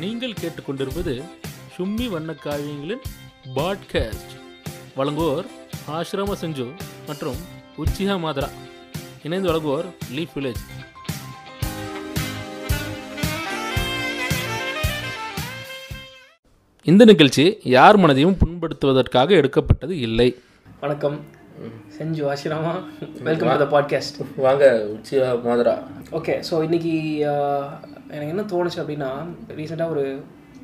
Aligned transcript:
நீங்கள் 0.00 0.32
கேட்டுக்கொண்டிருப்பது 0.32 1.22
சும்மி 1.76 2.08
வண்ணக்காவியங்களின் 2.08 3.02
பாட்காஸ்ட். 3.54 4.32
வழங்குவோர் 4.96 5.44
ஆஷ்ரம 5.88 6.32
செஞ்சு 6.40 6.72
மற்றும் 7.06 7.34
உச்சிஹா 7.78 8.16
மாதரா. 8.18 8.48
இணைந்து 9.22 9.52
வழங்குவோர் 9.52 9.84
லீப் 10.14 10.28
வில்லேஜ். 10.34 10.62
இந்த 16.84 17.04
நிகழ்ச்சி 17.04 17.58
யார் 17.62 17.98
மனதையும் 17.98 18.36
புண்படுத்துவதற்காக 18.44 19.30
எடுக்கப்பட்டது 19.30 19.98
இல்லை. 19.98 20.38
வணக்கம். 20.80 21.38
செஞ்சு 21.98 22.22
ஆசிரமா 22.30 22.72
வெல்கம் 23.22 23.48
டு 23.48 23.66
த 23.66 23.80
பாட்காஸ்ட் 23.80 24.18
வாங்க 24.36 24.64
உச்சியா 24.92 25.26
மாதரா. 25.44 25.74
ஓகே 26.10 26.34
ஸோ 26.50 26.62
இன்னைக்கு 26.62 26.92
எனக்கு 28.10 28.32
என்ன 28.34 28.42
தோணுச்சு 28.42 28.80
அப்படின்னா 28.82 29.10
ரீசெண்டாக 29.48 29.88
ஒரு 29.88 30.04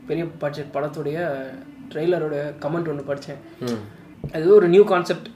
பெரிய 0.06 0.24
பட்ஜெட் 0.38 0.72
படத்துடைய 0.74 1.18
ட்ரெய்லரோட 1.92 2.36
கமெண்ட் 2.60 2.88
ஒன்று 2.88 3.04
படித்தேன் 3.04 3.42
அது 4.32 4.54
ஒரு 4.54 4.68
நியூ 4.68 4.84
கான்செப்ட் 4.84 5.28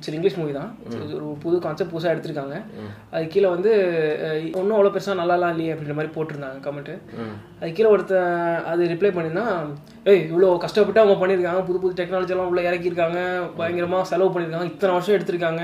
சரி 0.00 0.16
இங்கிலீஷ் 0.16 0.38
மூவி 0.38 0.52
தான். 0.52 0.70
ஒரு 1.16 1.36
புது 1.42 1.58
கான்செப்ட் 1.58 1.94
புதுசாக 1.94 2.14
எடுத்திருக்காங்க. 2.14 2.56
அது 3.10 3.26
கீழே 3.26 3.46
வந்து 3.46 3.70
ஒன்றும் 4.54 4.76
அவ்வளோ 4.78 4.92
பெருசாக 4.94 5.20
நல்லாலாம் 5.20 5.48
இல்லையே 5.48 5.72
அப்படின்ற 5.72 5.94
மாதிரி 5.94 6.12
போட்டிருந்தாங்க 6.14 6.58
கமெண்ட்டு 6.66 6.94
அது 7.60 7.72
கீழே 7.72 7.88
ஒருத்தன் 7.88 8.34
அது 8.64 8.84
ரிப்ளை 8.84 9.10
பண்ணியிருந்தான் 9.16 9.54
ஏய் 10.04 10.30
இவ்வளோ 10.30 10.58
கஷ்டப்பட்டு 10.58 11.00
அவங்க 11.00 11.16
பண்ணியிருக்காங்க. 11.20 11.64
புது 11.64 11.78
புது 11.78 12.02
டெக்னாலஜி 12.02 12.28
எல்லாம் 12.28 12.48
உள்ள 12.48 12.70
இறக்கியிருக்காங்க. 12.70 13.18
பயங்கரமாக 13.56 14.04
செலவு 14.04 14.30
பண்ணியிருக்காங்க. 14.30 14.64
இத்தனை 14.64 14.94
வருஷம் 14.94 15.16
எடுத்திருக்காங்க. 15.18 15.62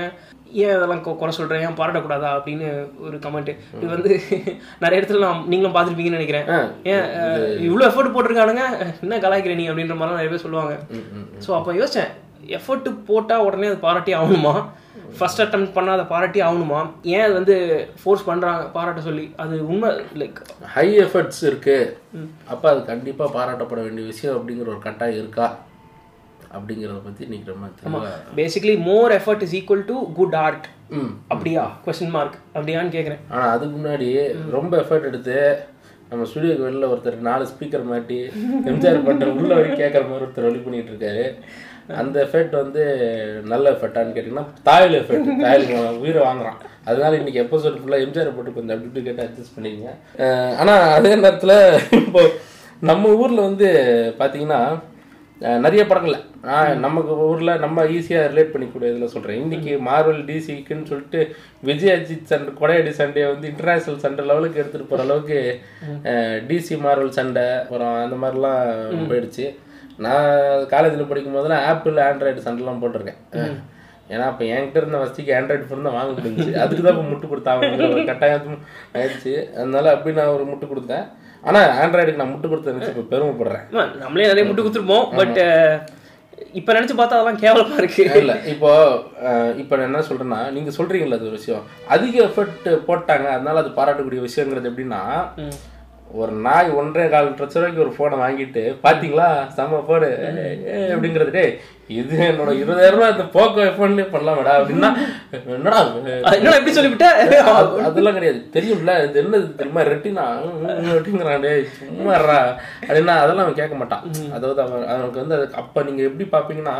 ஏன் 0.51 0.75
அதெல்லாம் 0.75 1.03
கொ- 1.05 1.15
குறை 1.15 1.31
சொல்கிறேன் 1.31 1.61
ஏன் 1.61 1.77
பாராட்டக்கூடாதா? 1.79 2.29
அப்படின்னு 2.37 2.67
ஒரு 2.99 3.17
கமெண்ட் 3.17 3.51
இது 3.75 3.87
வந்து 3.87 4.11
நிறைய 4.79 5.01
இடத்துல 5.01 5.19
நான் 5.19 5.47
நீங்களும் 5.47 5.75
பார்த்துருப்பீங்கன்னு 5.75 6.19
நினைக்கிறேன். 6.19 6.47
ஏன் 6.83 7.05
இவ்வளோ 7.67 7.85
எஃபோர்ட் 7.89 8.15
போட்டிருக்கானுங்க. 8.15 8.63
என்ன 9.01 9.17
கலாய்க்கிற 9.17 9.55
நீ 9.55 9.69
அப்படின்ற 9.69 9.95
மாதிரிலாம் 9.95 10.19
நிறைய 10.21 10.29
பேர் 10.29 10.45
சொல்லுவாங்க. 10.47 10.75
ஸோ 11.47 11.55
அப்போ 11.55 11.73
யோசிச்சேன் 11.73 12.11
எஃபோர்ட் 12.49 12.89
போட்டால் 13.05 13.45
உடனே 13.45 13.67
அது 13.67 13.79
பாராட்டி 13.79 14.13
ஆகணுமா? 14.13 14.53
ஃபர்ஸ்ட் 15.17 15.41
அட்டம் 15.41 15.65
பண்ணால் 15.75 15.97
அதை 15.97 16.05
பாராட்டி 16.05 16.39
ஆகணுமா? 16.41 16.79
ஏன் 17.05 17.21
அது 17.21 17.33
வந்து 17.33 17.55
ஃபோர்ஸ் 18.01 18.27
பண்ணுறாங்க 18.27 18.63
பாராட்ட 18.71 19.01
சொல்லி? 19.01 19.25
அது 19.37 19.55
உண்மை 19.67 19.89
லைக் 20.17 20.39
ஹை 20.75 20.87
எஃபர்ட்ஸ் 20.97 21.41
இருக்கு. 21.43 21.77
அப்ப 22.47 22.63
அது 22.69 22.81
கண்டிப்பா 22.83 23.25
பாராட்டப்பட 23.35 23.81
வேண்டிய 23.83 24.05
விஷயம் 24.07 24.37
அப்படிங்கிற 24.37 24.67
ஒரு 24.67 24.81
கட்டாயம் 24.81 25.21
இருக்கா? 25.23 25.47
அப்படிங்கிறத 26.53 26.99
பத்தி 27.03 27.23
இன்னைக்கு 27.23 27.51
ரொம்ப 27.51 27.65
தெளிவா 27.79 28.11
basically 28.35 28.75
more 28.85 29.11
effort 29.11 29.43
is 29.43 29.53
equal 29.53 29.83
to 29.85 29.97
good 30.13 30.37
art 30.37 30.65
ம். 30.91 31.11
அப்படியா? 31.27 31.63
கொஸ்டின் 31.85 32.15
மார்க் 32.15 32.37
அப்படியான்னு 32.55 32.95
கேட்குறேன் 32.95 33.21
ஆனா 33.31 33.45
அதுக்கு 33.51 33.75
முன்னாடி 33.77 34.07
ரொம்ப 34.51 34.71
எஃபர்ட் 34.77 35.05
எடுத்து 35.05 35.35
நம்ம 36.11 36.25
ஸ்டுடியோக்கு 36.25 36.65
வெளில 36.67 36.87
ஒருத்தர் 36.89 37.17
நாலு 37.27 37.43
ஸ்பீக்கர் 37.45 37.83
மாட்டி 37.83 38.17
எம்ஜிஆர் 38.69 39.05
பண்ற 39.07 39.25
உள்ள 39.33 39.51
வரைக்கும் 39.53 39.81
கேட்குற 39.83 40.03
மாதிரி 40.03 40.25
ஒருத்தர் 40.25 40.47
ரெடி 40.47 40.59
பண்ணிட்டு 40.59 40.91
இருக்காரு. 40.93 41.25
அந்த 41.97 42.25
எஃபெக்ட் 42.25 42.51
வந்து 42.51 42.81
நல்ல 43.43 43.71
எஃபெக்டான்னு 43.71 44.15
கேட்டிங்கன்னா 44.15 44.45
தாயல் 44.63 44.97
எஃபெக்ட் 44.99 45.29
தாயல் 45.41 45.65
உயிரை 45.97 46.21
வாங்குறான். 46.23 46.59
அதனால 46.85 47.15
இன்னைக்கு 47.15 47.41
எபிசோட் 47.41 47.79
ஃபுல்லாக 47.79 48.05
எம்ஜிஆர் 48.05 48.35
போட்டு 48.35 48.53
கொஞ்சம் 48.53 48.75
அப்படி 48.75 48.89
இப்படி 48.89 49.05
கேட்டு 49.05 49.25
அட்ஜஸ்ட் 49.25 49.55
பண்ணிக்கங்க. 49.55 49.91
அஹ் 50.19 50.53
ஆனா 50.55 50.75
அதே 50.97 51.15
நேரத்துல 51.15 51.55
இப்போ 52.01 52.21
நம்ம 52.81 53.13
ஊர்ல 53.15 53.41
வந்து 53.41 53.69
பாத்தீங்கன்னா 54.19 54.61
அஹ் 55.41 55.59
நிறைய 55.59 55.83
படங்கள்ல 55.83 56.17
நான் 56.41 56.79
நமக்கு 56.79 57.13
ஊர்ல 57.25 57.55
நம்ம 57.57 57.83
ஈஸியா 57.95 58.19
ரிலேட் 58.31 58.53
பண்ணிக்கூடிய 58.53 58.91
இதுல 58.91 59.05
சொல்றேன். 59.05 59.41
இன்னைக்கு 59.41 59.71
மார்வல் 59.87 60.21
டிசிக்குன்னு 60.25 60.83
சொல்லிட்டு 60.83 61.21
விஜய் 61.61 61.93
அஜித் 61.95 62.23
சண்டை 62.23 62.53
கொடையடி 62.53 62.89
சண்டையை 62.89 63.29
வந்து 63.31 63.47
இன்டர்நேஷனல் 63.47 63.97
சண்டை 63.97 64.25
லெவலுக்கு 64.25 64.59
எடுத்துட்டு 64.59 64.85
போற 64.85 65.01
அளவுக்கு 65.01 65.39
டிசி 66.49 66.75
மார்வல் 66.85 67.17
சண்டை 67.17 67.47
அப்புறம் 67.53 67.95
அந்த 68.03 68.15
மாதிரிலாம் 68.15 68.61
போயிடுச்சு. 69.09 69.47
நான் 70.05 70.29
காலேஜில் 70.73 71.09
படிக்கும் 71.11 71.35
போதெல்லாம் 71.37 71.65
ஆப்பிள் 71.71 71.97
ஆண்ட்ராய்டு 72.07 72.45
சண்டைலாம் 72.47 72.81
போட்டிருக்கேன். 72.83 73.19
ஏன்னா 74.13 74.25
அப்போ 74.31 74.43
என்கிட்ட 74.53 74.81
இருந்த 74.81 74.99
வசதிக்கு 75.01 75.31
ஆண்ட்ராய்டு 75.37 75.67
ஃபோன் 75.69 75.87
தான் 75.87 75.97
வாங்க 75.97 76.11
முடிஞ்சுச்சு. 76.17 76.53
அதுக்கு 76.63 76.83
தான் 76.83 76.95
இப்போ 76.95 77.05
முட்டு 77.09 77.31
கொடுத்தாங்க 77.31 77.89
ஒரு 77.93 78.05
கட்டாயம் 78.11 78.63
ஆயிடுச்சு. 78.97 79.33
அதனால 79.59 79.91
அப்படி 79.95 80.15
நான் 80.19 80.35
ஒரு 80.37 80.45
முட்டு 80.51 80.71
கொடுத்தேன். 80.71 81.05
ஆனால் 81.47 81.69
ஆண்ட்ராய்டுக்கு 81.81 82.21
நான் 82.21 82.33
முட்டு 82.33 82.51
கொடுத்த 82.51 82.73
நினச்சி 82.75 82.93
இப்போ 82.93 83.05
பெருமைப்படுறேன். 83.13 83.65
நம்மளே 84.03 84.29
நிறைய 84.31 84.45
முட்டு 84.47 84.63
கொடுத்துருப்போம். 84.65 85.07
பட் 85.19 85.39
இப்போ 86.59 86.71
நினச்சி 86.75 86.95
பார்த்தா 86.97 87.17
அதெல்லாம் 87.17 87.41
கேவலமா 87.43 87.75
இருக்கு. 87.81 88.03
இல்ல 88.21 88.33
இப்போ 88.51 88.69
இப்போ 89.61 89.73
நான் 89.77 89.89
என்ன 89.89 90.03
சொல்றேன்னா 90.09 90.39
நீங்க 90.55 90.71
சொல்றீங்கல்ல 90.77 91.17
அது 91.19 91.27
ஒரு 91.29 91.39
விஷயம். 91.39 91.65
அதிக 91.95 92.15
எஃபர்ட் 92.27 92.67
போட்டாங்க. 92.87 93.27
அதனால 93.35 93.61
அது 93.63 93.71
பாராட்டக்கூடிய 93.79 94.21
விஷயங்கிறது 94.27 94.69
எப்படின்னா 94.71 95.01
ஒரு 96.09 96.31
நாய் 96.43 96.69
ஒன்றே 96.73 97.03
கால் 97.07 97.27
லட்ச 97.31 97.55
ரூபாய்க்கு 97.55 97.83
ஒரு 97.83 97.91
போனை 97.95 98.15
வாங்கிட்டு 98.19 98.61
பாத்தீங்களா? 98.83 99.27
செம்ம 99.55 99.81
போடு 99.83 100.07
அப்படிங்கிறது 100.87 101.31
டேய் 101.31 101.51
இது 101.93 102.15
என்னோட 102.25 102.51
இருபதாயிரம் 102.57 102.95
ரூபாய் 102.95 103.13
இந்த 103.13 103.25
போக்கோ 103.33 103.65
போன்லயே 103.77 104.05
பண்ணலாமடா 104.09 104.53
அப்படின்னா 104.57 104.89
என்னடா 105.51 105.77
அது? 105.83 105.99
என்னடா 106.33 106.57
எப்படி 106.57 106.73
சொல்லிவிட்ட? 106.75 107.07
அது- 107.51 107.83
அதெல்லாம் 107.85 108.17
கிடையாது. 108.17 108.39
தெரியும்ல 108.53 108.95
இது 109.05 109.21
என்னது 109.23 109.47
தெரியுமா? 109.55 109.83
ரெட்டினா? 109.89 110.25
அப்படிங்கிறான் 110.89 111.45
டேய் 111.45 111.63
சும்மாறா 111.77 112.39
அப்படின்னா 112.81 113.15
அதெல்லாம் 113.19 113.45
அவன் 113.45 113.59
கேட்க 113.59 113.75
மாட்டான். 113.75 114.03
அதாவது 114.35 114.61
அவன் 114.61 114.85
அவனுக்கு 114.91 115.21
வந்து 115.21 115.37
அதுக்கு 115.37 115.59
அப்ப 115.63 115.83
நீங்க 115.83 116.03
எப்படி 116.03 116.27
பாப்பீங்கன்னா 116.31 116.75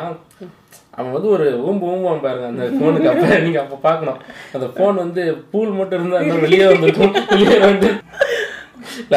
அவன் 0.97 1.13
வந்து 1.13 1.29
ஒரு 1.29 1.47
ஊம்பு 1.65 1.85
ஊம்புவான் 1.89 2.23
பாருங்க 2.23 2.47
அந்த 2.47 2.63
போனுக்கு 2.79 3.11
அப்ப 3.11 3.39
நீங்க 3.39 3.59
அப்ப 3.61 3.81
பார்க்கணும் 3.83 4.19
அந்த 4.53 4.67
போன் 4.77 4.97
வந்து 4.97 5.21
பூல் 5.51 5.73
மட்டும் 5.73 5.99
இருந்தா 5.99 6.21
இன்னும் 6.23 6.45
வெளியே 6.45 6.65
வந்திருக்கும். 6.67 7.13
வெளியே 7.33 7.59
வந்து 7.65 7.89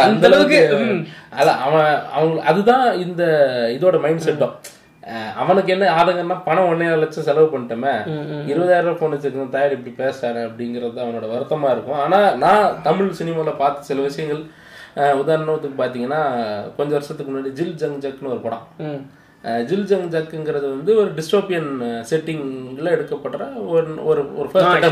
அந்த 0.04 0.26
அளவுக்கு 0.28 0.60
அதான் 1.40 1.60
அவன் 1.66 1.90
அவங்க 2.18 2.38
அதுதான் 2.50 2.86
இந்த 3.06 3.22
இதோட 3.76 3.98
மைண்ட் 4.04 4.26
செட்டும் 4.28 4.54
அவனுக்கு 5.42 5.70
என்ன 5.74 5.86
ஆதங்கம்னா 6.00 6.36
பணம் 6.44 6.68
ஒன்னே 6.72 6.88
லட்சம் 7.02 7.26
செலவு 7.28 7.46
பண்ணிட்டோமே 7.52 7.94
இருபதாயிரம் 8.50 8.88
ரூபாய் 8.88 9.00
போன் 9.00 9.14
வச்சிருக்கேன் 9.14 9.54
தாயார் 9.54 9.76
இப்படி 9.76 9.94
பேசுறாரு 10.02 10.40
அப்படிங்கிறது 10.48 10.98
அவனோட 11.04 11.28
வருத்தமா 11.32 11.70
இருக்கும். 11.74 12.00
ஆனா 12.04 12.20
நான் 12.44 12.76
தமிழ் 12.82 13.16
சினிமாவில் 13.20 13.60
பார்த்த 13.62 13.88
சில 13.90 14.00
விஷயங்கள் 14.08 14.42
உதாரணத்துக்கு 15.22 15.80
பார்த்தீங்கன்னா 15.80 16.22
கொஞ்சம் 16.76 16.96
வருஷத்துக்கு 16.98 17.32
முன்னாடி 17.32 17.52
ஜில் 17.58 17.76
ஜங் 17.82 17.98
ஜக்னு 18.04 18.32
ஒரு 18.34 18.42
படம். 18.46 18.64
ஜில் 19.68 19.86
ஜங் 19.90 20.10
ஜக்குங்கிறது 20.14 20.66
வந்து 20.74 20.92
ஒரு 21.00 21.10
டிஸ்டோபியன் 21.18 21.70
செட்டிங்ல 22.10 22.88
எடுக்கப்படுற 22.96 23.42
ஒரு 23.74 23.88
ஒரு 24.10 24.22
ஒரு 24.40 24.48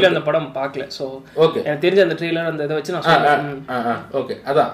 அந்த 0.09 0.23
படம் 0.29 0.49
பார்க்கல. 0.57 0.87
ஸோ 0.99 1.05
ஓகே 1.45 1.61
எனக்கு 1.67 1.85
தெரிஞ்ச 1.87 2.03
அந்த 2.07 2.17
ட்ரெய்லர் 2.21 2.51
அந்த 2.53 2.67
இதை 2.69 2.79
வச்சு 2.79 2.97
நான் 2.97 3.53
ஓகே 4.21 4.37
அதான். 4.53 4.73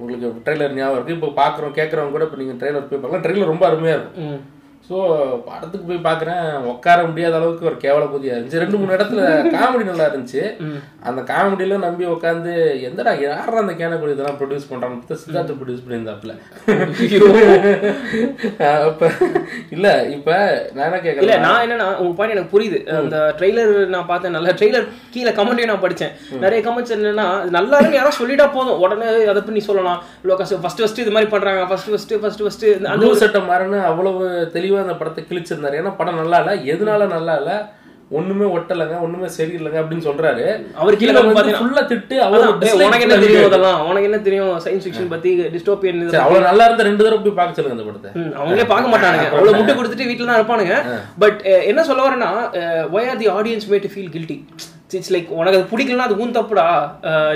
உங்களுக்கு 0.00 0.30
ட்ரெய்லர் 0.46 0.78
ஞாபகம் 0.78 0.96
இருக்கு. 0.98 1.16
இப்போ 1.18 1.30
பார்க்குறோம் 1.42 1.76
கேட்குறவங்க 1.80 2.14
கூட 2.16 2.26
இப்போ 2.28 2.40
நீங்கள் 2.42 2.58
ட்ரெய்லர் 2.62 2.88
போய் 2.88 3.02
பார்க்கலாம். 3.02 3.26
ட்ரெய்லர் 3.26 3.52
ரொம்ப 3.54 3.66
அருமையாக 3.70 3.98
இருக்கும். 4.00 4.40
ஸோ 4.90 5.00
படத்துக்கு 5.48 5.84
போய் 5.88 6.06
பார்க்குறேன் 6.06 6.46
உட்கார 6.70 7.00
முடியாத 7.08 7.34
அளவுக்கு 7.38 7.66
ஒரு 7.70 7.76
கேவல 7.82 8.04
புதியா 8.12 8.32
இருந்துச்சு. 8.36 8.62
ரெண்டு 8.62 8.78
மூணு 8.78 8.94
இடத்துல 8.96 9.20
காமெடி 9.56 9.84
நல்லா 9.88 10.06
இருந்துச்சு. 10.10 10.42
அந்த 11.08 11.20
காமெடியில 11.28 11.76
நம்பி 11.84 12.04
உட்காந்து 12.14 12.52
எந்தடா 12.88 13.12
யாரா 13.24 13.60
அந்த 13.62 13.74
கேனக்குடி 13.80 14.14
இதெல்லாம் 14.14 14.38
ப்ரொடியூஸ் 14.40 14.66
பண்றாங்க? 14.70 15.18
சித்தார்த்த 15.20 15.56
ப்ரொடியூஸ் 15.60 15.84
பண்ணியிருந்தாப்புல. 15.84 16.32
அப்ப 18.88 19.10
இல்ல 19.76 19.86
இப்ப 20.16 20.30
நான் 20.74 20.86
என்ன 20.88 21.00
கேட்கறேன் 21.04 21.46
நான் 21.46 21.62
என்னன்னா 21.66 21.86
உங்க 22.02 22.12
பாயிண்ட் 22.18 22.34
எனக்கு 22.36 22.52
புரியுது. 22.54 22.80
அந்த 23.02 23.20
ட்ரெய்லர் 23.38 23.72
நான் 23.94 24.10
பார்த்தேன் 24.10 24.36
நல்ல 24.38 24.56
ட்ரெய்லர் 24.58 24.90
கீழே 25.14 25.34
கமெண்ட்டையும் 25.38 25.72
நான் 25.72 25.84
படிச்சேன். 25.86 26.12
நிறைய 26.46 26.60
கமெண்ட்ஸ் 26.68 26.96
என்னன்னா 26.98 27.28
நல்லா 27.58 27.78
இருக்கு 27.80 28.00
யாராவது 28.00 28.20
சொல்லிட்டா 28.20 28.48
போதும். 28.58 28.82
உடனே 28.86 29.08
அதை 29.34 29.44
பண்ணி 29.46 29.64
சொல்லலாம். 29.70 30.02
இவ்வளோ 30.20 30.40
கஷ்டம் 30.42 30.64
ஃபர்ஸ்ட் 30.66 30.84
ஃபர்ஸ்ட் 30.84 31.02
இது 31.06 31.16
மாதிரி 31.18 31.32
பண்றாங்க. 31.36 31.62
ஃபர்ஸ்ட் 31.70 31.90
ஃபர்ஸ்ட் 31.94 32.16
ஃபர்ஸ்ட் 32.24 32.44
ஃபர்ஸ்ட் 32.46 32.68
அந்த 32.74 32.98
ப்ளூ 33.06 33.14
சட்டை 33.24 33.42
மாறன்னு 33.52 33.80
அவ்வளவு 33.92 34.26
தெளிவா 34.80 34.86
அந்த 34.86 34.96
படத்தை 35.02 35.22
கிழிச்சிருந்தாரு. 35.28 35.78
ஏன்னா 35.82 35.92
படம் 36.00 36.20
நல்லா 36.22 36.38
இல்ல 36.42 36.52
எதனால 36.72 37.06
நல்லா 37.18 37.34
இல்ல 37.40 37.52
ஒண்ணுமே 38.18 38.46
ஒட்டலைங்க. 38.54 38.94
ஒண்ணுமே 39.06 39.28
சரியில்லைங்க 39.36 39.78
அப்படின்னு 39.80 40.04
சொல்றாரு. 40.06 40.44
அவர் 40.80 40.96
கீழே 41.00 41.20
ஃபுல்லா 41.58 41.82
திட்டு 41.90 42.16
டேய், 42.62 42.74
உனக்கு 42.86 43.06
என்ன 43.06 43.18
தெரியும் 43.24 43.46
அதெல்லாம்? 43.50 43.82
உனக்கு 43.90 44.08
என்ன 44.08 44.18
தெரியும் 44.24 44.50
சயின்ஸ் 44.64 44.86
ஃபிக்ஷன் 44.86 45.12
பத்தி? 45.12 45.30
டிஸ்டோபியன் 45.54 46.00
அவ்வளவு 46.24 46.48
நல்லா 46.48 46.66
இருந்தா 46.68 46.88
ரெண்டு 46.88 47.04
தடவை 47.04 47.20
போய் 47.26 47.38
பார்க்க 47.38 47.58
சொல்லுங்க 47.58 47.76
அந்த 47.76 47.86
படத்தை. 47.90 48.10
அவங்களே 48.40 48.66
பார்க்க 48.72 48.94
மாட்டானுங்க. 48.94 49.28
அவ்வளவு 49.34 49.56
முட்டை 49.58 49.76
கொடுத்துட்டு 49.78 50.08
வீட்டில் 50.10 50.30
தான் 50.30 50.40
இருப்பானுங்க. 50.40 50.76
பட் 51.24 51.40
என்ன 51.70 51.84
சொல்ல 51.90 52.08
வரேன்னா 52.08 52.32
why 52.96 53.10
are 53.12 53.22
the 53.22 53.30
audience 53.38 53.68
made 53.74 53.88
feel 53.94 54.12
guilty 54.16 54.38
it's 54.98 55.12
like 55.14 55.28
உனக்கு 55.38 55.58
அது 55.58 55.70
பிடிக்கலனா 55.72 56.06
அது 56.08 56.16
உன் 56.24 56.34
தப்புடா. 56.36 56.64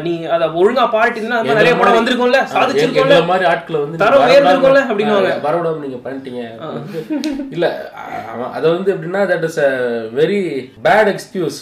நீ 0.07 0.13
அதை 0.35 0.47
ஒழுங்கா 0.61 0.85
பாடிட்டீங்கன்னா 0.95 1.39
நிறைய 1.51 1.75
படம் 1.77 1.99
வந்திருக்கும்ல. 1.99 2.41
சாதிச்சிருக்கோம்ல. 2.55 3.19
மாதிரி 3.31 3.47
ஆட்களை 3.51 3.81
வந்து 3.81 4.01
தரம் 4.03 4.25
உயர்ந்திருக்கும்ல 4.27 4.83
அப்படின்னுவாங்க. 4.87 5.33
ஆ, 5.37 5.45
வரவிடாம 5.47 5.83
நீங்க 5.85 6.01
பண்ணிட்டீங்க. 6.07 6.43
இல்ல 7.51 7.67
அதை 8.53 8.67
வந்து 8.71 8.93
எப்படின்னா 8.95 9.23
that 9.33 9.47
is 9.51 9.61
a 9.61 9.71
very 10.21 10.41
bad 10.89 11.13
excuse 11.15 11.61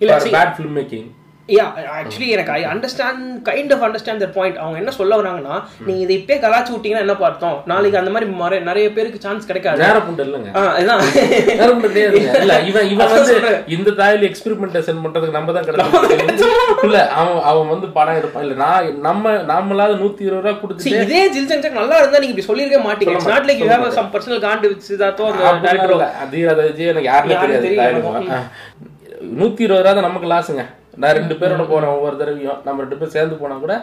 இல்ல, 0.00 0.12
bad 0.36 0.54
film 0.56 0.76
making 0.80 1.08
yeah 1.50 1.64
actually 1.94 2.28
எனக்கு 2.28 2.52
I 2.52 2.64
understand 2.64 3.22
kind 3.44 3.72
of 3.72 3.82
understand 3.82 4.22
that 4.22 4.32
point 4.32 4.56
அவங்க 4.56 4.78
என்ன 4.78 4.90
சொல்ல 4.90 5.16
வராங்கன்னா 5.16 5.56
நீங்க 5.84 6.02
இதை 6.02 6.16
இப்பே 6.18 6.38
கலாச்சி 6.38 6.72
விட்டீங்கன்னா 6.72 6.98
என்ன 6.98 7.14
பார்த்தோம்? 7.16 7.62
நாளைக்கு 7.66 7.98
அந்த 7.98 8.10
மாதிரி 8.10 8.30
மற- 8.30 8.58
நிறைய 8.60 8.92
பேருக்கு 8.92 9.20
சான்ஸ் 9.20 9.46
கிடைக்காது. 9.46 9.78
நேர 9.78 9.98
புண்டு 9.98 10.24
இல்லைங்க. 10.24 10.50
இவன் 12.66 12.88
இவன் 12.88 13.10
வந்து 13.10 13.34
இந்த 13.66 13.90
தாயில 13.90 14.30
எக்ஸ்பெரிமெண்டேஷன் 14.30 15.02
பண்றதுக்கு 15.04 15.30
நம்ம 15.30 15.52
தான் 15.52 15.64
கிடைக்கும் 15.64 16.82
இல்ல 16.82 17.08
அவன் 17.10 17.42
அவன் 17.42 17.68
வந்து 17.68 17.86
படம் 17.88 18.16
எடுப்பான். 18.16 18.42
இல்ல 18.42 18.54
நான் 18.54 19.00
நம்ம 19.00 19.30
நம்மளால 19.32 19.92
நூத்தி 19.96 20.20
இருபது 20.20 20.40
ரூபா 20.40 20.58
கொடுத்துட்டு 20.58 21.02
இதே 21.02 21.30
ஜில் 21.30 21.72
நல்லா 21.72 21.96
இருந்தா 21.96 22.18
நீங்க 22.18 22.34
இப்படி 22.34 22.46
சொல்லிருக்கவே 22.50 22.80
மாட்டீங்க. 22.80 23.10
It's 23.10 23.28
not 23.28 23.44
like 23.44 23.56
you 23.56 23.66
have 23.66 23.88
some 23.88 24.10
personal 24.12 24.40
Gantt 24.40 24.60
with 24.60 24.82
சிதார்த்தோ 24.88 25.26
அந்த 25.42 25.72
டைரக்டரோ. 25.72 25.98
அது 26.20 26.40
எனக்கு 26.84 27.02
யாருமே 27.02 27.34
தெரியாது. 27.40 27.68
நூத்தி 29.38 29.60
இருபது 29.60 29.82
ரூபா 29.82 29.92
தான் 29.92 30.02
நமக்கு 30.02 30.28
லாஸுங்க 30.28 30.64
நான் 31.02 31.16
ரெண்டு 31.18 31.34
பேரோட 31.40 31.64
போறேன் 31.72 31.92
ஒவ்வொரு 31.96 32.16
தடவையும். 32.20 32.60
நம்ம 32.66 32.82
ரெண்டு 32.84 32.98
பேரும் 32.98 33.14
சேர்ந்து 33.16 33.40
போனா 33.40 33.56
கூட 33.64 33.74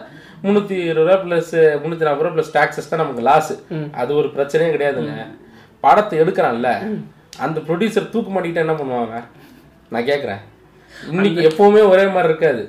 முந்நூத்தி 0.44 0.76
இருபது 0.90 1.08
ரூபா 1.08 1.18
பிளஸ் 1.24 1.54
முந்நூத்தி 1.82 2.06
நாற்பது 2.08 2.26
ரூபா 2.26 2.34
பிளஸ் 2.36 2.54
டாக்ஸஸ் 2.56 2.90
தான் 2.90 3.02
நமக்கு 3.02 3.24
லாஸ் 3.30 3.52
அது 4.02 4.10
ஒரு 4.20 4.30
பிரச்சனையே 4.36 4.72
கிடையாதுங்க. 4.74 5.24
படத்தை 5.84 6.16
எடுக்கிறான்ல 6.22 6.70
அந்த 7.46 7.58
ப்ரொடியூசர் 7.68 8.12
தூக்கு 8.14 8.32
மாட்டிக்கிட்டா 8.34 8.64
என்ன 8.66 8.76
பண்ணுவாங்க? 8.80 9.16
நான் 9.92 10.08
கேக்குறேன். 10.10 10.42
இன்னைக்கு 11.12 11.40
எப்பவுமே 11.50 11.82
ஒரே 11.92 12.04
மாதிரி 12.14 12.30
இருக்காது. 12.30 12.62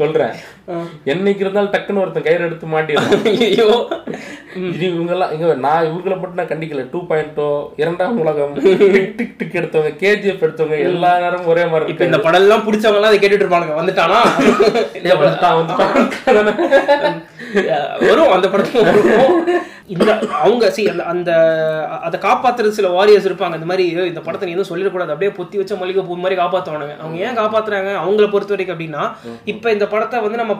சொல்றேன். 0.00 0.34
என்னைக்கு 1.12 1.42
இருந்தாலும் 1.44 1.74
டக்குன்னு 1.74 2.02
ஒருத்தன் 2.02 2.26
கயிறு 2.26 2.46
எடுத்து 2.48 2.66
மாட்டிடுவான் 2.74 3.28
ஐயோ. 3.46 3.68
இது 4.56 4.88
இவங்கெல்லாம் 4.88 5.32
இங்க 5.32 5.54
நான் 5.54 5.84
இவங்களை 5.84 6.20
மட்டும் 6.20 6.34
நான் 6.34 6.46
கண்டிக்கல. 6.46 6.88
டூ 6.90 7.00
பாயிண்டோ 7.02 7.68
இரண்டாம் 7.76 8.18
உலகம் 8.18 8.52
டிக் 8.54 9.16
டிக் 9.16 9.38
டிக் 9.38 9.52
எடுத்தவங்க 9.52 10.04
கேஜிஎஃப் 10.04 10.44
எடுத்தவங்க 10.44 10.78
எல்லா 10.78 11.18
நேரமும் 11.18 11.46
ஒரே 11.46 11.66
மாதிரி 11.66 11.90
இப்ப 11.90 12.04
இந்த 12.04 12.18
படம் 12.18 12.40
எல்லாம் 12.40 12.72
பிடிச்சவங்க 12.72 12.94
எல்லாம் 12.94 13.02
அதை 13.02 13.18
கேட்டுட்டு 13.18 13.32
இருப்பானுங்க. 13.32 13.78
வந்துட்டானா. 13.80 14.18
வரும் 18.00 18.30
அந்த 18.30 18.48
படத்துல 18.48 18.84
வரும். 18.84 19.44
இந்த 19.86 20.18
அவங்க 20.40 20.70
சி 20.70 20.88
அந்த 20.88 21.02
அந்த 21.04 21.30
அதை 22.02 22.20
காப்பாத்துறது 22.20 22.68
சில 22.68 22.88
வாரியர்ஸ் 22.88 23.28
இருப்பாங்க. 23.28 23.54
இந்த 23.54 23.64
மாதிரி 23.64 23.96
"ஏய், 23.96 24.06
இந்த 24.06 24.20
படத்தை 24.20 24.52
நீ 24.52 24.60
எதுவும் 24.60 24.78
சொல்லிடக்கூடாது. 24.78 25.06
அப்படியே 25.06 25.30
பொத்தி 25.30 25.56
வச்ச 25.56 25.74
மல்லிகை 25.74 26.02
பூ 26.02 26.16
மாதிரி 26.16 26.40
காப்பாத்துவானுங்க. 26.40 26.96
அவங்க 27.00 27.18
ஏன் 27.18 27.38
காப்பாத்துறாங்க? 27.38 27.90
அவங்கள 28.06 28.30
பொறுத்த 28.30 28.54
வரைக்கும் 28.54 28.78
அப்படின்னா 28.78 29.12
இப்ப 29.44 29.72
இந்த 29.72 29.86
படத்தை 29.86 30.20
வந்து 30.20 30.36
நம்ம 30.36 30.52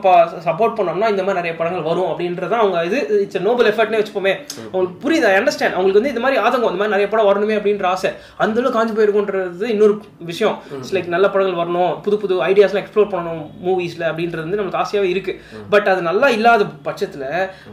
சப்போர்ட் 0.45 0.77
பண்ணோம்னா 0.77 1.09
இந்த 1.09 1.23
மாதிரி 1.23 1.35
நிறைய 1.35 1.57
படங்கள் 1.57 1.83
வரும் 1.83 2.05
அப்படின்றத 2.05 2.51
அவங்க 2.51 2.85
இது. 2.85 3.21
இட்ஸ் 3.21 3.39
நோபல் 3.39 3.75
எஃபர்ட்னே 3.87 4.01
வச்சுப்போமே. 4.03 4.33
அவங்களுக்கு 4.73 5.01
புரியுது? 5.05 5.29
அண்டர்ஸ்டாண்ட் 5.39 5.77
அவங்களுக்கு 5.77 6.01
வந்து 6.01 6.13
இந்த 6.15 6.23
மாதிரி 6.25 6.41
ஆதங்கம் 6.45 6.71
இந்த 6.73 6.81
மாதிரி 6.81 6.95
நிறைய 6.95 7.09
படம் 7.13 7.29
வரணுமே 7.29 7.57
அப்படின்ற 7.59 7.87
ஆசை. 7.95 8.11
அந்த 8.45 8.57
அளவுக்கு 8.61 8.79
காஞ்சி 8.79 8.95
போயிருக்குன்றது 8.97 9.69
இன்னொரு 9.75 9.95
விஷயம். 10.31 10.57
இட்ஸ் 10.77 10.95
லைக் 10.97 11.13
நல்ல 11.15 11.27
படங்கள் 11.35 11.61
வரணும் 11.63 11.93
புது 12.07 12.19
புது 12.25 12.35
ஐடியாஸ்லாம் 12.49 12.83
எக்ஸ்ப்ளோர் 12.85 13.13
பண்ணணும் 13.15 13.45
மூவிஸ்ல 13.67 14.05
அப்படின்றது 14.11 14.47
வந்து 14.47 14.61
நமக்கு 14.63 14.81
ஆசையாவே 14.83 15.11
இருக்கு. 15.15 15.35
பட் 15.75 15.89
அது 15.93 16.03
நல்லா 16.11 16.29
இல்லாத 16.37 16.65
பட்சத்துல 16.89 17.25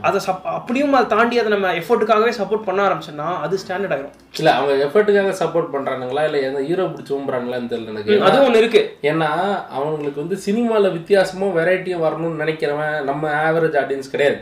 அதை 0.01 0.19
சப் 0.27 0.47
அப்படியும் 0.57 0.93
அதை 0.99 1.07
தாண்டி 1.15 1.39
அதை 1.43 1.51
நம்ம 1.55 1.73
எஃபோர்ட்டுக்காகவே 1.81 2.33
சப்போர்ட் 2.39 2.67
பண்ண 2.67 2.81
ஆரம்பிச்சோம்னா 2.87 3.29
அது 3.45 3.59
ஸ்டாண்டர்ட் 3.63 3.95
ஆயிரும். 3.97 4.15
இல்ல 4.39 4.51
அவங்க 4.53 4.73
எஃபர்ட்டுக்காக 4.85 5.33
சப்போர்ட் 5.41 5.73
பண்றானுங்களா? 5.75 6.23
இல்ல 6.29 6.39
எந்த 6.47 6.61
ஹீரோ 6.69 6.85
பிடிச்சி 6.93 7.13
ஊம்புறாங்களான்னு 7.17 7.71
தெரியல 7.73 7.93
எனக்கு. 7.95 8.21
அது 8.29 8.37
ஒண்ணு 8.47 8.61
இருக்கு. 8.63 8.83
ஏன்னா 9.11 9.29
அவங்களுக்கு 9.77 10.19
வந்து 10.23 10.37
சினிமால 10.47 10.91
வித்தியாசமும் 10.97 11.55
வெரைட்டியும் 11.57 12.03
வரணும்னு 12.05 12.41
நினைக்கிறவன் 12.43 12.97
நம்ம 13.09 13.29
ஆவரேஜ் 13.49 13.77
ஆடியன்ஸ் 13.81 14.11
கிடையாது. 14.11 14.39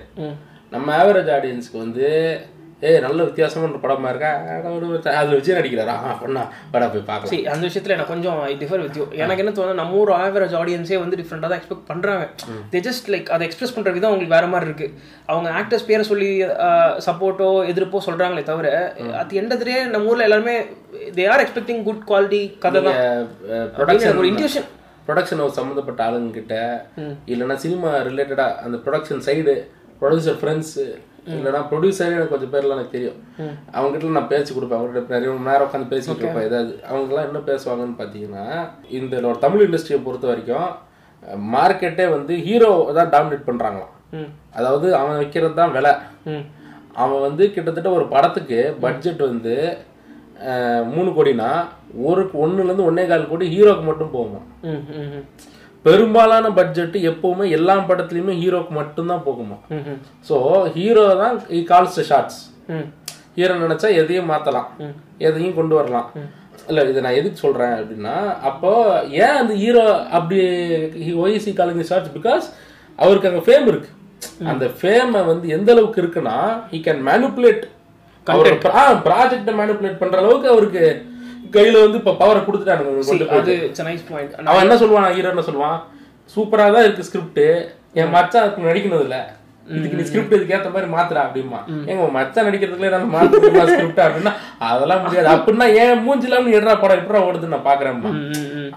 நம்ம 0.73 0.87
ஆவரேஜ் 1.01 1.29
ஆடியன்ஸ்க்கு 1.35 1.77
வந்து 1.85 2.07
ஏய் 2.89 3.01
நல்ல 3.05 3.19
வித்தியாசமான 3.25 3.67
ஒரு 3.71 3.81
படமா 3.83 4.11
இருக்கா? 4.11 4.29
அதுல 5.19 5.35
விஜய் 5.39 5.57
நடிக்கிறாரா 5.57 5.95
பண்ணா? 6.21 6.43
படா 6.73 6.85
போய் 6.93 7.03
பார்க்கலாம். 7.09 7.31
சரி 7.31 7.43
அந்த 7.53 7.63
விஷயத்துல 7.67 7.95
எனக்கு 7.95 8.13
கொஞ்சம் 8.13 8.39
ஐ 8.47 8.53
டிஃபர் 8.61 8.81
வித் 8.83 8.97
யூ 8.99 9.03
எனக்கு 9.23 9.41
என்ன 9.43 9.51
தோணுது 9.57 9.79
நம்ம 9.79 9.97
ஊர் 10.01 10.11
ஆவரேஜ் 10.19 10.55
ஆடியன்ஸே 10.61 10.97
வந்து 11.01 11.19
டிஃப்ரெண்டாக 11.19 11.49
தான் 11.51 11.59
எக்ஸ்பெக்ட் 11.61 11.89
பண்றாங்க. 11.91 12.23
தே 12.71 12.79
ஜஸ்ட் 12.87 13.09
லைக் 13.13 13.29
அதை 13.35 13.45
எக்ஸ்பிரஸ் 13.47 13.75
பண்ற 13.75 13.91
விதம் 13.97 14.09
அவங்களுக்கு 14.11 14.35
வேற 14.37 14.47
மாதிரி 14.53 14.67
இருக்கு. 14.69 14.87
அவங்க 15.31 15.49
ஆக்டர்ஸ் 15.59 15.87
பேரை 15.89 16.05
சொல்லி 16.11 16.29
சப்போர்ட்டோ 17.07 17.49
எதிர்ப்போ 17.73 18.01
சொல்றாங்களே 18.07 18.43
தவிர 18.51 18.69
அட் 19.21 19.35
எண்ட் 19.41 19.53
ஆஃப் 19.57 19.67
நம்ம 19.95 20.09
ஊர்ல 20.13 20.27
எல்லாருமே 20.29 20.55
they 21.19 21.25
are 21.33 21.43
expecting 21.45 21.83
good 21.89 22.03
quality 22.11 22.41
கதை 22.65 22.81
தான். 22.87 22.97
ப்ரொடக்ஷன் 23.77 24.21
ஒரு 24.23 24.31
இன்ட்யூஷன் 24.31 24.67
ப்ரொடக்ஷன் 25.09 25.43
சம்மந்தப்பட்ட 25.59 26.01
ஆளுங்க 26.07 26.33
கிட்ட 26.39 26.55
இல்லைன்னா 27.33 27.59
சினிமா 27.65 27.91
ரிலேட்டடா 28.09 28.49
அந்த 28.65 28.79
ப்ரொடக்ஷன் 28.87 29.23
சைடு 29.29 29.55
ப்ரொடியூசர் 30.01 30.37
ஃப்ரெண்ட்ஸ் 30.41 30.75
இல்லைன்னா 31.33 31.59
ப்ரொடியூசரே 31.71 32.13
எனக்கு 32.17 32.33
கொஞ்சம் 32.33 32.53
பேர்லாம் 32.53 32.77
எனக்கு 32.77 32.95
தெரியும். 32.95 33.17
அவங்க 33.75 33.91
கிட்ட 33.93 34.13
நான் 34.17 34.31
பேச்சு 34.31 34.51
கொடுப்பேன். 34.53 34.79
அவங்க 34.79 34.93
கிட்ட 34.95 35.15
நிறைய 35.15 35.31
மணி 35.33 35.49
நேரம் 35.49 35.67
உட்காந்து 35.67 35.91
பேசிட்டு 35.93 36.23
இருப்பேன். 36.23 36.47
ஏதாவது 36.49 36.71
அவங்கெல்லாம் 36.91 37.27
என்ன 37.29 37.41
பேசுவாங்கன்னு 37.49 37.99
பார்த்தீங்கன்னா 37.99 38.45
இந்த 38.99 39.35
தமிழ் 39.45 39.65
இண்டஸ்ட்ரியை 39.67 39.99
பொறுத்த 40.07 40.27
வரைக்கும் 40.31 40.69
மார்க்கெட்டே 41.55 42.07
வந்து 42.15 42.33
ஹீரோ 42.47 42.71
தான் 42.99 43.11
டாமினேட் 43.15 43.47
பண்றாங்களாம். 43.49 43.93
அதாவது 44.57 44.87
அவன் 45.01 45.19
வைக்கிறது 45.21 45.55
தான் 45.61 45.75
விலை. 45.77 45.93
அவன் 47.03 47.23
வந்து 47.27 47.43
கிட்டத்தட்ட 47.55 47.89
ஒரு 47.97 48.05
படத்துக்கு 48.15 48.59
பட்ஜெட் 48.85 49.23
வந்து 49.31 49.55
மூணு 50.93 51.09
கோடினா 51.15 51.49
ஒரு 52.09 52.21
ஒன்னுலேருந்து 52.43 52.87
ஒன்னே 52.89 53.03
கால் 53.09 53.31
கோடி 53.31 53.45
ஹீரோக்கு 53.53 53.83
மட்டும் 53.89 54.13
போகுமா. 54.15 54.41
பெரும்பாலான 55.85 56.45
பட்ஜெட் 56.57 56.97
எப்பவுமே 57.11 57.45
எல்லா 57.57 57.75
படத்துலயுமே 57.89 58.33
ஹீரோக்கு 58.41 58.73
மட்டும்தான் 58.79 59.23
போகுமா? 59.27 59.57
ஸோ 60.27 60.35
ஹீரோ 60.75 61.05
தான் 61.21 61.37
கால்ஸ் 61.71 61.99
ஷார்ட்ஸ் 62.09 62.41
ஹீரோ 63.37 63.53
நினைச்சா 63.63 63.89
எதையும் 64.01 64.29
மாத்தலாம். 64.31 64.69
எதையும் 65.27 65.57
கொண்டு 65.59 65.73
வரலாம். 65.79 66.07
இல்ல 66.69 66.81
இதை 66.91 66.99
நான் 67.05 67.17
எதுக்கு 67.19 67.43
சொல்றேன் 67.45 67.75
அப்படின்னா 67.79 68.15
அப்போ 68.49 68.71
ஏன் 69.23 69.37
அந்த 69.41 69.53
ஹீரோ 69.63 69.85
அப்படி 70.17 70.39
ஒய்சி 71.25 71.51
காலிங் 71.59 71.89
ஷார்ட்ஸ் 71.91 72.15
பிகாஸ் 72.17 72.45
அவருக்கு 72.99 73.29
அங்க 73.29 73.43
ஃபேம் 73.47 73.67
இருக்கு. 73.71 73.89
அந்த 74.51 74.65
ஃபேமை 74.79 75.21
வந்து 75.29 75.45
எந்த 75.55 75.69
அளவுக்கு 75.73 76.01
இருக்குன்னா 76.03 76.35
ஹி 76.73 76.79
கேன் 76.87 77.01
மேனிப்புலேட் 77.09 77.63
ப்ராஜெக்டை 79.07 79.53
மேனிப்புலேட் 79.61 80.01
பண்ற 80.01 80.17
அளவுக்கு 80.23 80.47
அவருக்கு 80.53 80.83
கையில 81.53 81.83
வந்து 81.83 81.99
இப்ப 82.01 82.15
பவரை 82.21 82.41
கொடுத்துட்டானுங்க. 82.41 82.93
அது 83.37 83.53
நைஸ் 83.87 84.07
பாயிண்ட் 84.09 84.33
அவன் 84.49 84.63
என்ன 84.65 84.77
சொல்லுவான்? 84.81 85.09
ஹீரோ 85.17 85.31
என்ன 85.33 85.43
சொல்லுவான். 85.49 85.77
சூப்பரா 86.33 86.65
தான் 86.75 86.85
இருக்கு 86.87 87.07
ஸ்கிரிப்ட் 87.07 87.43
என் 88.01 88.11
மச்சான் 88.15 88.43
அதுக்கு 88.43 88.67
நடிக்கணும் 88.67 89.05
இல்ல 89.05 89.17
இதுக்கு 89.67 89.97
நீ 89.97 90.03
ஸ்கிரிப்ட் 90.07 90.35
இதுக்கு 90.35 90.55
ஏத்த 90.55 90.69
மாதிரி 90.75 90.87
மாத்துறா 90.93 91.21
அப்படிமா 91.25 91.59
எங்க 91.91 92.05
மச்சான் 92.15 92.47
நடிக்கிறதுக்குள்ள 92.47 92.91
நான் 92.93 93.13
மாத்துறா 93.15 93.65
ஸ்கிரிப்ட் 93.71 94.01
அப்படின்னா? 94.05 94.33
அதெல்லாம் 94.69 95.01
முடியாது. 95.03 95.27
அப்படின்னா 95.35 95.67
ஏன் 95.81 96.01
மூஞ்சிலாம் 96.05 96.47
நீ 96.47 96.53
எடுறா 96.59 96.73
படம் 96.83 97.01
எப்படா 97.01 97.21
ஓடுது 97.27 97.53
நான் 97.53 97.67
பாக்குறேன் 97.69 97.99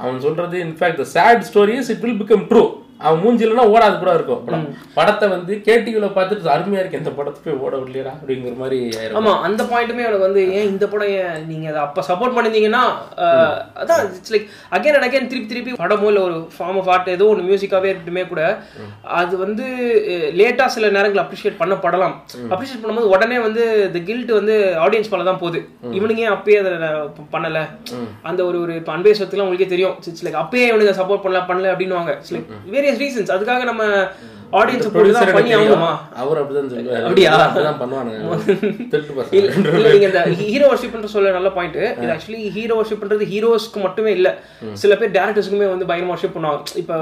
அவன் 0.02 0.24
சொல்றது 0.26 0.56
in fact 0.66 1.00
the 1.02 1.08
sad 1.14 1.46
stories 1.50 1.90
it 1.94 2.04
will 2.04 2.20
become 2.22 2.44
true 2.50 2.64
அவன் 3.00 3.20
மூஞ்சிலனா 3.22 3.64
ஓடாது 3.74 3.96
கூட 4.02 4.10
இருக்கும். 4.16 4.42
படம். 4.46 4.66
படத்தை 4.96 5.26
வந்து 5.34 5.52
கேடிவில 5.66 6.08
பார்த்துட்டு 6.16 6.52
அருமையா 6.54 6.80
இருக்கு. 6.82 7.00
இந்த 7.02 7.12
படத்தை 7.18 7.40
போய் 7.44 7.60
ஓட 7.64 7.74
விடலையா 7.80 8.12
அப்படிங்கிற 8.18 8.54
மாதிரி 8.62 8.78
ஆமா 9.20 9.32
அந்த 9.46 9.62
பாயிண்ட்டுமே 9.70 10.06
எனக்கு 10.08 10.26
வந்து 10.28 10.42
ஏன் 10.56 10.68
இந்த 10.72 10.84
படம் 10.92 11.42
நீங்க 11.50 11.66
அதை 11.72 11.80
அப்ப 11.86 12.04
சப்போர்ட் 12.10 12.36
பண்ணிருந்தீங்கன்னா 12.36 12.82
அதான் 13.82 14.02
it's 14.18 14.34
like 14.34 14.46
again 14.76 14.96
and 14.98 15.08
again 15.08 15.28
திருப்பி 15.32 15.50
திருப்பி 15.52 15.74
படமோ 15.82 16.08
இல்ல 16.12 16.22
ஒரு 16.28 16.36
ஃபார்ம் 16.56 16.78
ஆஃப் 16.82 16.90
ஆர்ட் 16.94 17.10
ஏதோ 17.16 17.28
ஒன்று 17.32 17.48
மியூசிக்காவே 17.48 17.90
இருக்கட்டுமே 17.90 18.24
கூட 18.32 18.42
அது 19.20 19.34
வந்து 19.44 19.66
லேட்டா 20.40 20.66
சில 20.76 20.90
நேரங்கள் 20.96 21.24
அப்ரிஷியேட் 21.24 21.60
பண்ணப்படலாம் 21.62 22.14
அப்ரிஷியேட் 22.54 22.82
பண்ணும்போது 22.84 23.12
உடனே 23.16 23.40
வந்து 23.46 23.64
த 23.96 24.02
கில்ட் 24.10 24.32
வந்து 24.38 24.56
ஆடியன்ஸ் 24.86 25.12
மேல 25.14 25.28
தான் 25.30 25.42
போகுது. 25.42 25.60
இவனுங்க 25.98 26.24
ஏன் 26.26 26.34
அப்பயே 26.36 26.58
அதை 26.62 26.72
பண்ணல? 27.34 27.58
அந்த 28.28 28.40
ஒரு 28.48 28.58
ஒரு 28.64 28.72
இப்போ 28.80 28.92
அன்பேசத்துலாம் 28.96 29.46
உங்களுக்கே 29.48 29.70
தெரியும். 29.74 29.94
இட்ஸ் 30.10 30.24
லைக் 30.26 30.40
அப்பயே 30.44 30.66
இவனுங்க 30.70 30.94
சப்போர்ட் 31.00 31.24
பண்ணல 31.26 31.42
பண்ணல 31.50 31.72
அப்படின்னுவாங்க. 31.74 32.12
இட்ஸ் 32.20 32.34
லைக் 32.36 32.50
வேரியஸ் 32.84 33.02
ரீசன்ஸ் 33.06 33.34
அதுக்காக 33.36 33.64
நம்ம 33.72 33.84
ஆடியன்ஸ் 34.58 34.90
போட்டு 34.94 35.30
பண்ணி 35.36 35.52
ஆகணுமா? 35.56 35.92
அவர் 36.22 36.38
அப்படிதான் 36.40 36.68
சொல்லுவாரு. 36.72 37.04
அப்படியா? 37.06 37.30
அப்படிதான் 37.44 37.78
பண்ணுவானுங்க. 37.80 38.18
இல்ல 39.38 39.86
நீங்க 39.94 40.06
இந்த 40.08 40.20
ஹீரோ 40.40 40.66
வர்ஷிப்ன்ற 40.72 41.08
சொல்ல 41.14 41.32
நல்ல 41.36 41.50
பாயிண்ட் 41.56 41.78
இது 41.78 42.12
ஆக்சுவலி 42.14 42.42
ஹீரோ 42.56 42.74
வர்ஷிப்ன்றது 42.80 43.26
ஹீரோஸ்க்கு 43.32 43.80
மட்டுமே 43.86 44.10
இல்ல. 44.18 44.30
சில 44.82 44.92
பேர் 45.00 45.14
டேரக்டர்ஸ்க்குமே 45.16 45.68
வந்து 45.72 45.88
பயங்கரமா 45.88 46.14
வர்ஷிப் 46.16 46.36
பண்ணுவாங்க. 46.36 46.78
இப்ப 46.82 47.00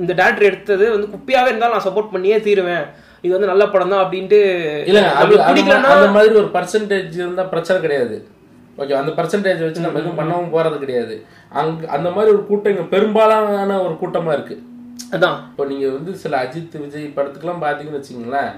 இந்த 0.00 0.12
டேரக்டர் 0.20 0.48
எடுத்தது 0.50 0.86
வந்து 0.96 1.08
குப்பியாவே 1.14 1.50
இருந்தாலும் 1.52 1.76
நான் 1.76 1.86
சப்போர்ட் 1.88 2.12
பண்ணியே 2.16 2.38
தீருவேன். 2.48 2.84
இது 3.24 3.32
வந்து 3.36 3.50
நல்ல 3.52 3.64
படம் 3.72 3.94
தான் 3.94 4.04
அப்படின்ட்டு 4.04 4.40
இல்ல 4.90 5.00
பிடிக்கலன்னா 5.48 5.96
அந்த 5.96 6.10
மாதிரி 6.16 6.40
ஒரு 6.42 6.50
பர்சன்டேஜ் 6.58 7.14
இருந்தா 7.22 7.44
பிரச்சனை 7.54 7.78
கிடையாது. 7.86 8.18
ஓகே 8.80 8.94
அந்த 9.02 9.12
பர்சன்டேஜ் 9.16 9.62
வச்சு 9.66 9.84
நம்ம 9.84 10.00
எதுவும் 10.02 10.20
பண்ணவும் 10.20 10.52
போறது 10.56 10.76
கிடையாது. 10.82 11.14
அங்க 11.60 11.88
அந்த 11.96 12.08
மாதிரி 12.16 12.32
ஒரு 12.36 12.44
கூட்டம் 12.50 12.74
இங்க 12.74 12.86
பெரும்பாலான 12.96 13.80
ஒரு 13.86 13.94
கூட்டமா 14.02 14.34
இருக்கு. 14.38 14.56
அதான் 15.10 15.38
இப்போ 15.50 15.64
நீங்க 15.64 15.88
வந்து 15.88 16.16
சில 16.16 16.42
அஜித் 16.42 16.80
விஜய் 16.80 17.12
படத்துக்குலாம் 17.16 17.62
பாத்தீங்கன்னு 17.62 18.00
வச்சுங்களேன் 18.00 18.52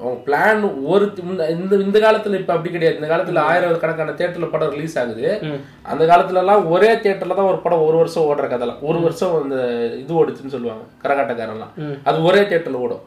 அவங்க 0.00 0.20
பிளான் 0.26 0.84
ஒரு 0.84 1.12
இந்த- 1.18 1.48
இந்த 1.76 1.98
காலத்துல 1.98 2.38
இப்ப 2.38 2.52
அப்படி 2.52 2.70
கிடையாது. 2.70 2.98
இந்த 3.00 3.16
காலத்துல 3.16 3.38
ஆயிரம் 3.38 3.80
கணக்கான 3.80 4.10
தியேட்டர்ல 4.10 4.50
படம் 4.50 4.70
ரிலீஸ் 4.70 4.98
ஆகுது. 4.98 5.38
அந்த 5.82 6.04
காலத்துல 6.06 6.34
எல்லாம் 6.36 6.70
ஒரே 6.70 6.94
தியேட்டர்ல 6.94 7.34
தான் 7.34 7.46
ஒரு 7.46 7.58
படம் 7.58 7.86
ஒரு 7.86 7.96
வருஷம் 7.96 8.22
ஓடுற 8.22 8.50
கதைலாம் 8.52 8.80
ஒரு 8.80 9.00
வருஷம் 9.00 9.42
அந்த 9.42 9.56
இது 9.96 10.14
ஓடுச்சுன்னு 10.14 10.46
சொல்லுவாங்க 10.46 10.82
கரகாட்டக்காரன்லாம். 11.02 11.72
அது 12.04 12.22
ஒரே 12.22 12.40
தியேட்டர்ல 12.40 12.72
ஓடும். 12.72 13.00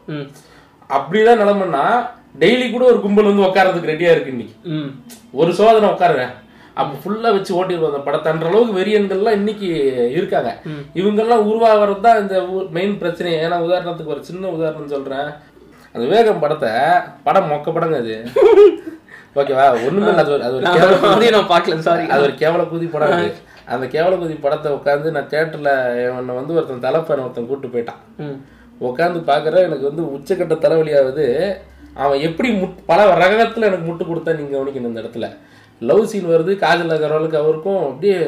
அப்படிதான் 0.89 1.41
நிலைமைன்னா 1.41 1.86
டெய்லி 2.39 2.71
கூட 2.71 2.86
ஒரு 2.86 3.01
கும்பல் 3.01 3.25
வந்து 3.25 3.41
உட்கார்றதுக்கு 3.41 3.91
ரெடியா 3.93 4.12
இருக்கு 4.12 4.31
இன்னைக்கு. 4.31 4.55
ஒரு 5.31 5.53
சோதனை 5.53 5.89
உட்காருவேன். 5.89 6.33
அப்ப 6.77 6.93
ஃபுல்லா 6.96 7.29
வச்சு 7.31 7.53
ஓட்டிடுவோம் 7.53 7.86
அந்த 7.86 8.01
படத்தன்ற 8.07 8.46
அளவுக்கு 8.46 8.79
வெறியன்கள்லாம் 8.79 9.31
இன்னைக்கு 9.31 9.69
இருக்காங்க. 10.12 10.50
இவங்கெல்லாம் 10.96 11.43
உருவாகிறது 11.43 12.01
தான் 12.01 12.22
இந்த 12.22 12.36
மெயின் 12.69 12.98
பிரச்சனை 12.98 13.34
ஏன்னா 13.38 13.57
உதாரணத்துக்கு 13.63 14.07
ஒரு 14.07 14.24
சின்ன 14.24 14.48
உதாரணம் 14.48 14.88
சொல்றேன். 14.88 15.29
அந்த 15.96 16.07
வேகம் 16.07 16.39
படத்தை 16.39 16.72
படம் 17.24 17.51
மொக்க 17.51 17.72
படங்க 17.72 17.96
அது. 17.96 18.15
ஓகேவா 19.36 19.65
ஒண்ணுமே 19.88 20.12
அது 20.15 20.31
ஒரு- 20.31 20.41
அது 20.41 20.55
ஒரு 20.55 20.65
கேவல 20.75 20.96
அதையும் 21.07 21.36
நான் 21.36 21.51
பார்க்கல. 21.51 21.79
சாரி 21.79 22.05
அது 22.07 22.22
ஒரு 22.22 22.34
கேவல 22.39 22.63
குதி 22.69 22.86
படம் 22.91 23.12
அந்த 23.74 23.86
கேவல 23.86 24.15
குதி 24.17 24.41
படத்தை 24.41 24.72
உட்காந்து 24.72 25.12
நான் 25.12 25.29
தேட்டர்ல 25.29 25.72
என்னை 26.03 26.36
வந்து 26.36 26.53
ஒருத்தன் 26.53 26.86
தலைப்பன் 26.86 27.24
ஒருத்தன் 27.24 27.48
கூட்டு 27.48 27.67
போயிட்டான். 27.67 28.01
உட்காந்து 28.81 29.19
பார்க்குற 29.25 29.55
எனக்கு 29.62 29.86
வந்து 29.86 30.03
உச்சக்கட்ட 30.12 30.60
தலைவலி 30.60 30.98
ஆகுது 30.98 31.25
அவன் 31.96 32.19
எப்படி 32.19 32.51
முட் 32.51 32.86
பல 32.86 33.05
ரகத்துல 33.15 33.65
எனக்கு 33.65 33.91
முட்டு 33.91 34.03
கொடுத்தா 34.03 34.38
நீங்க 34.38 34.57
கவனிக்கணும் 34.57 34.86
இந்த 34.86 35.01
இடத்துல. 35.01 35.27
லவ் 35.79 36.10
சீன் 36.12 36.31
வருது 36.34 36.53
காஜல் 36.65 36.96
அகர்வாலுக்கு 36.98 37.41
அவருக்கும் 37.43 37.81
அப்படியே 37.88 38.19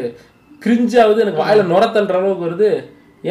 கிரிஞ்சாவது 0.61 1.23
எனக்கு 1.25 1.43
வாயில 1.43 1.69
நுரத்தல்ற 1.73 2.15
அளவுக்கு 2.19 2.47
வருது. 2.47 2.71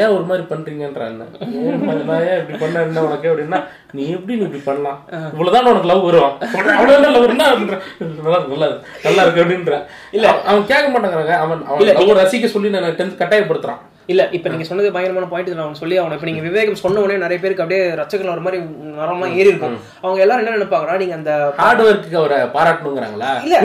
ஏன் 0.00 0.12
ஒரு 0.14 0.24
மாதிரி 0.28 0.44
பண்றீங்கன்றான் 0.50 1.14
நான் 1.18 2.24
ஏன் 2.30 2.40
இப்படி 2.40 2.58
பண்ண 2.62 2.82
என்ன 2.86 3.04
உனக்கு 3.06 3.28
அப்படின்னா 3.30 3.58
நீ 3.96 4.02
எப்படி 4.16 4.34
நீ 4.38 4.44
இப்படி 4.48 4.62
பண்ணலாம்? 4.66 4.98
இவ்வளவுதான் 5.32 5.70
உனக்கு 5.72 5.90
லவ் 5.92 6.04
வரும். 6.08 6.34
அவ்வளவுதான் 6.78 7.14
லவ் 7.16 7.28
என்ன 7.28 7.46
நல்லா 7.46 7.54
இருக்கு, 7.56 7.78
நல்லா 8.24 8.38
இருக்கு, 8.38 8.98
நல்லா 9.06 9.22
இருக்கு 9.24 9.42
அப்படின்ற. 9.44 9.78
இல்ல. 10.16 10.26
அவன் 10.50 10.68
கேட்க 10.72 10.86
மாட்டேங்கிறாங்க. 10.94 11.36
அவன் 11.44 11.62
அவன் 11.70 12.20
ரசிக்க 12.22 12.54
சொல்லி 12.56 12.74
நான் 12.74 12.98
டென்த் 13.00 13.20
கட்டாயப்படுத்துறான். 13.22 13.80
இல்ல 14.12 14.22
இப்ப 14.36 14.50
நீங்க 14.52 14.64
சொன்னது 14.68 14.92
பயங்கரமான 14.94 15.26
பாயிண்ட் 15.32 15.50
நான் 15.58 15.78
சொல்லி 15.80 15.96
ஆகணும். 16.00 16.16
இப்ப 16.18 16.26
நீங்க 16.28 16.42
விவேகம் 16.46 16.78
சொன்ன 16.82 17.00
உடனே 17.04 17.16
நிறைய 17.24 17.38
பேருக்கு 17.42 17.64
அப்படியே 17.64 17.82
ரச்சகல் 18.00 18.32
ஒரு 18.34 18.44
மாதிரி 18.44 18.58
நரம்லாம் 19.00 19.34
ஏறி 19.40 19.50
இருக்கும். 19.50 19.74
அவங்க 20.04 20.20
எல்லாரும் 20.24 20.42
என்ன 20.44 20.54
நினைப்பாங்கன்னா 20.56 20.96
நீங்க 21.02 21.14
அந்த 21.18 21.32
ஹார்ட் 21.58 21.82
ஒர்க்கு 21.86 22.18
அவரை 22.20 22.38
பாராட்டணுங்கிறாங்களா? 22.56 23.30
இல்ல. 23.46 23.56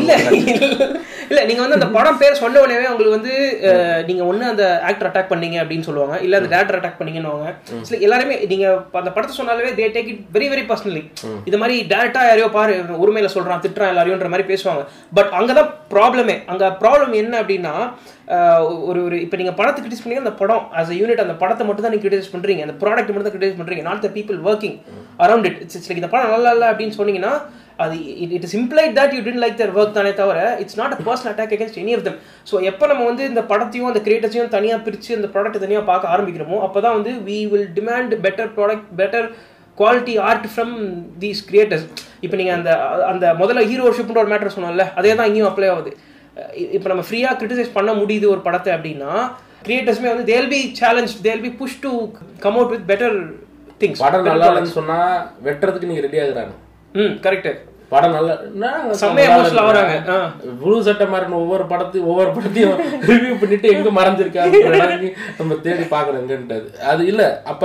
இல்ல 0.00 0.14
இல்ல. 1.30 1.40
நீங்க 1.50 1.60
வந்து 1.64 1.78
அந்த 1.78 1.88
படம் 1.96 2.18
பேர் 2.22 2.40
சொன்ன 2.42 2.60
உடனே 2.64 2.88
உங்களுக்கு 2.92 3.16
வந்து 3.18 3.34
நீங்க 4.08 4.22
ஒண்ணு 4.30 4.50
அந்த 4.52 4.64
ஆக்டர் 4.88 5.08
அட்டாக் 5.10 5.30
பண்ணீங்க 5.32 5.58
அப்படின்னு 5.62 5.86
சொல்லுவாங்க. 5.88 6.16
இல்ல 6.26 6.40
அந்த 6.40 6.50
டேரக்டர் 6.54 6.78
அட்டாக் 6.80 6.98
பண்ணீங்கன்னு 7.00 7.52
சில 7.88 8.00
எல்லாருமே 8.06 8.34
நீங்க 8.52 8.66
அந்த 9.02 9.10
படத்தை 9.14 9.36
சொன்னாலே 9.38 9.72
they 9.80 9.86
take 9.96 10.10
it 10.12 10.24
very 10.36 10.48
very 10.54 10.64
personally 10.70 11.04
இது 11.50 11.60
மாதிரி 11.62 11.76
டேரக்டா 11.94 12.24
யாரையோ 12.30 12.48
பாரு 12.58 12.74
உரிமையில 13.04 13.30
சொல்றான் 13.36 13.62
திட்டுறான் 13.66 13.92
எல்லாரையும்ன்ற 13.94 14.30
மாதிரி 14.34 14.48
பேசுவாங்க. 14.52 14.84
பட் 15.18 15.32
அங்கதான் 15.40 15.70
ப்ராப்ளமே 15.94 16.36
அங்க 16.52 16.64
ப்ராப்ளம் 16.82 17.14
என்ன 17.22 17.34
அப்படின்னா 17.42 17.74
ஒரு 18.88 19.00
ஒரு 19.06 19.16
இப்போ 19.24 19.36
நீங்கள் 19.36 19.56
படத்தை 19.58 19.80
கிரிட்டிஸ் 19.80 20.02
பண்ணீங்க 20.02 20.22
அந்த 20.24 20.34
படம் 20.38 20.64
அஸ் 20.80 20.92
அ 20.92 20.96
யூனிட் 21.00 21.24
அந்த 21.24 21.34
படத்தை 21.42 21.64
மட்டும் 21.66 21.84
தான் 21.86 21.92
நீங்கள் 21.94 22.06
கிரிட்டிஸ் 22.06 22.32
பண்ணுறீங்க 22.34 22.62
அந்த 22.66 22.76
ப்ராடக்ட் 22.82 23.10
மட்டும் 23.10 23.28
தான் 23.28 23.36
கிரிட்டிஸ் 23.36 23.58
பண்ணுறீங்க 23.58 23.84
not 23.88 24.04
the 24.04 24.10
people 24.16 24.38
working 24.48 24.76
around 25.24 25.46
it 25.50 25.58
it's 25.64 25.90
இந்த 25.94 26.10
படம் 26.14 26.32
நல்லா 26.34 26.52
இல்லை 26.56 26.68
அப்படின்னு 26.72 26.96
சொன்னீங்கன்னா 26.98 27.32
அது 27.78 27.94
it 28.36 28.44
is 28.46 28.56
implied 28.58 28.92
that 28.98 29.14
you 29.16 29.20
tend 29.22 29.42
like 29.44 29.56
their 29.60 29.74
work 29.78 29.96
தானே 29.96 30.12
தவிர 30.20 30.38
it's 30.62 30.78
not 30.80 30.94
a 30.96 30.98
personal 31.08 31.32
attack 31.32 31.54
against 31.56 31.80
any 31.82 31.94
of 31.96 32.06
them 32.08 32.18
so 32.46 32.62
எப்போ 32.70 32.84
நம்ம 32.86 33.04
வந்து 33.10 33.24
இந்த 33.30 33.42
படத்தையும் 33.52 33.90
அந்த 33.90 34.02
கிரியேட்டர்ஸையும் 34.06 34.54
தனியாக 34.54 34.80
பிரித்து 34.86 35.10
அந்த 35.18 35.30
ப்ராடக்ட்டை 35.34 35.62
தனியாக 35.64 35.84
பார்க்க 35.90 36.12
ஆரம்பிக்கிறோமோ 36.14 36.58
அப்போ 36.66 36.80
தான் 36.80 36.96
வந்து 36.98 37.12
we 37.28 37.38
will 37.52 37.68
demand 37.78 38.14
better 38.26 38.50
product 38.58 38.88
better 39.00 39.28
quality 39.78 40.16
art 40.28 40.48
from 40.52 40.74
these 41.18 41.40
creators 41.48 41.86
இப்போ 42.24 42.36
நீங்கள் 42.36 42.56
அந்த 42.58 42.70
அந்த 43.12 43.34
முதல்ல 43.40 43.62
ஹீரோஷிப்ன்ற 43.70 44.20
ஒரு 44.22 44.32
மேட்டர் 44.32 44.56
சொன்னோம்ல 44.56 44.86
அதே 44.94 45.14
தான் 45.14 45.28
இங்கேயும் 45.30 45.50
அப்ளை 45.50 45.68
ஆகுது. 45.72 45.92
இப்போ 46.74 46.88
நம்ம 46.88 47.04
ஃப்ரீயாக 47.06 47.38
கிரிட்டிசைஸ் 47.38 47.76
பண்ண 47.76 47.90
முடியுது 47.98 48.26
ஒரு 48.32 48.40
படத்தை 48.46 48.70
அப்படின்னா 48.76 49.12
கிரியேட்டர்ஸுமே 49.66 50.10
வந்து 50.12 50.30
they'll 50.30 50.50
be 50.50 50.60
challenge 50.80 51.12
they'll 51.24 51.44
be 51.44 51.50
push 51.60 51.82
to 51.82 51.90
come 52.42 52.56
out 52.58 52.72
with 52.72 52.88
better 52.90 53.16
things 53.80 54.02
படம் 54.02 54.26
நல்லா 54.26 54.48
இல்லைன்னு 54.50 54.74
சொன்னா 54.76 54.98
வெட்டுறதுக்கு 55.46 55.90
நீங்க 55.90 56.02
ரெடி 56.04 56.18
ஆகுறாங்க. 56.22 56.52
ம் 56.94 57.14
கரெக்ட் 57.24 57.52
படம் 57.92 58.14
நல்லா 58.14 58.34
செம்மையா. 59.00 59.32
இருக்குடா. 59.38 59.82
ஆ. 60.10 60.16
புழு 60.60 60.76
சட்டை 60.86 61.06
மாறின 61.08 61.38
ஒவ்வொரு 61.42 61.64
படத்தையும் 61.72 62.08
ஒவ்வொரு 62.12 62.30
படத்தையும் 62.36 62.76
ரிவ்யூ 63.10 63.34
பண்ணிட்டு 63.40 63.72
எங்க 63.74 63.90
மறைஞ்சிருக்காங்க 63.98 64.60
நம்ம 65.38 65.58
தேடி 65.66 65.86
பாக்குறோங்கன்றது 65.94 66.68
அது 66.92 67.02
இல்ல. 67.12 67.22
அப்ப 67.52 67.62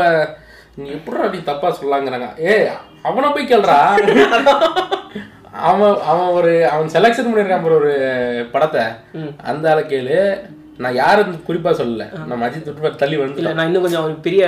நீ 0.77 0.87
எப்படி 0.97 1.29
நீ 1.29 1.39
தப்பா 1.47 1.69
சொல்லாங்கிறாங்க. 1.79 2.27
ஏய் 2.51 2.67
அவனை 3.05 3.29
போய் 3.31 3.51
கேள்றா 3.51 3.77
அவன் 5.51 5.97
அவன் 6.05 6.27
ஒரு 6.27 6.67
அவன் 6.67 6.87
செலக்ஷன் 6.87 7.29
பண்ணிருக்கான் 7.29 7.63
ஒரு 7.63 8.47
படத்தை. 8.51 8.81
அந்த 9.43 9.71
ஆளை 9.71 9.83
கேளு. 9.83 10.39
நான் 10.83 10.97
யாரும் 10.99 11.31
குறிப்பா 11.47 11.71
சொல்லல. 11.79 12.03
நம்ம 12.29 12.45
அஜித் 12.47 12.67
விட்டு 12.67 12.99
தள்ளி 13.01 13.17
வந்து 13.21 13.39
இல்ல 13.41 13.51
நான் 13.57 13.67
இன்னும் 13.69 13.85
கொஞ்சம் 13.85 14.05
ஒரு 14.07 14.13
பெரிய 14.25 14.43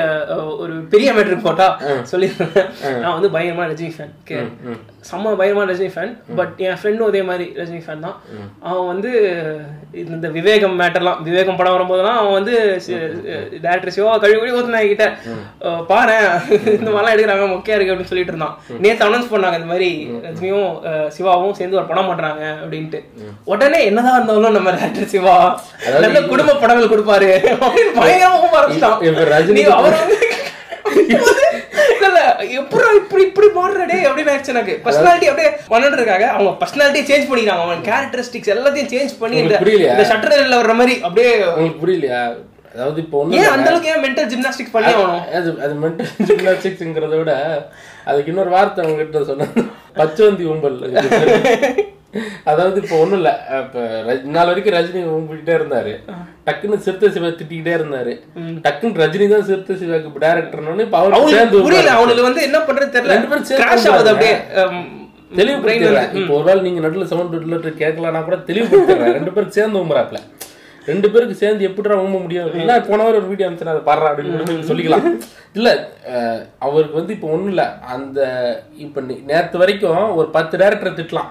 ஒரு 0.63 0.73
பெரிய 0.93 1.09
மேட்ருக்கு 1.15 1.47
போட்டா 1.47 1.67
சொல்லிடுறேன். 2.11 2.69
நான் 3.01 3.15
வந்து 3.17 3.31
பயங்கரமா 3.35 3.65
ரஜினி 3.71 3.91
ஃபேன் 3.95 4.13
செம்ம 5.09 5.33
பயங்கரமா 5.39 5.65
ரஜினி 5.69 5.91
ஃபேன் 5.93 6.13
பட் 6.39 6.53
என் 6.65 6.79
ஃப்ரெண்டும் 6.79 7.09
அதே 7.11 7.21
மாதிரி 7.29 7.45
ரஜினி 7.59 7.81
ஃபேன் 7.85 8.05
தான். 8.05 8.17
அவன் 8.67 8.87
வந்து 8.91 9.11
இந்த 10.13 10.27
விவேகம் 10.37 10.75
மேட்டர்லாம் 10.81 11.19
விவேகம் 11.27 11.59
படம் 11.59 11.75
வரும்போதெல்லாம் 11.75 12.19
அவன் 12.21 12.37
வந்து 12.39 12.53
டேரக்டர் 13.65 13.95
சிவா 13.97 14.13
கழுவி 14.23 14.39
கழுவி 14.41 14.57
ஊத்துனா 14.59 14.81
கிட்ட 14.93 15.07
பாரு 15.91 16.17
இந்த 16.77 16.89
மாதிரிலாம் 16.91 17.15
எடுக்கிறாங்க 17.15 17.47
மொக்கையா 17.53 17.77
இருக்கு 17.77 17.93
அப்படின்னு 17.93 18.13
சொல்லிட்டு 18.13 18.33
இருந்தான். 18.35 18.55
நேத்து 18.85 19.07
அனௌன்ஸ் 19.07 19.31
பண்ணாங்க 19.33 19.59
இந்த 19.61 19.71
மாதிரி 19.73 19.89
ரஜினியும் 20.27 20.71
சிவாவும் 21.17 21.57
சேர்ந்து 21.59 21.79
ஒரு 21.81 21.89
படம் 21.91 22.09
பண்றாங்க 22.11 22.43
அப்படின்ட்டு. 22.63 23.01
உடனே 23.53 23.81
என்னதான் 23.91 24.17
இருந்தாலும் 24.19 24.57
நம்ம 24.59 24.75
டேரக்டர் 24.79 25.13
சிவா. 25.15 25.35
நல்ல 26.05 26.19
குடும்ப 26.29 26.55
படங்கள் 26.63 26.91
கொடுப்பாரு. 26.93 27.29
ரஜினி 29.33 29.63
அவர் 29.77 29.97
இல்ல, 31.01 31.17
இல்ல, 32.07 32.19
எப்படிடா 32.59 32.89
இப்படி 32.99 33.23
இப்படி 33.23 33.47
மாறுறடே 33.57 33.97
அப்படின்னு 34.07 34.31
ஆயிடுச்சு 34.31 34.53
எனக்கு. 34.53 34.73
பர்சனாலிட்டி 34.85 35.27
அப்படியே 35.31 35.49
பண்ணிட்டு 35.69 36.25
அவங்க 36.35 36.51
பர்சனாலிட்டியை 36.61 37.05
சேஞ்ச் 37.09 37.29
பண்ணிக்கிறாங்க. 37.29 37.63
அவங்க 37.65 37.89
கேரக்டரிஸ்டிக்ஸ் 37.89 38.53
எல்லாத்தையும் 38.55 38.91
சேஞ்ச் 38.93 39.13
பண்ணி 39.21 39.35
இந்த 39.35 39.43
உங்களுக்கு 39.43 39.65
புரியலையா? 39.65 39.93
இந்த 39.93 40.05
ஷட்டர் 40.11 40.35
வர்ற 40.61 40.75
மாதிரி 40.79 40.95
அப்படியே 41.07 41.31
உங்களுக்கு 41.51 41.83
புரியலையா? 41.83 42.21
அதாவது 42.75 42.99
இப்போ 43.03 43.15
ஒண்ணு 43.21 43.37
ஏன் 43.37 43.53
அந்த 43.53 43.69
அளவுக்கு 43.69 43.91
ஏன் 43.93 44.03
மென்டல் 44.05 44.29
ஜிம்னாஸ்டிக்ஸ் 44.33 44.75
பண்ணி 44.75 44.91
அது 45.39 45.49
அது 45.65 45.73
மென்டல் 45.83 46.11
ஜிம்னாஸ்டிக்ஸ்ங்கிறத 46.29 47.15
விட 47.21 47.33
அதுக்கு 48.05 48.31
இன்னொரு 48.31 48.49
வார்த்தை 48.49 48.85
உங்ககிட்ட 48.85 49.23
சொன்னேன். 49.23 49.53
பச்சவந்தி 49.97 50.45
உம்பல். 50.53 50.77
அதாவது 52.43 52.81
இப்போ 52.81 52.95
ஒண்ணும் 52.97 53.17
இல்ல. 53.17 53.31
இப்ப 53.59 53.83
நாள் 54.31 54.47
வரைக்கும் 54.47 54.75
ரஜினி 54.75 55.01
உம்பிக்கிட்டே 55.11 55.53
இருந்தாரு. 55.57 55.93
டக்குன்னு 56.47 56.77
சிறுத்தை 56.77 57.09
சிவா 57.11 57.29
திட்டிக்கிட்டே 57.31 57.73
இருந்தாரு. 57.77 58.13
டக்குன்னு 58.65 59.01
ரஜினி 59.01 59.27
தான் 59.27 59.45
சிறுத்தை 59.45 59.75
சிவாக்கு 59.75 60.23
டேரக்டர்னு 60.25 60.85
இப்ப 60.85 60.97
அவரு 61.01 61.13
சேர்ந்து 61.35 61.63
புரியல. 61.67 61.93
அவங்களுக்கு 61.95 62.29
வந்து 62.29 62.43
என்ன 62.43 62.59
பண்றது 62.61 62.95
தெரியல. 62.95 63.13
ரெண்டு 63.13 63.29
பேரும் 63.29 63.47
சேர்ந்து 63.51 63.65
ஆகுது. 63.93 64.13
அப்படியே 64.13 64.35
தெளிவுபடுத்திடுறேன் 65.37 65.89
இப்போ 66.19 66.33
ஒருவேளை 66.33 66.61
நீங்க 66.61 66.79
நடுவில் 66.79 67.07
சவுண்ட் 67.07 67.35
விடலட்டு 67.35 67.69
கேட்கலன்னா 67.79 68.21
கூட 68.23 68.37
தெளிவுபடுத்திடுறேன் 68.47 69.13
ரெண்டு 69.13 69.31
பேரும் 69.31 69.49
சேர்ந்து 69.51 69.81
உம்புறாப்ல 69.83 70.19
ரெண்டு 70.87 71.07
பேருக்கு 71.09 71.35
சேர்ந்து 71.35 71.63
எப்படிடா 71.63 71.95
ஊம்ப 71.97 72.19
முடியும்? 72.21 72.45
இல்ல 72.55 72.75
போன 72.81 73.03
வாரம் 73.03 73.19
ஒரு 73.19 73.27
வீடியோ 73.27 73.47
அனுப்பிச்சு 73.47 73.73
அதை 73.73 73.83
பாடுறா 73.85 74.07
அப்படின்னு 74.09 74.37
சொல்லிக்கலாம். 74.69 75.03
இல்ல 75.53 75.69
அவருக்கு 76.59 76.95
வந்து 76.95 77.13
இப்போ 77.13 77.27
ஒண்ணும் 77.27 77.49
இல்ல. 77.49 77.63
அந்த 77.87 78.19
இப்ப 78.77 79.01
நே- 79.01 79.21
நேத்து 79.25 79.57
வரைக்கும் 79.57 80.15
ஒரு 80.15 80.27
பத்து 80.29 80.57
டேரக்டரை 80.57 80.93
திட்டலாம். 80.93 81.29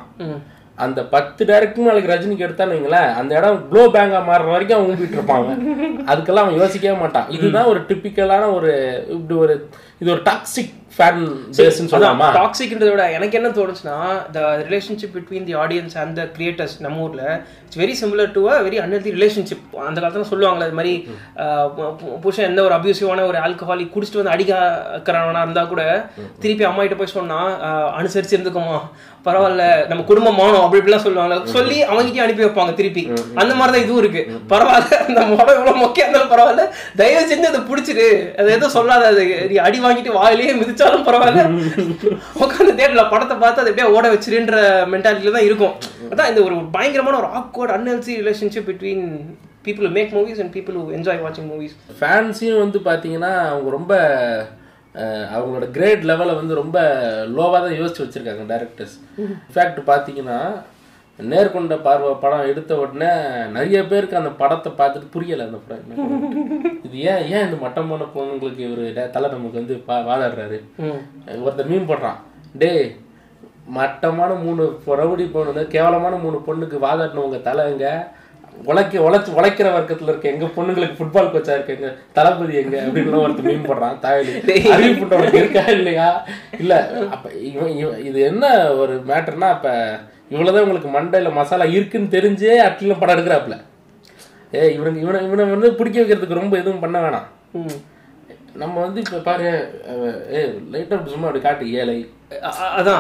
அந்த 0.87 1.01
பத்து 1.15 1.45
டேரக்டரும் 1.45 1.89
நாளைக்கு 1.91 2.13
ரஜினிக்கு 2.13 2.47
எடுத்தான்னு 2.47 2.75
வைங்களேன் 2.75 3.11
அந்த 3.21 3.33
இடம் 3.39 3.61
க்ளோ 3.71 3.83
பேங்கா 3.95 4.21
மாறுற 4.31 4.51
வரைக்கும் 4.55 4.77
அவங்க 4.79 4.93
ஊம்பிட்டு 4.93 5.19
இருப்பாங்க. 5.19 5.51
அதுக்கெல்லாம் 6.11 6.47
அவன் 6.47 6.61
யோசிக்கவே 6.63 6.97
மாட்டான். 7.01 7.31
இதுதான் 7.37 7.71
ஒரு 7.73 7.81
டிப்பிக்கலான 7.89 8.45
ஒரு 8.59 8.73
இப்படி 9.09 9.37
ஒரு 9.45 9.55
இது 10.01 10.11
ஒரு 10.15 10.23
டாக்ஸிக் 10.29 10.75
ஃபேன் 10.95 11.21
பேஸ்ன்னு 11.57 11.91
சொல்லலாமா 11.91 12.29
டாக்ஸிக்ன்றத 12.37 12.91
விட 12.93 13.05
எனக்கு 13.17 13.37
என்ன 13.39 13.49
தோணுச்சுன்னா 13.59 13.97
the 14.35 14.39
relationship 14.67 15.13
between 15.17 15.47
the 15.49 15.55
audience 15.65 15.95
and 16.03 16.15
the 16.19 16.25
creators 16.37 16.75
நம்ம 16.85 17.05
ஊர்ல 17.05 17.25
it's 17.65 17.81
very 17.83 17.95
similar 18.01 18.33
to 18.37 18.43
a 18.53 18.57
very 18.67 18.79
unhealthy 18.85 19.13
relationship 19.17 19.77
அந்த 19.89 19.99
காலத்துல 20.01 20.31
சொல்லுவாங்களே 20.33 20.67
இது 20.69 20.79
மாதிரி 20.81 20.95
புருஷன் 22.25 22.49
எந்த 22.51 22.63
ஒரு 22.69 22.77
அபியூசிவான 22.79 23.27
ஒரு 23.31 23.41
ஆல்கஹாலி 23.45 23.87
குடிச்சிட்டு 23.95 24.21
வந்து 24.23 24.35
அடிக்கிறவனா 24.35 25.45
இருந்தா 25.47 25.65
கூட 25.67 25.85
திருப்பி 26.43 26.67
அம்மா 26.71 26.83
கிட்ட 26.85 26.99
போய் 27.03 27.17
சொன்னா 27.19 27.39
அனுசரிச்சு 28.01 28.37
இருந்துக்கோமா 28.37 28.81
பரவாயில்ல 29.27 29.63
நம்ம 29.89 30.03
குடும்பம் 30.11 30.39
மானம் 30.41 30.63
அப்படி 30.65 30.79
இப்படிலாம் 30.81 31.07
சொல்லுவாங்க 31.07 31.35
சொல்லி 31.55 31.79
அவங்ககிட்டயும் 31.89 32.27
அனுப்பி 32.27 32.45
வைப்பாங்க 32.45 32.73
திருப்பி. 32.79 33.03
அந்த 33.41 33.53
மாதிரி 33.59 33.73
தான் 33.75 33.85
இதுவும் 33.85 34.01
இருக்கு. 34.03 34.23
பரவாயில்ல 34.53 34.99
அந்த 35.07 35.21
முகம் 35.31 35.51
இவ்வளவு 35.57 35.81
மொக்கையா 35.83 36.05
இருந்தாலும் 36.07 36.33
பரவாயில்ல. 36.33 36.65
தயவு 37.01 37.29
செஞ்சு 37.33 37.51
அதை 37.51 37.61
பிடிச்சிரு. 37.71 38.07
அது 38.39 38.55
எதுவும் 38.57 38.75
சொல்லாத 38.77 39.05
அது 39.13 39.23
நீ 39.51 39.57
அடி 39.67 39.81
வாங்கிட்டு 39.91 40.17
வாயிலேயே 40.19 40.55
மிதிச்சாலும் 40.61 41.07
பரவாயில்ல. 41.09 41.45
உட்காந்து 42.43 42.73
தேட்டர்ல 42.79 43.05
படத்தை 43.13 43.37
பார்த்து 43.37 43.63
அதை 43.63 43.71
அப்படியே 43.73 43.93
ஓட 43.97 44.07
வச்சிருன்ற 44.15 44.57
மென்டாலிட்டியில 44.95 45.37
தான் 45.37 45.49
இருக்கும். 45.49 45.75
அதான் 46.13 46.31
இந்த 46.33 46.43
ஒரு 46.49 46.57
பயங்கரமான 46.77 47.19
ஒரு 47.23 47.31
awkward 47.41 47.75
unhealthy 47.77 48.15
relationship 48.23 48.69
between 48.71 49.05
people 49.67 49.89
make 49.91 50.13
movies 50.13 50.41
and 50.43 50.55
people 50.55 50.77
enjoy 50.99 51.23
வாட்சிங் 51.25 51.51
மூவிஸ் 51.53 51.75
ஃபேன்ஸையும் 52.01 52.63
வந்து 52.65 52.79
பார்த்தீங்கன்னா 52.87 53.33
அவங்க 53.49 53.71
ரொம்ப 53.71 53.93
அவங்களோட 55.35 55.67
கிரேட் 55.71 56.05
லெவலை 56.11 56.35
வந்து 56.35 56.55
ரொம்ப 56.55 56.79
லோவாக 57.37 57.61
தான் 57.65 57.79
யோசிச்சு 57.81 58.05
வச்சிருக்காங்க 58.05 58.45
டேரக்டர்ஸ் 58.53 58.95
இன்ஃபேக்ட் 59.19 59.81
பார்த்தீங்கன்னா 59.87 60.39
நேர்கொண்ட 61.31 61.75
பார்வை 61.87 62.11
படம் 62.23 62.49
எடுத்த 62.51 62.73
உடனே 62.83 63.11
நிறைய 63.57 63.79
பேருக்கு 63.87 64.21
அந்த 64.21 64.31
படத்தை 64.41 64.71
பார்த்துட்டு 64.79 65.13
புரியலை 65.15 65.45
அந்த 65.49 65.59
படம். 65.69 66.23
இது 66.87 66.97
ஏன் 67.13 67.25
ஏன் 67.35 67.45
இந்த 67.47 67.57
மட்டமான 67.65 68.07
பொண்ணுங்களுக்கு 68.15 68.63
இவர் 68.69 69.11
தலை 69.17 69.31
நமக்கு 69.31 69.61
வந்து 69.61 69.77
பா 69.89 69.97
வாதாடுறாரு? 70.09 70.59
ஒருத்தர் 71.45 71.71
மீன் 71.73 71.89
போடுறான். 71.91 72.19
டேய் 72.63 72.87
மட்டமான 73.79 74.31
மூணு 74.45 74.63
ரவுடி 75.01 75.27
பொண்ணு 75.33 75.63
கேவலமான 75.75 76.15
மூணு 76.25 76.39
பொண்ணுக்கு 76.47 76.79
வாதாட்டினவங்க 76.87 77.41
தலைங்க 77.49 77.89
உழைக்க 78.69 79.03
உழைச்சு 79.07 79.31
உழைக்கிற 79.37 79.69
வர்க்கத்துல 79.75 80.11
இருக்க 80.11 80.33
எங்க 80.33 80.47
பொண்ணுங்களுக்கு 80.57 80.97
ஃபுட்பால் 80.99 81.31
கோச்சா 81.33 81.55
இருக்கு 81.57 81.75
எங்க? 81.77 81.91
தளபதி 82.13 82.55
எங்க? 82.63 82.77
அப்படின்னு 82.87 83.23
ஒருத்தர் 83.25 83.49
மீன் 83.51 83.69
போடுறான். 83.69 83.99
தாயலி. 84.05 84.33
அறிவிப்பு 84.75 85.17
உனக்கு 85.19 85.39
இருக்கா 85.39 85.65
இல்லையா? 85.77 86.09
இல்ல 86.59 86.75
அப்ப 87.11 87.31
இவன் 87.51 87.77
இது 88.09 88.21
என்ன 88.31 88.45
ஒரு 88.83 88.97
மேட்டர்னா 89.11 89.51
அப்ப 89.57 89.69
இவ்வளோதான் 90.31 90.65
உங்களுக்கு 90.65 90.91
மண்டையில் 90.91 91.37
மசாலா 91.37 91.65
இருக்குன்னு 91.73 92.09
தெரிஞ்சே 92.11 92.53
அட்லில 92.67 92.99
படம் 92.99 93.15
எடுக்கிறாப்புல 93.17 93.57
ஏ 94.53 94.63
இவனுக்கு 94.75 95.01
இவனை 95.01 95.19
இவனை 95.27 95.45
வந்து 95.51 95.71
பிடிக்க 95.75 95.99
வைக்கிறதுக்கு 96.01 96.41
ரொம்ப 96.41 96.55
எதுவும் 96.57 96.81
பண்ண 96.81 96.99
வேணாம் 97.01 97.27
ம். 97.59 97.79
நம்ம 98.55 98.81
வந்து 98.81 99.01
இப்ப 99.01 99.19
பாரு 99.21 99.49
ஏ 100.35 100.41
லைட்டா 100.73 101.07
சும்மா 101.07 101.27
அப்படி 101.27 101.43
காட்டு 101.43 101.73
ஏழை. 101.73 101.99
அதான். 102.79 102.99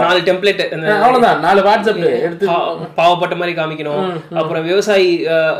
நாலு 0.00 0.20
டெம்ப்ளேட் 0.20 0.60
அவ்வளவுதான் 0.94 1.40
நாலு 1.40 1.62
வாட்ஸ்அப் 1.62 1.96
எடுத்து 2.20 2.46
பாவப்பட்ட 2.96 3.36
மாதிரி 3.36 3.58
காமிக்கணும். 3.58 3.98
அப்புறம் 4.34 4.62
விவசாயி 4.64 5.26
அஹ், 5.26 5.58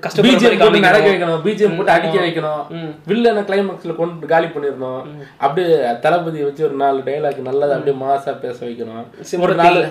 கஷ்டப்படுற 0.00 0.22
மாதிரி 0.22 0.46
பிஜிஎம் 0.46 0.60
போட்டு 0.60 0.80
நடக்க 0.80 1.08
வைக்கணும் 1.08 1.42
பிஜிஎம் 1.44 1.76
போட்டு 1.76 1.92
அடிக்க 1.92 2.18
வைக்கணும். 2.20 2.62
வில்லனை 3.06 3.42
கிளைமாக்ஸ்ல 3.42 3.96
கொண்டு 3.96 4.26
காலி 4.26 4.46
பண்ணிடணும். 4.46 5.02
அப்படியே 5.36 5.68
தளபதியை 6.02 6.42
வச்சு 6.42 6.64
ஒரு 6.64 6.74
நாலு 6.74 7.02
டைலாக் 7.06 7.36
நல்லதா 7.42 7.74
அப்படியே 7.74 7.98
மாசா 8.04 8.38
பேச 8.38 8.66
வைக்கணும். 8.66 9.04
ஒரு 9.40 9.54
நாலு. 9.54 9.82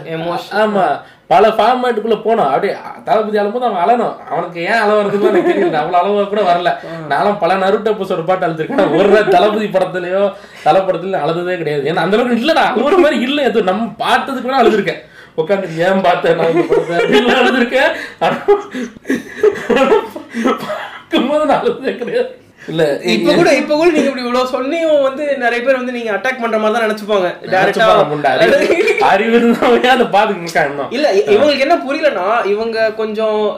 ஆமா. 0.58 0.88
பல 1.32 1.48
ஃபார்மேட்டுக்குள்ள 1.58 2.15
போனோம். 2.25 2.50
அப்படியே 2.53 2.74
தளபதி 3.08 3.38
அழும்போது 3.41 3.65
அவன் 3.65 3.82
அழணும். 3.84 4.15
அவனுக்கு 4.32 4.60
ஏன் 4.62 4.82
அளவு 4.84 5.00
வருதுன்னு 5.01 5.29
எனக்கு 5.29 5.51
தெரியல. 5.51 5.79
அவ்வளவு 5.82 6.00
அளவாக 6.01 6.27
கூட 6.34 6.41
வரல. 6.50 6.72
நானும் 7.12 7.39
பல 7.44 7.53
நருட்ட 7.63 7.89
எபிசோட் 7.94 8.29
பாட்டு 8.29 8.48
அழுதுருக்கேன் 8.48 8.94
ஒரு 9.00 9.10
நாள் 9.13 9.34
தளபதி 9.36 9.67
படத்துலயோ 9.75 10.24
தலை 10.67 10.82
படத்துலயும் 10.82 11.25
அழுததே 11.25 11.58
கிடையாது. 11.58 11.84
ஏன்னா 11.91 12.03
அந்த 12.05 12.17
அளவுக்கு 12.17 12.46
இல்லடா. 12.46 12.65
ஒரு 12.88 12.98
மாதிரி 12.98 13.20
இல்லை 13.27 13.44
எதுவும். 13.50 13.70
நம்ம 13.72 13.91
பார்த்ததுக்கு 14.05 14.48
கூட 14.48 14.55
அழுதுருக்கேன். 14.62 15.01
உட்காந்து 15.41 15.67
ஏன் 15.88 16.01
பார்த்தேன் 16.08 16.38
நான் 16.39 16.55
அழுதுருக்கேன். 17.41 17.91
பார்க்கும்போது 20.63 21.46
நான் 21.46 21.62
அழுதே 21.62 21.94
கிடையாது. 22.01 22.32
இல்ல 22.67 23.00
இப்ப 23.01 23.34
கூட 23.34 23.55
இப்ப 23.55 23.75
கூட 23.75 23.91
நீங்க 23.91 24.10
இப்படி 24.10 24.25
இவ்வளவு 24.25 24.50
சொன்னியும் 24.50 25.01
வந்து 25.01 25.38
நிறைய 25.38 25.65
பேர் 25.65 25.75
வந்து 25.75 25.91
நீங்க 25.91 26.12
அட்டாக் 26.12 26.41
பண்ற 26.41 26.57
மாதிரி 26.57 26.88
தான் 26.88 26.89
நினைச்சுப்பாங்க. 26.89 27.27
முண்டை. 28.13 28.31
அறிவு- 29.01 29.88
அதை 29.88 30.05
பாத்துக்க 30.05 30.88
இல்ல 30.89 31.13
இவங்களுக்கு 31.13 31.60
என்ன 31.60 31.75
புரியலன்னா 31.75 32.45
இவங்க 32.45 32.91
கொஞ்சம் 32.91 33.57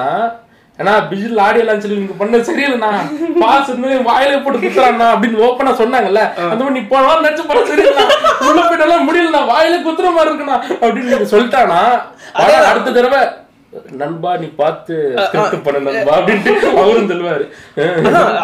ஏன்னா 0.78 0.92
பிஜில் 1.08 1.40
ஆடியோ 1.44 1.64
லான்ச்ல 1.64 1.94
நீங்க 1.94 2.16
பண்ண 2.18 2.38
சரியில்லைண்ணா 2.48 2.90
பாஸ் 3.40 3.70
வந்து 3.72 3.88
வாயில 4.08 4.36
போட்டு 4.38 4.58
குத்துறாண்ணா 4.58 5.06
அப்படின்னு 5.14 5.42
ஓப்பனா 5.46 5.72
சொன்னாங்கல்ல. 5.80 6.22
அந்த 6.50 6.60
மாதிரி 6.60 6.76
நீ 6.76 6.82
போனா 6.86 7.16
நடிச்ச 7.18 7.44
படம் 7.46 7.68
சரியில்லை 7.70 8.04
உள்ள 8.46 8.60
போயிட்டாலும் 8.62 9.06
முடியலண்ணா 9.08 9.42
வாயில 9.50 9.80
குத்துற 9.86 10.10
மாதிரி 10.16 10.30
இருக்குண்ணா 10.30 10.56
அப்படின்னு 10.82 11.10
நீங்க 11.10 11.28
சொல்லிட்டானா. 11.34 11.80
அடுத்த 12.70 12.90
தடவை 12.90 13.20
நண்பா 14.00 14.30
நீ 14.36 14.48
பார்த்து 14.56 14.94
பண்ண 15.64 15.78
நண்பா 15.86 16.14
அப்படின்ட்டு 16.18 16.54
அவரும் 16.74 17.10
சொல்லுவாரு 17.12 17.44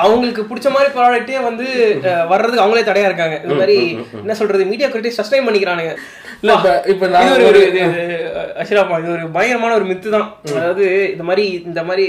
அவங்களுக்கு 0.03 0.43
பிடிச்ச 0.43 0.71
மாதிரி 0.71 0.91
ப்ராடக்ட்டே 0.97 1.41
வந்து 1.43 1.67
வர்றதுக்கு 2.29 2.65
அவங்களே 2.65 2.87
தடையா 2.87 3.11
இருக்காங்க 3.11 3.39
இந்த 3.43 3.55
மாதிரி 3.55 3.79
என்ன 4.23 4.35
சொல்றது 4.35 4.71
மீடியா 4.73 4.91
கிரிட்டிக் 4.91 5.19
சஸ்டைன் 5.19 5.47
பண்ணிக்கிறானுங்க 5.47 5.95
இல்ல 6.43 6.75
இப்ப 6.87 7.07
நான் 7.09 7.47
ஒரு 7.47 7.61
அஷ்ராமா 8.63 8.99
இது 9.01 9.15
ஒரு 9.15 9.27
பயங்கரமான 9.31 9.75
ஒரு 9.75 9.87
மித்து 9.87 10.09
தான் 10.11 10.29
அதாவது 10.55 10.87
இந்த 11.13 11.25
மாதிரி 11.25 11.47
இந்த 11.65 11.83
மாதிரி 11.83 12.09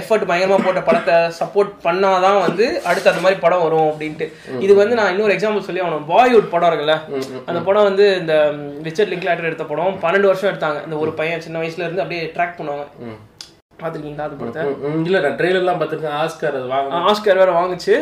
எஃபர்ட் 0.00 0.26
பயங்கரமா 0.28 0.58
போட்ட 0.64 0.82
படத்தை 0.88 1.14
சப்போர்ட் 1.40 1.72
பண்ணாதான் 1.86 2.38
வந்து 2.46 2.66
அடுத்து 2.88 3.10
அந்த 3.10 3.22
மாதிரி 3.24 3.40
படம் 3.44 3.64
வரும் 3.64 3.88
அப்படின்ட்டு. 3.92 4.26
இது 4.64 4.74
வந்து 4.80 4.98
நான் 5.00 5.12
இன்னொரு 5.14 5.34
எக்ஸாம்பிள் 5.36 5.66
சொல்லி 5.68 5.82
அவன 5.84 6.02
பாலிவுட் 6.12 6.52
படம் 6.54 6.70
இருக்குல்ல 6.70 6.96
அந்த 7.48 7.60
படம் 7.68 7.88
வந்து 7.88 8.06
இந்த 8.20 8.34
ரிச்சர்ட் 8.88 9.12
லிங்க்லாட்டர் 9.14 9.48
எடுத்த 9.50 9.66
படம். 9.72 9.98
பன்னெண்டு 10.04 10.30
வருஷம் 10.30 10.50
எடுத்தாங்க. 10.52 10.80
இந்த 10.86 10.98
ஒரு 11.04 11.12
பையன் 11.20 11.44
சின்ன 11.46 11.60
வயசுல 11.62 11.86
இருந்து 11.86 12.04
அப்படியே 12.04 12.24
ட்ராக் 12.36 12.58
பண்ணுவாங்க. 12.60 12.86
பாத்துருக்கீங்களா? 13.82 14.26
அது 14.28 14.38
படத்தை 14.40 14.62
இல்ல 15.08 15.20
நான் 15.24 15.36
ட்ரெயிலர் 15.40 15.62
எல்லாம் 15.62 15.78
பார்த்திருக்கேன் 15.80 16.16
ஆஸ்கார் 16.22 16.56
அது 16.60 16.68
வாங்க 16.72 17.02
ஆஸ்கர் 17.10 17.40
வேற 17.42 17.52
வாங்குச்சு. 17.58 17.94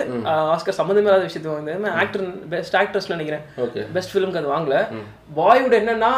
ஆஸ்கர் 0.55 0.79
சம்மந்தமே 0.81 1.07
இல்லாத 1.09 1.27
விஷயத்தை 1.29 1.51
வாங்குது 1.53 1.93
ஆக்டர் 2.03 2.25
பெஸ்ட் 2.55 2.77
ஆக்ட்ரஸ் 2.81 3.13
நினைக்கிறேன். 3.15 3.45
பெஸ்ட் 3.97 4.13
ஃபிலிம்க்கு 4.15 4.41
அது 4.43 4.51
வாங்கல. 4.55 4.77
பாலிவுட் 5.39 5.77
என்னன்னா 5.79 6.11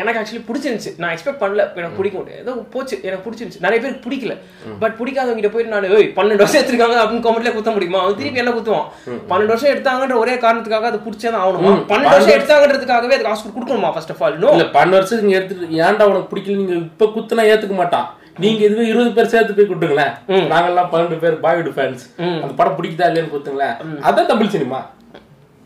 எனக்கு 0.00 0.18
ஆக்சுவலி 0.20 0.42
பிடிச்சிருந்துச்சு. 0.48 0.92
நான் 1.00 1.12
எக்ஸ்பெக்ட் 1.14 1.40
பண்ணல. 1.42 1.64
எனக்கு 1.80 1.98
பிடிக்கும். 2.00 2.28
ஏதோ 2.42 2.52
போச்சு. 2.74 2.96
எனக்கு 3.08 3.24
பிடிச்சிருந்துச்சு. 3.26 3.62
நிறைய 3.66 3.78
பேருக்கு 3.82 4.04
பிடிக்கல. 4.06 4.34
பட் 4.82 4.94
பிடிக்காதவங்க 5.00 5.38
கிட்ட 5.40 5.50
போயிட்டு 5.54 5.74
நான் 5.74 5.88
ஏய் 5.98 6.08
பன்னெண்டு 6.18 6.42
வருஷம் 6.44 6.60
எடுத்திருக்காங்க 6.60 6.98
அப்படின்னு 7.02 7.26
கமெண்ட்ல 7.26 7.52
குத்த 7.56 7.74
முடியுமா? 7.76 8.00
அவன் 8.04 8.18
திருப்பி 8.20 8.42
என்ன 8.44 8.54
குத்துவான். 8.58 8.88
பன்னெண்டு 9.32 9.54
வருஷம் 9.54 9.72
எடுத்தாங்கன்ற 9.74 10.18
ஒரே 10.24 10.36
காரணத்துக்காக 10.44 10.90
அது 10.92 11.04
பிடிச்சே 11.06 11.28
தான் 11.32 11.42
ஆகணுமா? 11.44 11.74
பன்னெண்டு 11.92 12.14
வருஷம் 12.16 12.36
எடுத்தாங்கன்றதுக்காகவே 12.38 13.16
அதுக்கு 13.16 13.34
ஆஸ்கர் 13.34 13.56
கொடுக்கணுமா 13.58 13.92
ஃபர்ஸ்ட் 13.96 14.14
ஆஃப் 14.14 14.22
ஆல் 14.26 14.38
இல்ல 14.54 14.66
பன்னெண்டு 14.78 14.98
வருஷத்துக்கு 14.98 15.28
நீங்க 15.28 15.40
எடுத்துட்டு 15.40 15.82
ஏன்டா 15.86 16.06
உனக்கு 16.12 16.30
பிடிக்கல 16.32 16.60
நீங்க 16.62 16.76
இப்ப 16.86 17.10
குத்துனா 17.16 17.44
ஏத்துக்க 17.52 17.76
மாட்டான். 17.82 18.08
நீங்க 18.42 18.62
இதுவே 18.66 18.86
இருபது 18.90 19.10
பேர் 19.16 19.32
சேர்த்து 19.34 19.56
போய் 19.58 19.70
குட்டுங்களேன் 19.70 20.14
நாங்கெல்லாம் 20.52 20.90
பன்னெண்டு 20.92 21.22
பேர் 21.24 21.36
பாய்வுட் 21.44 21.74
ஃபேன்ஸ் 21.76 22.04
அந்த 22.42 22.54
படம் 22.60 22.78
பிடிக்குதா 22.78 23.10
இல்லையான்னு 23.10 23.34
குத்துங்களேன் 23.34 23.76
அதான் 24.08 24.32
தமிழ் 24.32 24.54
சினிமா. 24.56 24.80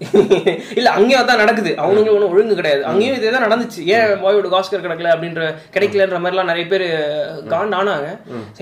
இல்ல 0.78 0.88
அங்கேயும் 0.96 1.20
அதான் 1.20 1.40
நடக்குது. 1.42 1.70
அவனுங்களும் 1.82 2.14
ஒன்றும் 2.14 2.32
ஒழுங்கு 2.34 2.56
கிடையாது. 2.58 2.82
அங்கேயும் 2.90 3.16
இதே 3.18 3.30
தான் 3.34 3.44
நடந்துச்சு. 3.46 3.80
ஏன் 3.94 4.22
பாயோட 4.22 4.48
ஆஸ்கர் 4.58 4.84
கிடைக்கல 4.86 5.12
அப்படின்ற 5.14 5.42
கிடைக்கலன்ற 5.74 6.18
மாதிரிலாம் 6.22 6.50
நிறைய 6.52 6.64
பேர் 6.72 6.86
காண்ட் 7.52 7.76
ஆனாங்க. 7.80 8.08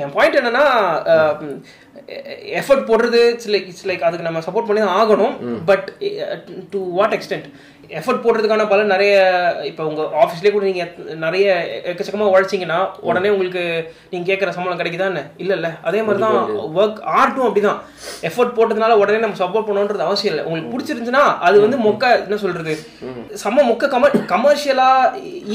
என் 0.03 0.15
பாயிண்ட் 0.17 0.39
என்னன்னா 0.41 0.65
எஃபர்ட் 2.61 2.89
போடுறது 2.91 3.21
இட்ஸ் 3.33 3.51
லைக் 3.55 3.69
இட்ஸ் 3.71 3.89
லைக் 3.91 4.07
அதுக்கு 4.07 4.29
நம்ம 4.29 4.43
சப்போர்ட் 4.47 4.69
பண்ணி 4.69 4.83
தான் 4.83 4.99
ஆகணும் 5.01 5.35
but 5.71 5.89
to 6.73 6.81
what 6.99 7.17
extent 7.19 7.49
effort 7.99 8.23
போடுறதுக்கான 8.25 8.65
பலன் 8.71 8.93
நிறைய 8.95 9.15
இப்போ 9.71 9.83
உங்க 9.91 10.03
ஆஃபீஸ்லேயே 10.23 10.53
கூட 10.55 10.65
நீங்க 10.69 10.85
நிறைய 11.25 11.47
எக்கச்சக்கமா 11.91 12.29
உழைச்சிங்கன்னா 12.35 12.79
உடனே 13.09 13.33
உங்களுக்கு 13.35 13.63
நீங்க 14.13 14.25
கேட்குற 14.29 14.53
சம்பளம் 14.57 14.81
கிடைக்குதா 14.81 15.09
என்ன 15.11 15.23
இல்ல 15.43 15.53
இல்ல 15.59 15.69
அதே 15.89 16.01
மாதிரி 16.07 16.23
தான் 16.25 16.37
ஒர்க் 16.79 17.01
ஆர்ட்டும் 17.21 17.47
அப்படிதான். 17.49 17.81
எஃபர்ட் 18.29 18.55
போட்டதுனால 18.59 18.99
உடனே 19.03 19.23
நம்ம 19.25 19.41
சப்போர்ட் 19.43 19.69
பண்ணணுன்றது 19.69 20.07
அவசியம் 20.09 20.33
இல்லை. 20.33 20.45
உங்களுக்கு 20.49 20.73
பிடிச்சிருந்துச்சுன்னா 20.75 21.25
அது 21.49 21.57
வந்து 21.65 21.79
மொக்க 21.87 22.15
என்ன 22.27 22.39
சொல்றது? 22.45 22.75
செம்ம 23.43 23.67
மொக்க 23.71 23.93
கம 23.97 24.13
கமர்ஷியலா 24.35 24.91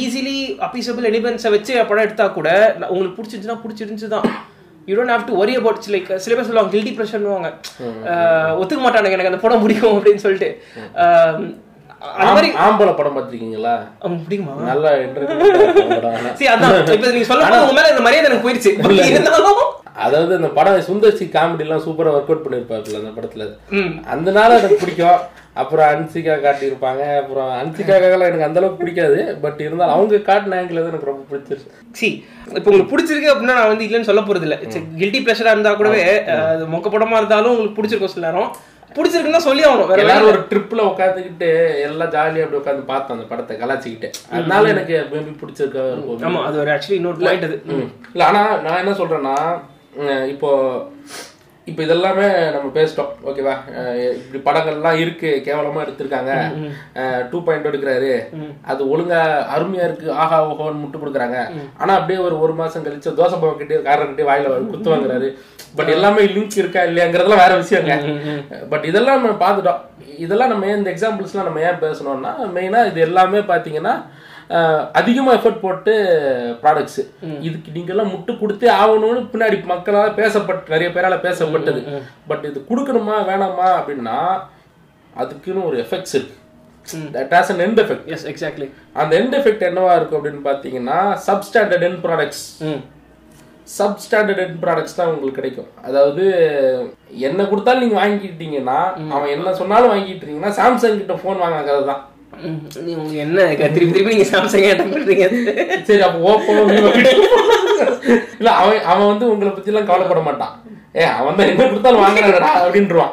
ஈஸிலி 0.04 0.38
அப்பீசபிள் 0.68 1.10
எலிமெண்ட்ஸை 1.14 1.52
வச்சு 1.58 1.74
படம் 1.92 2.06
எடுத்தா 2.08 2.28
கூட 2.40 2.50
உங்களுக்கு 2.92 3.18
பிடிச்சிருந்துச்சுன்னா 3.20 3.62
பிடிச்சிருந்துச்சு 3.66 4.14
தான் 4.16 4.28
you 4.90 4.96
don't 4.98 5.14
have 5.14 5.30
to 5.30 5.38
worry 5.44 5.54
about 5.60 5.94
like 5.94 6.12
சில 6.26 6.34
பேர் 6.36 6.50
சொல்லுவாங்க 6.50 6.74
கில்டி 6.76 6.92
ப்ரெஷர்னுவாங்க 6.98 7.50
ஒத்துக்க 8.60 8.82
மாட்டானுங்க 8.84 9.18
எனக்கு 9.18 9.32
அந்த 9.32 9.42
படம் 9.46 9.64
பிடிக்கும் 9.64 9.96
அப்படின்னு 9.96 10.24
சொல்லிட்டு. 10.26 10.50
அந்த 12.02 12.32
மாதிரி 12.32 12.50
ஆம்- 12.54 12.60
ஆம்பளை 12.64 12.92
படம் 12.94 13.16
பார்த்திருக்கீங்களா? 13.16 13.74
நல்லா 14.68 14.90
entertainment 14.98 16.36
சரி 16.40 16.50
அதான். 16.52 16.76
இப்ப 16.96 17.12
நீங்க 17.12 17.28
சொல்ல 17.30 17.62
உங்க 17.62 17.76
மேல 17.78 17.90
இந்த 17.90 18.04
மரியாதை 18.06 18.28
எனக்கு 18.30 18.46
போயிடுச்சு 18.46 18.72
இருந்தாலும் 19.10 19.64
அதாவது 20.04 20.34
அந்த 20.36 20.50
படம் 20.56 20.86
சுந்தர்சி 20.88 21.26
காமெடி 21.34 21.64
எல்லாம் 21.66 21.84
சூப்பரா 21.86 22.12
ஒர்க் 22.12 22.30
அவுட் 22.30 22.44
பண்ணிருப்பாருல 22.44 23.00
அந்த 23.00 23.14
படத்துல. 23.16 23.46
அதனால 24.08 24.50
எனக்கு 24.60 24.78
பிடிக்கும். 24.78 25.20
அப்புறம் 25.56 25.88
அன்சிகா 25.88 26.34
காட்டியிருப்பாங்க. 26.38 27.04
அப்புறம் 27.22 27.50
அன்சிகாக்கெல்லாம் 27.60 28.30
எனக்கு 28.30 28.48
அந்த 28.48 28.60
அளவுக்கு 28.62 28.82
பிடிக்காது. 28.82 29.16
பட் 29.42 29.62
இருந்தாலும் 29.62 29.96
அவங்க 29.96 30.20
காட்டின 30.28 30.58
ஆங்கிள் 30.60 30.80
தான் 30.80 30.92
எனக்கு 30.92 31.10
ரொம்ப 31.10 31.24
பிடிச்சிருச்சு. 31.32 31.68
சி 31.94 32.08
இப்போ 32.52 32.68
உங்களுக்கு 32.68 32.94
பிடிச்சிருக்கு 32.94 33.32
அப்படின்னா 33.34 33.58
நான் 33.60 33.72
வந்து 33.72 33.88
இல்லைன்னு 33.88 34.10
சொல்ல 34.10 34.24
போறது 34.24 34.48
இல்ல 34.48 34.58
கில்ட்டி 35.00 35.22
ப்ரெஷரா 35.26 35.54
இருந்தா 35.54 35.74
கூடவே 35.74 36.04
மொக்க 36.74 36.88
படமா 36.90 37.18
இருந்தாலும் 37.18 37.54
உங்களுக்கு 37.54 37.80
பிடிச்சிருக்கும் 37.80 38.14
சில 38.14 38.28
நேரம். 38.28 38.52
பிடிச்சிருக்குன்னா 38.92 39.42
சொல்லி 39.44 39.64
ஆகணும். 39.66 39.90
எல்லாரும் 39.98 40.30
ஒரு 40.30 40.40
ட்ரிப்ல 40.50 40.82
உட்காந்துக்கிட்டு 40.90 41.50
எல்லாம் 41.84 42.12
ஜாலியா 42.14 42.44
அப்படி 42.44 42.60
உட்காந்து 42.60 42.84
பார்த்தோம் 42.86 43.16
அந்த 43.18 43.28
படத்தை 43.28 43.56
கலாச்சிக்கிட்டு 43.58 44.10
அதனால 44.34 44.70
எனக்கு 44.70 44.98
மேபி 45.12 45.34
பிடிச்சிருக்கா 45.42 45.84
ஆமா 46.28 46.42
அது 46.46 46.62
ஒரு 46.64 46.72
ஆக்சுவலி 46.74 47.00
இன்னொரு 47.00 47.24
பாயிண்ட் 47.24 47.48
அது. 47.50 47.58
இல்ல 48.14 48.24
ஆனா 48.24 48.44
நான் 48.64 48.82
என்ன 48.84 48.96
சொல்றேன்னா 49.00 49.36
இப்போ 50.30 50.52
இப்போ 51.70 51.82
இதெல்லாமே 51.86 52.26
நம்ம 52.56 52.68
பேசிட்டோம். 52.78 53.10
ஓகேவா 53.30 53.54
இப்படி 54.18 54.40
படங்கள்லாம் 54.46 55.00
இருக்கு 55.04 55.30
கேவலமா 55.48 55.84
எடுத்திருக்காங்க. 55.86 56.32
டூ 57.32 57.40
பாயிண்ட் 57.48 57.70
எடுக்கிறாரு. 57.70 58.12
அது 58.72 58.82
ஒழுங்கா 58.94 59.20
அருமையா 59.56 59.86
இருக்கு. 59.88 60.08
ஆஹா 60.24 60.38
ஓஹோன்னு 60.50 60.82
முட்டு 60.84 61.02
கொடுக்குறாங்க. 61.02 61.40
ஆனா 61.82 61.92
அப்படியே 62.00 62.20
ஒரு 62.28 62.38
ஒரு 62.46 62.56
மாசம் 62.62 62.86
கழிச்சு 62.86 63.18
தோசை 63.20 63.40
பாவ 63.42 63.52
கிட்டே 63.62 63.82
காரர் 63.88 64.12
கிட்டே 64.12 64.28
வாயில 64.30 64.54
குத்து 64.74 64.94
வாங்குறாரு. 64.94 65.30
பட் 65.80 65.92
எல்லாமே 65.96 66.22
லிங்க் 66.36 66.62
இருக்கா 66.62 66.82
இல்லையாங்கிறதுலாம் 66.90 67.44
வேற 67.44 67.56
விஷயங்க. 67.64 67.96
பட் 68.72 68.88
இதெல்லாம் 68.92 69.20
நம்ம 69.24 69.38
பார்த்துட்டோம். 69.46 69.82
இதெல்லாம் 70.26 70.52
நம்ம 70.54 70.72
இந்த 70.78 70.90
எக்ஸாம்பிள்ஸ்லாம் 70.94 71.50
நம்ம 71.50 71.66
ஏன் 71.70 71.84
பேசணும்னா 71.84 72.32
மெயினா 72.56 72.80
இது 72.92 73.00
எல்லாமே 73.08 73.42
பாத்தீங்கன்னா 73.52 73.96
அஹ், 74.50 74.84
அதிகமா 74.94 75.32
எஃபர்ட் 75.34 75.62
போட்டு 75.62 75.94
ப்ராடக்ட்ஸ் 76.62 77.00
இதுக்கு 77.46 77.70
நீங்க 77.72 77.92
எல்லாம் 77.94 78.12
முட்டு 78.12 78.34
கொடுத்தே 78.38 78.70
ஆகணும்னு 78.78 79.22
பின்னாடி 79.32 79.58
மக்களால 79.72 80.12
பேசப்பட்டு 80.20 80.74
நிறைய 80.74 80.90
பேரால 80.92 81.16
பேசப்பட்டது. 81.24 81.82
பட் 82.30 82.46
இது 82.46 82.60
கொடுக்கணுமா 82.70 83.16
வேணாமா 83.28 83.70
அப்படின்னா 83.80 84.18
அதுக்குன்னு 85.14 85.68
ஒரு 85.68 85.78
எஃபெக்ட்ஸ் 85.84 86.16
இருக்கு. 86.16 86.36
That 87.14 87.34
has 87.34 87.52
an 87.52 87.64
end 87.64 87.80
effect 87.84 88.08
as 88.14 88.26
exactly 88.32 88.68
அந்த 88.96 89.12
எண்ட் 89.18 89.36
எஃபெக்ட் 89.38 89.66
என்னவா 89.68 89.94
இருக்கும் 89.96 90.20
அப்படின்னு 90.20 90.44
பாத்தீங்கன்னா 90.46 90.98
substandard 91.26 91.86
end 91.88 92.02
products 92.06 92.44
substandard 93.72 94.42
end 94.44 94.60
products 94.62 94.98
தான் 94.98 95.10
உங்களுக்கு 95.10 95.40
கிடைக்கும். 95.40 95.70
அதாவது 95.82 96.24
என்ன 97.22 97.40
கொடுத்தாலும் 97.46 97.84
நீங்க 97.84 97.98
வாங்கிக்கிட்டீங்கன்னா 97.98 98.78
அவன் 99.14 99.34
என்ன 99.34 99.54
சொன்னாலும் 99.56 99.92
வாங்கிட்டீங்கன்னா 99.94 100.52
சாம்சங் 100.58 101.02
கிட்ட 101.02 101.18
ஃபோன் 101.20 101.42
வாங்கின 101.42 101.66
கதை 101.66 101.82
தான் 101.86 102.04
உங்களுக்கு 102.42 103.20
என்ன 103.26 103.46
திருப்பி 103.68 103.94
திருப்பி 103.94 104.14
நீங்க 104.14 104.28
சாம்சங் 104.32 104.68
அட்டன் 104.72 104.94
பண்றீங்க? 104.94 105.28
சரி 105.88 106.02
அப்போ 106.08 106.20
ஓப்போ 106.32 106.54
இல்ல 108.40 108.50
அவன் 108.62 108.82
அவன் 108.92 109.12
வந்து 109.12 109.26
உங்களை 109.34 109.52
பத்தி 109.52 109.72
எல்லாம் 109.72 109.88
கவலைப்பட 109.90 110.22
மாட்டான். 110.28 110.56
ஏ 110.96 111.06
அவன் 111.18 111.36
தான் 111.38 111.50
என்ன 111.52 111.66
கொடுத்தாலும் 111.66 112.04
வாங்குறாடா 112.04 112.52
அப்படின்றான் 112.60 113.12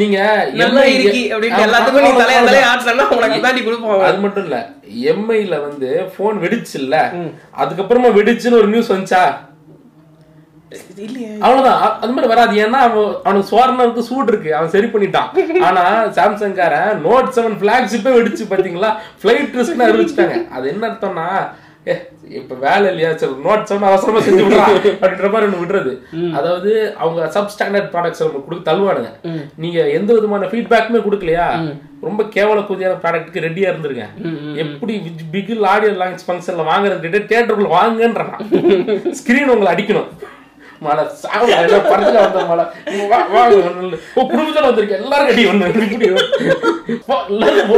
நீங்க 0.00 0.18
நல்லா 0.60 0.82
இருக்கி 0.94 1.22
அப்படின்னு 1.32 1.64
எல்லாத்துக்கும் 1.66 2.06
நீ 2.06 2.10
தலையா 2.20 2.40
தலையா 2.48 2.66
ஆட்டலன்னா 2.72 3.06
உனக்கு 3.16 3.38
தாண்டி 3.46 3.62
கொடுப்பாங்க 3.62 4.06
அது 4.10 4.20
மட்டும் 4.24 4.46
இல்ல 4.46 4.58
எம்ஐல 5.12 5.56
வந்து 5.64 5.88
போன் 6.16 6.42
வெடிச்சு 6.44 6.76
இல்ல 6.82 6.96
அதுக்கப்புறமா 7.62 8.10
வெடிச்சுன்னு 8.18 8.60
ஒரு 8.62 8.70
நியூஸ் 8.74 8.92
வந்துச்சா? 8.92 9.22
அவ்வளவுதான். 11.46 11.82
அது 12.02 12.12
மாதிரி 12.14 12.30
வராது. 12.32 12.54
ஏன்னா 12.64 12.78
அவன் 12.86 13.12
அவனுக்கு 13.26 13.50
சோர்னருக்கு 13.52 14.08
சூடு 14.08 14.30
இருக்கு. 14.32 14.50
அவன் 14.58 14.72
சரி 14.74 14.88
பண்ணிட்டான். 14.94 15.28
ஆனா 15.68 15.84
சாம்சங் 16.16 16.56
காரன் 16.58 17.04
நோட் 17.06 17.30
செவன் 17.36 17.60
பிளாக்ஷிப்பே 17.62 18.14
வெடிச்சு 18.16 18.46
பாத்தீங்களா? 18.52 18.90
பிளைட் 19.22 19.54
ரிஸ்க்னு 19.60 19.86
அறிவிச்சிட்டாங்க. 19.88 20.36
அது 20.56 20.66
என்ன 20.72 20.84
அர்த்தம்னா 20.90 21.28
இப்ப 22.38 22.54
வேலை 22.64 22.86
இல்லையா? 22.92 23.10
சரி 23.20 23.34
நோட் 23.46 23.66
செவன் 23.68 23.88
அவசரமா 23.90 24.20
செஞ்சு 24.26 24.44
விடுறான் 24.44 24.76
அப்படின்ற 25.00 25.28
மாதிரி 25.32 25.48
ஒண்ணு 25.48 25.62
விடுறது. 25.62 25.92
அதாவது 26.38 26.70
அவங்க 27.02 27.28
சப் 27.34 27.52
ஸ்டாண்டர்ட் 27.54 27.90
ப்ராடக்ட்ஸ் 27.92 28.22
அவங்க 28.24 28.40
கொடுக்க 28.46 28.70
தள்ளுவானுங்க 28.70 29.10
நீங்க 29.64 29.80
எந்த 29.98 30.10
விதமான 30.16 30.48
ஃபீட்பேக்குமே 30.52 31.02
கொடுக்கலையா? 31.06 31.48
ரொம்ப 32.06 32.22
கேவல 32.36 32.60
கூதியான 32.68 32.98
ப்ராடக்ட்க்கு 33.02 33.46
ரெடியா 33.48 33.68
இருந்திருங்க 33.72 34.06
எப்படி 34.64 34.94
பிகில் 35.34 35.68
ஆடியோ 35.74 35.92
லான்ச் 36.02 36.26
ஃபங்க்ஷன்ல 36.28 36.64
வாங்குறது 36.72 37.26
தியேட்டருக்குள்ள 37.30 37.70
வாங்குன்றான் 37.80 38.34
ஸ்கிரீன் 39.20 39.52
உங்களை 39.54 39.70
அடிக்கணும். 39.74 40.10
மழை. 40.86 41.02
சாவு 41.22 41.48
ஏதோ 41.58 41.78
படத்துல 41.86 42.22
வந்த 42.24 42.44
மழை. 42.50 42.64
குடும்பத்துல 44.26 44.66
வந்திருக்க 44.66 45.00
எல்லாரும் 45.00 45.28
கட்டி 45.28 45.44
ஒண்ணு 45.50 45.68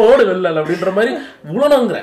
ஓடு 0.05 0.23
வெள்ள 0.31 0.55
அப்படின்ற 0.61 0.93
மாதிரி 0.97 1.13
விழணுங்கிற 1.51 2.01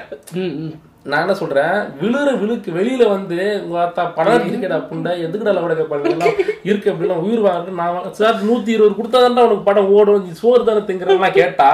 நான் 1.10 1.24
என்ன 1.24 1.34
சொல்றேன்? 1.40 1.74
விழுற 2.00 2.30
விழுக்கு 2.40 2.70
வெளியில 2.78 3.04
வந்து 3.10 3.36
அத்தா 3.82 4.04
படம் 4.16 4.48
இருக்கடா 4.48 4.78
புண்டை 4.88 5.12
எதுக்குடா 5.26 5.52
லவடக்க 5.58 5.84
பண்ணுங்க 5.86 6.30
இருக்கு 6.70 6.92
அப்படின்னா 6.92 7.18
உயிர் 7.26 7.44
வாங்க 7.44 7.74
நான் 7.80 8.16
சார் 8.20 8.40
நூத்தி 8.48 8.74
இருபது 8.76 8.98
கொடுத்தாதான் 8.98 9.46
உனக்கு 9.46 9.68
படம் 9.68 9.92
ஓடும் 9.98 10.26
சோறு 10.40 10.64
தானே 10.64 10.82
திங்கிறதெல்லாம் 10.88 11.38
கேட்டா 11.38 11.70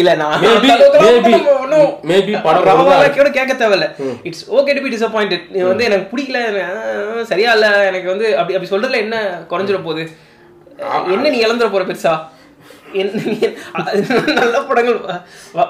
இல்ல 0.00 0.10
நான் 0.20 0.44
maybe 2.10 2.32
படம் 2.46 2.86
வாக்கியோட 2.90 3.30
கேட்க 3.36 3.52
தேவையில்ல. 3.62 3.88
It's 4.28 4.44
okay 4.58 4.74
to 4.76 4.84
be 4.86 4.92
disappointed 4.94 5.44
நீ 5.54 5.60
வந்து 5.70 5.86
எனக்கு 5.88 6.10
பிடிக்கல 6.12 6.38
சரியா 7.32 7.52
இல்ல 7.58 7.66
எனக்கு 7.90 8.08
வந்து 8.14 8.28
அப்படி 8.40 8.56
அப்படி 8.56 8.72
சொல்றதுல 8.74 9.02
என்ன 9.06 9.18
குறைஞ்சிட 9.52 9.80
போகுது? 9.88 10.04
என்ன 11.16 11.28
நீ 11.34 11.40
இழந்துட 11.46 11.70
போற 11.74 11.84
பெருசா? 11.90 12.14
நல்ல 14.38 14.56
படங்கள். 14.68 14.98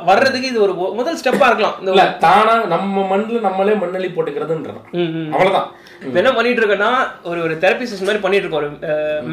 வர்றதுக்கு 0.09 0.51
இது 0.51 0.59
ஒரு 0.65 0.73
முதல் 0.99 1.19
ஸ்டெப்பா 1.21 1.47
இருக்கலாம். 1.51 1.77
இல்ல 1.93 2.05
தானா 2.25 2.55
நம்ம 2.75 3.05
மண்ணுல 3.13 3.41
நம்மளே 3.47 3.75
மண்ணள்ளி 3.83 4.09
போட்டுக்கிறதுன்றான். 4.17 4.83
அவ்வளவுதான். 5.35 5.69
என்ன 6.21 6.31
பண்ணிட்டு 6.37 6.61
இருக்கேன்னா 6.63 6.91
ஒரு 7.31 7.39
ஒரு 7.47 7.55
தெரப்பி 7.65 7.87
செஷன் 7.91 8.09
மாதிரி 8.09 8.23
பண்ணிட்டு 8.25 8.47
இருக்கோம். 8.47 8.65
ஒரு 8.65 8.71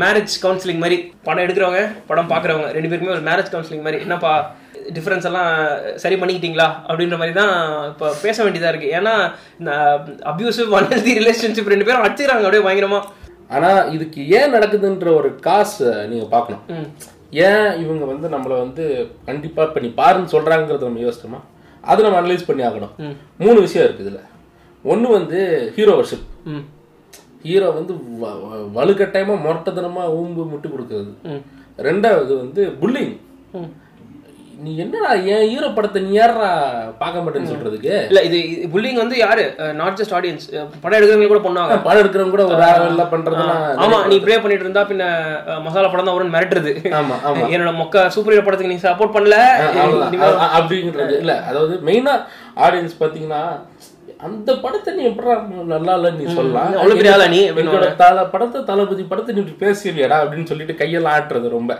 மேரேஜ் 0.03 0.35
கவுன்சிலிங் 0.45 0.81
மாதிரி. 0.83 0.97
படம் 1.27 1.43
எடுக்கிறவங்க 1.45 1.81
படம் 2.11 2.31
பாக்குறவங்க 2.33 2.69
ரெண்டு 2.77 2.91
பேருக்குமே 2.91 3.15
ஒரு 3.17 3.25
மேரேஜ் 3.29 3.53
கவுன்சிலிங் 3.55 3.85
மாதிரி. 3.87 4.01
என்னப்பா 4.07 4.33
டிஃபரன்ஸ் 4.93 5.25
எல்லாம் 5.25 5.67
சரி 5.95 6.15
பண்ணிக்கிட்டீங்களா 6.15 6.69
அப்படின்ற 6.87 7.11
மாதிரி 7.11 7.31
தான் 7.31 7.87
இப்போ 7.87 8.13
பேச 8.21 8.43
வேண்டியதா 8.43 8.67
இருக்கு. 8.67 8.99
ஏன்னா 8.99 9.31
இந்த 9.59 9.99
அபியூசிவ் 10.23 10.73
அன்ஹெல்தி 10.73 11.23
ரிலேஷன்ஷிப் 11.23 11.67
ரெண்டு 11.67 11.85
பேரும் 11.85 12.03
அடிச்சுக்கிறாங்க. 12.03 12.43
அப்படியே 12.43 12.63
பயங்கரமா. 12.63 13.01
ஆனா 13.49 13.77
இதுக்கு 13.79 14.29
ஏன் 14.29 14.53
நடக்குதுன்ற 14.53 15.15
ஒரு 15.15 15.35
காசு 15.35 16.07
நீங்க 16.07 16.25
பார்க்கணும். 16.25 16.61
ஏன் 17.31 17.77
இவங்க 17.77 18.05
வந்து 18.05 18.29
நம்மள 18.29 18.59
வந்து 18.59 19.07
கண்டிப்பா 19.25 19.63
இப்ப 19.63 19.79
நீ 19.79 19.87
பாருன்னு 19.87 20.25
சொல்றாங்கிறத 20.25 20.79
நம்ம 20.79 20.99
யோசிச்சோமா? 20.99 21.39
அதை 21.81 22.09
நம்ம 22.09 22.21
அனலைஸ் 22.21 22.45
பண்ணி 22.47 22.63
ஆகணும். 22.63 23.15
மூணு 23.37 23.59
விஷயம் 23.59 23.93
இருக்கு 23.93 24.09
இதுல. 24.09 24.31
ஒண்ணு 24.87 25.11
வந்து 25.11 25.71
ஹீரோ 25.75 25.91
வர்ஷிப் 25.91 26.43
ம். 26.43 26.57
ஹீரோ 27.43 27.71
வந்து 27.71 27.93
வ- 27.93 28.25
வ- 28.25 28.67
வலுக்கட்டாயமா 28.75 29.35
முரட்டத்தனமா 29.35 30.05
ஊம்பு 30.05 30.49
முட்டி 30.49 30.69
கொடுக்கறது. 30.69 31.41
ரெண்டாவது 31.77 32.37
வந்து 32.37 32.73
புல்லிங் 32.81 33.19
நீ 34.53 34.71
என்னடா 34.83 35.11
என் 35.33 35.45
ஹீரோ 35.51 35.67
படத்தை 35.75 35.99
நீ 36.05 36.11
யாரா 36.17 36.49
பார்க்க 36.99 37.23
மாட்டேன்னு 37.23 37.51
சொல்றதுக்கு? 37.51 37.93
இல்ல 38.09 38.19
இது 38.27 38.37
புல்லிங் 38.73 38.99
வந்து 39.01 39.15
யாரு? 39.21 39.43
நாட் 39.79 39.97
ஜஸ்ட் 39.99 40.13
ஆடியன்ஸ் 40.17 40.45
படம் 40.83 40.97
எடுக்கிறவங்க 40.97 41.29
கூட 41.31 41.41
பண்ணுவாங்க. 41.45 41.77
படம் 41.87 42.01
எடுக்கிறவங்க 42.03 42.33
கூட 42.35 42.45
ஒரு 42.51 42.63
ஆள் 42.67 43.11
பண்றதுலாம் 43.13 43.63
ஆமா 43.85 43.99
நீ 44.11 44.17
ப்ரே 44.25 44.37
பண்ணிட்டு 44.43 44.65
இருந்தா 44.67 44.83
பின்ன 44.91 45.05
மசாலா 45.65 45.91
படம் 45.93 46.07
தான் 46.07 46.17
வரும்னு 46.17 46.35
மிரட்டுறது. 46.35 46.73
ஆமா 47.01 47.17
ஆமா. 47.29 47.45
என்னோட 47.55 47.73
மொக்க 47.81 48.05
சூப்பர் 48.15 48.35
ஹீரோ 48.35 48.45
படத்துக்கு 48.47 48.73
நீ 48.73 48.79
சப்போர்ட் 48.87 49.15
பண்ணல. 49.17 49.39
அப்படிங்கிறது 50.59 51.17
இல்ல. 51.23 51.35
அதாவது 51.49 51.75
மெயினா 51.89 52.15
ஆடியன்ஸ் 52.67 52.99
பாத்தீங்கன்னா 53.03 53.43
அந்த 54.27 54.51
படத்தை 54.63 54.89
நீ 54.97 55.03
எப்படா 55.09 55.33
நல்லா 55.75 55.93
இல்ல 55.99 56.09
நீ 56.17 56.25
சொல்லலாம். 56.37 56.73
அவ்வளவு 56.79 56.99
பெரிய 56.99 57.13
ஆளா 57.15 57.27
நீ? 57.35 57.39
எங்களோட 57.61 57.87
தல 58.01 58.25
படத்தை 58.33 58.59
தளபதி 58.71 59.03
படத்தை 59.11 59.33
நீ 59.37 59.43
பேசியலையடா 59.63 60.17
அப்படின்னு 60.23 60.49
சொல்லிட்டு 60.51 60.81
கையெல்லாம் 60.81 61.15
ஆட்டுறது 61.17 61.49
ரொம்ப. 61.57 61.71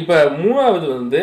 இப்ப 0.00 0.12
மூணாவது 0.42 0.88
வந்து 0.96 1.22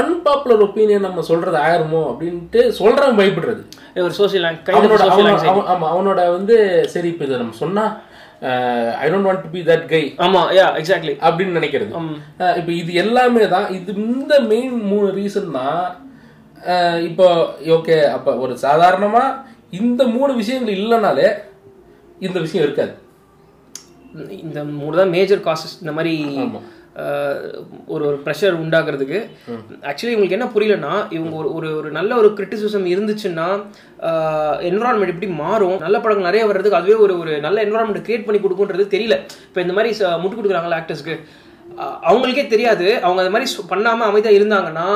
அன்பாப்புலர் 0.00 0.62
ஒப்பீனியன் 0.66 1.06
நம்ம 1.06 1.22
சொல்றது 1.30 1.58
ஆயிருமோ 1.66 2.00
அப்படின்ட்டு 2.10 2.60
சொல்றவன் 2.78 3.18
பயப்படுறது. 3.20 3.62
ஒரு 4.06 4.14
சோசியல் 4.20 4.46
அவனோட 4.76 5.02
ஆமா 5.72 5.86
அவனோட 5.94 6.20
வந்து 6.36 6.56
சரி 6.94 7.10
இப்ப 7.12 7.24
இதை 7.28 7.38
நம்ம 7.42 7.58
சொன்னா 7.62 7.84
I 9.02 9.08
don't 9.10 9.28
want 9.28 9.44
to 9.46 9.50
be 9.56 9.60
that 9.70 9.84
guy 9.92 10.02
ஆமா 10.26 10.40
யா 10.58 10.66
எக்ஸாக்ட்லி 10.80 11.14
அப்படின்னு 11.26 11.58
நினைக்கிறது. 11.58 11.92
இப்போ 12.60 12.72
இது 12.80 12.92
எல்லாமே 13.04 13.44
தான் 13.54 13.68
இது 13.78 13.92
இந்த 14.06 14.34
மெயின் 14.52 14.74
மூணு 14.92 15.10
ரீசன் 15.20 15.52
தான் 15.58 15.84
இப்போ 17.10 17.28
ஓகே 17.76 17.98
அப்ப 18.16 18.34
ஒரு 18.44 18.56
சாதாரணமா 18.66 19.24
இந்த 19.80 20.02
மூணு 20.16 20.32
விஷயங்கள் 20.40 20.76
இல்லைனாலே 20.80 21.28
இந்த 22.26 22.38
விஷயம் 22.46 22.66
இருக்காது. 22.66 22.92
இந்த 24.44 24.60
மூணு 24.80 24.94
தான் 25.00 25.14
மேஜர் 25.16 25.46
காசஸ் 25.46 25.78
இந்த 25.82 25.92
மாதிரி 25.98 26.14
ஒரு 27.92 28.02
ஒரு 28.08 28.16
ப்ரெஷர் 28.24 28.58
உண்டாக்குறதுக்கு. 28.62 29.18
ஆக்சுவலி 29.90 30.12
இவங்களுக்கு 30.14 30.36
என்ன 30.38 30.48
புரியலன்னா 30.54 30.94
இவங்க 31.16 31.34
ஒரு 31.40 31.48
ஒரு 31.58 31.68
ஒரு 31.80 31.90
நல்ல 31.98 32.10
ஒரு 32.22 32.28
கிரிட்டிசிசம் 32.38 32.86
இருந்துச்சுன்னா 32.94 33.46
என்வரான்மெண்ட் 34.70 35.14
எப்படி 35.14 35.30
மாறும். 35.44 35.78
நல்ல 35.84 35.96
படங்கள் 36.04 36.28
நிறைய 36.30 36.44
வர்றதுக்கு 36.50 36.80
அதுவே 36.80 36.98
ஒரு 37.06 37.16
ஒரு 37.22 37.34
நல்ல 37.46 37.58
என்வரான்மெண்ட் 37.66 38.06
கிரியேட் 38.08 38.26
பண்ணி 38.28 38.40
கொடுக்குன்றது 38.44 38.86
தெரியல. 38.96 39.18
இப்போ 39.48 39.62
இந்த 39.66 39.76
மாதிரி 39.78 39.90
முட்டு 40.22 40.38
கொடுக்குறாங்களா 40.38 40.80
ஆக்டர்ஸ்க்கு 40.80 41.16
அவங்களுக்கே 42.08 42.46
தெரியாது. 42.54 42.86
அவங்க 43.06 43.20
அது 43.24 43.34
மாதிரி 43.34 43.68
பண்ணாமல் 43.74 44.08
அமைதியாக 44.10 44.38
இருந்தாங்கன்னா 44.38 44.88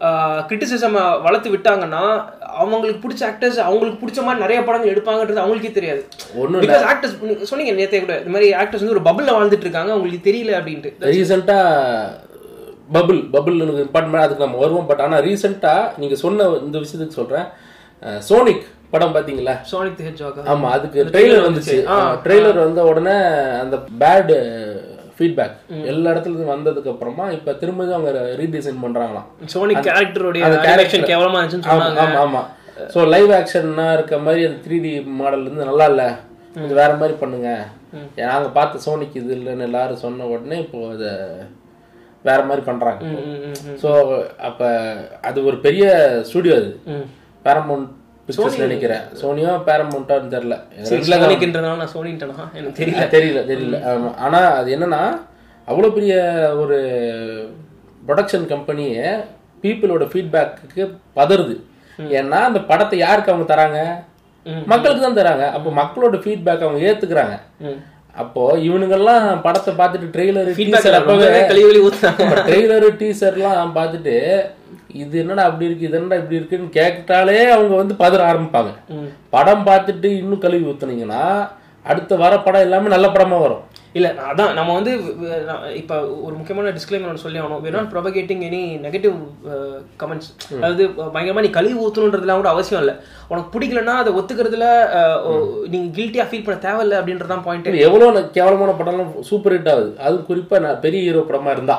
கிரிட்டிசிசம் 0.00 1.22
வளர்த்து 1.22 1.50
விட்டாங்கன்னா 1.50 2.24
அவங்களுக்கு 2.40 3.08
பிடிச்ச 3.08 3.28
ஆக்டர்ஸ் 3.28 3.58
அவங்களுக்கு 3.68 4.06
பிடிச்ச 4.06 4.22
மாதிரி 4.22 4.40
நிறைய 4.40 4.62
படங்கள் 4.62 4.94
எடுப்பாங்கன்றது 4.94 5.36
அவங்களுக்கே 5.36 5.72
தெரியாது. 5.72 6.08
பிகாஸ் 6.36 6.86
ஆக்டர்ஸ் 6.92 7.42
சொன்னீங்க 7.42 7.82
நேத்தே 7.82 8.00
கூட 8.00 8.18
இந்த 8.18 8.30
மாதிரி 8.30 8.52
ஆக்டர்ஸ் 8.52 8.84
வந்து 8.84 8.88
ஒரு 8.88 9.00
பபுள்ல 9.00 9.36
வாழ்ந்துட்டு 9.36 9.66
இருக்காங்க 9.66 9.94
உங்களுக்கு 9.94 10.32
தெரியல 10.32 10.58
அப்படின்ட்டு. 10.60 10.92
ரீசெண்டா 11.00 11.58
பபுள் 12.94 13.20
பபுள் 13.32 13.60
எனக்கு 13.60 14.18
அதுக்கு 14.18 14.44
நம்ம 14.44 14.58
வருவோம். 14.58 14.86
பட் 14.86 15.00
ஆனா 15.00 15.16
ரீசெண்டா 15.16 15.90
நீங்க 15.96 16.14
சொன்ன 16.14 16.44
இந்த 16.44 16.78
விஷயத்துக்கு 16.78 17.16
சொல்றேன். 17.18 17.44
அஹ் 18.02 18.20
சோனிக் 18.28 18.62
படம் 18.90 19.14
பாத்தீங்களா? 19.14 19.56
சோனிக் 19.72 19.94
தி 19.94 20.04
ஹெட்ஜாக் 20.04 20.38
ஆமா 20.46 20.70
அதுக்கு 20.70 21.04
ட்ரெய்லர் 21.04 21.44
வந்துச்சு. 21.48 21.76
ட்ரெய்லர் 22.24 22.58
வந்த 22.58 22.82
உடனே 22.82 23.16
அந்த 23.58 23.76
பேட் 24.00 24.32
ஃபீட்பேக் 25.20 25.56
எல்லா 25.92 26.10
இடத்துல 26.12 26.46
வந்ததுக்கு 26.54 26.92
அப்புறமா 26.92 27.24
இப்ப 27.36 27.52
திரும்ப 27.62 27.86
அவங்க 27.96 28.10
ரீடிசைன் 28.40 28.82
பண்றாங்களாம். 28.84 29.26
சோனிக் 29.54 29.84
கேரக்டரோட 29.86 30.42
அந்த 30.48 30.58
டைரக்ஷன் 30.68 31.06
கேவலமா 31.10 31.40
இருந்துச்சுன்னு 31.40 31.72
ஆமா 31.74 32.06
ஆமா 32.06 32.20
ஆமா. 32.26 32.42
ஸோ 32.94 33.00
லைவ் 33.14 33.30
ஆக்ஷன்னா 33.38 33.86
இருக்க 33.96 34.18
மாதிரி 34.26 34.42
அந்த 34.48 34.58
த்ரீ 34.66 34.76
டி 34.84 34.92
மாடல் 35.20 35.46
வந்து 35.48 35.68
நல்லா 35.70 35.86
இல்ல. 35.92 36.04
இது 36.64 36.72
வேற 36.80 36.92
மாதிரி 37.00 37.14
பண்ணுங்க. 37.22 37.48
நாங்க 38.18 38.48
பார்த்த 38.58 38.84
சோனிக்கு 38.86 39.20
இது 39.22 39.32
இல்லைன்னு 39.38 39.66
எல்லாரும் 39.68 40.02
சொன்ன 40.04 40.26
உடனே 40.32 40.58
இப்போ 40.64 40.78
அதை 40.94 41.10
வேற 42.28 42.40
மாதிரி 42.48 42.62
பண்றாங்க. 42.70 43.00
ஸோ 43.82 43.90
அப்ப 44.48 44.62
அது 45.28 45.38
ஒரு 45.50 45.58
பெரிய 45.66 45.84
ஸ்டுடியோ 46.30 46.56
அது. 46.62 46.70
பேரமௌண்ட் 47.46 47.88
பிக்சர்ஸ் 48.30 48.62
நினைக்கிறேன். 48.64 49.04
சோனியா 49.20 49.52
பேரமௌண்ட்டான்னு 49.68 50.32
தெரியல. 50.36 50.56
சரி, 50.90 51.02
சோனிக்ன்றதுனால 51.10 51.80
நான் 51.82 51.94
சோனின்ட்டேனா 51.96 52.46
எனக்கு 52.58 52.78
தெரியல. 52.82 53.06
தெரியல 53.16 53.42
தெரியல. 53.52 53.78
ஆமா. 53.92 54.10
ஆனா 54.26 54.40
அது 54.60 54.68
என்னன்னா 54.76 55.02
அவ்வளவு 55.68 55.94
பெரிய 55.96 56.14
ஒரு 56.62 56.78
ப்ரொடக்ஷன் 58.08 58.46
கம்பெனியே 58.52 59.08
பீப்புளோட 59.62 60.04
ஃபீட்பேக்கு 60.12 60.84
பதறுது. 61.18 61.56
ஏன்னா 62.18 62.38
அந்த 62.48 62.60
படத்தை 62.70 62.96
யாருக்கு 62.98 63.32
அவங்க 63.32 63.46
தராங்க? 63.54 63.80
மக்களுக்கு 64.72 65.02
தான் 65.06 65.18
தராங்க. 65.18 65.46
அப்போ 65.56 65.70
மக்களோட 65.80 66.18
ஃபீட்பேக் 66.24 66.64
அவங்க 66.66 66.80
ஏத்துக்கிறாங்க. 66.90 67.34
அப்போ 68.22 68.42
இவனுங்கெல்லாம் 68.68 69.24
படத்தை 69.44 69.72
பார்த்துட்டு 69.80 70.06
ட்ரெய்லர் 70.14 70.48
டீசர் 70.60 70.96
ஊத்துனாங்க 71.82 72.40
ட்ரெய்லர் 72.48 72.86
டீசர்லாம் 73.02 73.76
பார்த்துட்டு 73.76 74.16
இது 74.94 75.18
என்னடா 75.18 75.42
அப்படி 75.42 75.66
இருக்கு 75.66 75.86
இது 75.86 75.98
என்னடா 75.98 76.16
இப்படி 76.16 76.36
இருக்குன்னு 76.36 76.68
கேட்டாலே 76.70 77.50
அவங்க 77.50 77.74
வந்து 77.76 77.94
பதற 77.94 78.20
ஆரம்பிப்பாங்க. 78.30 78.70
படம் 79.30 79.66
பார்த்துட்டு 79.66 80.08
இன்னும் 80.16 80.38
கழுவி 80.38 80.70
ஊத்துனீங்கன்னா 80.70 81.22
அடுத்த 81.84 82.16
வர 82.16 82.32
படம் 82.38 82.60
எல்லாமே 82.60 82.88
நல்ல 82.88 83.08
படமா 83.08 83.36
வரும் 83.40 83.62
இல்ல 83.94 84.08
அதான் 84.26 84.52
நம்ம 84.54 84.74
வந்து 84.74 84.92
இப்ப 85.76 85.94
ஒரு 86.22 86.34
முக்கியமான 86.34 86.70
டிஸ்க்ளைமர் 86.70 87.08
ஒன்று 87.08 87.22
சொல்லி 87.22 87.40
ஆகணும். 87.40 87.62
We're 87.62 87.74
not 87.74 87.88
propagating 87.90 88.40
any 88.48 88.60
negative 88.84 89.16
comments 90.00 90.28
அதாவது 90.56 90.84
பயங்கரமா 91.14 91.42
நீ 91.42 91.50
கழுவி 91.50 91.78
ஊத்தணுன்றதுலாம் 91.80 92.40
கூட 92.40 92.50
அவசியம் 92.50 92.82
இல்ல. 92.82 92.92
உனக்கு 93.28 93.52
பிடிக்கலன்னா 93.54 93.94
அதை 93.96 94.12
ஒத்துக்கிறதுல 94.14 94.66
அஹ், 94.98 95.18
ஓ, 95.24 95.32
நீங்க 95.68 95.88
கில்ட்டியா 95.96 96.26
ஃபீல் 96.28 96.44
பண்ண 96.44 96.58
தேவையில்ல 96.62 97.00
அப்படின்றதான் 97.00 97.44
பாயிண்ட் 97.44 97.68
இது 97.70 97.84
எவ்வளவு 97.86 98.22
கேவலமான 98.36 98.76
படம்லாம் 98.78 99.10
சூப்பர் 99.28 99.56
ஹிட் 99.56 99.72
ஆகுது. 99.74 99.90
அது 100.00 100.16
குறிப்பா 100.30 100.60
நான் 100.60 100.80
பெரிய 100.80 101.02
ஹீரோ 101.06 101.24
படமா 101.28 101.50
இருந்தா. 101.50 101.78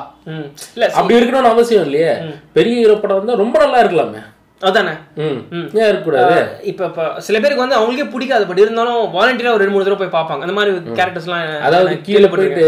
இல்ல 0.76 0.90
அப்படி 0.94 1.18
இருக்கணும்னு 1.18 1.54
அவசியம் 1.54 1.84
இல்லையே. 1.84 2.12
பெரிய 2.52 2.76
ஹீரோ 2.80 2.96
படம் 2.98 3.18
இருந்தா 3.18 3.42
ரொம்ப 3.42 3.56
நல்லா 3.58 3.80
இருக்கலாமே. 3.82 4.22
அதானே? 4.68 4.94
ஏன் 5.80 5.88
இருக்கக்கூடாது? 5.88 6.36
இப்ப 6.70 6.86
இப்ப 6.90 7.06
சில 7.26 7.36
பேருக்கு 7.42 7.64
வந்து 7.64 7.78
அவங்களுக்கே 7.78 8.12
பிடிக்காது. 8.14 8.44
பட் 8.48 8.62
இருந்தாலும் 8.64 9.00
வாலண்டியரா 9.16 9.54
ஒரு 9.56 9.62
ரெண்டு 9.64 9.74
மூணு 9.74 9.86
தடவை 9.86 10.00
போய் 10.02 10.16
பார்ப்பாங்க. 10.18 10.44
அந்த 10.46 10.56
மாதிரி 10.58 10.94
கேரக்டர்ஸ்லாம் 11.00 11.46
அதாவது 11.68 11.94
கீழே 12.08 12.30
போயிட்டு 12.34 12.66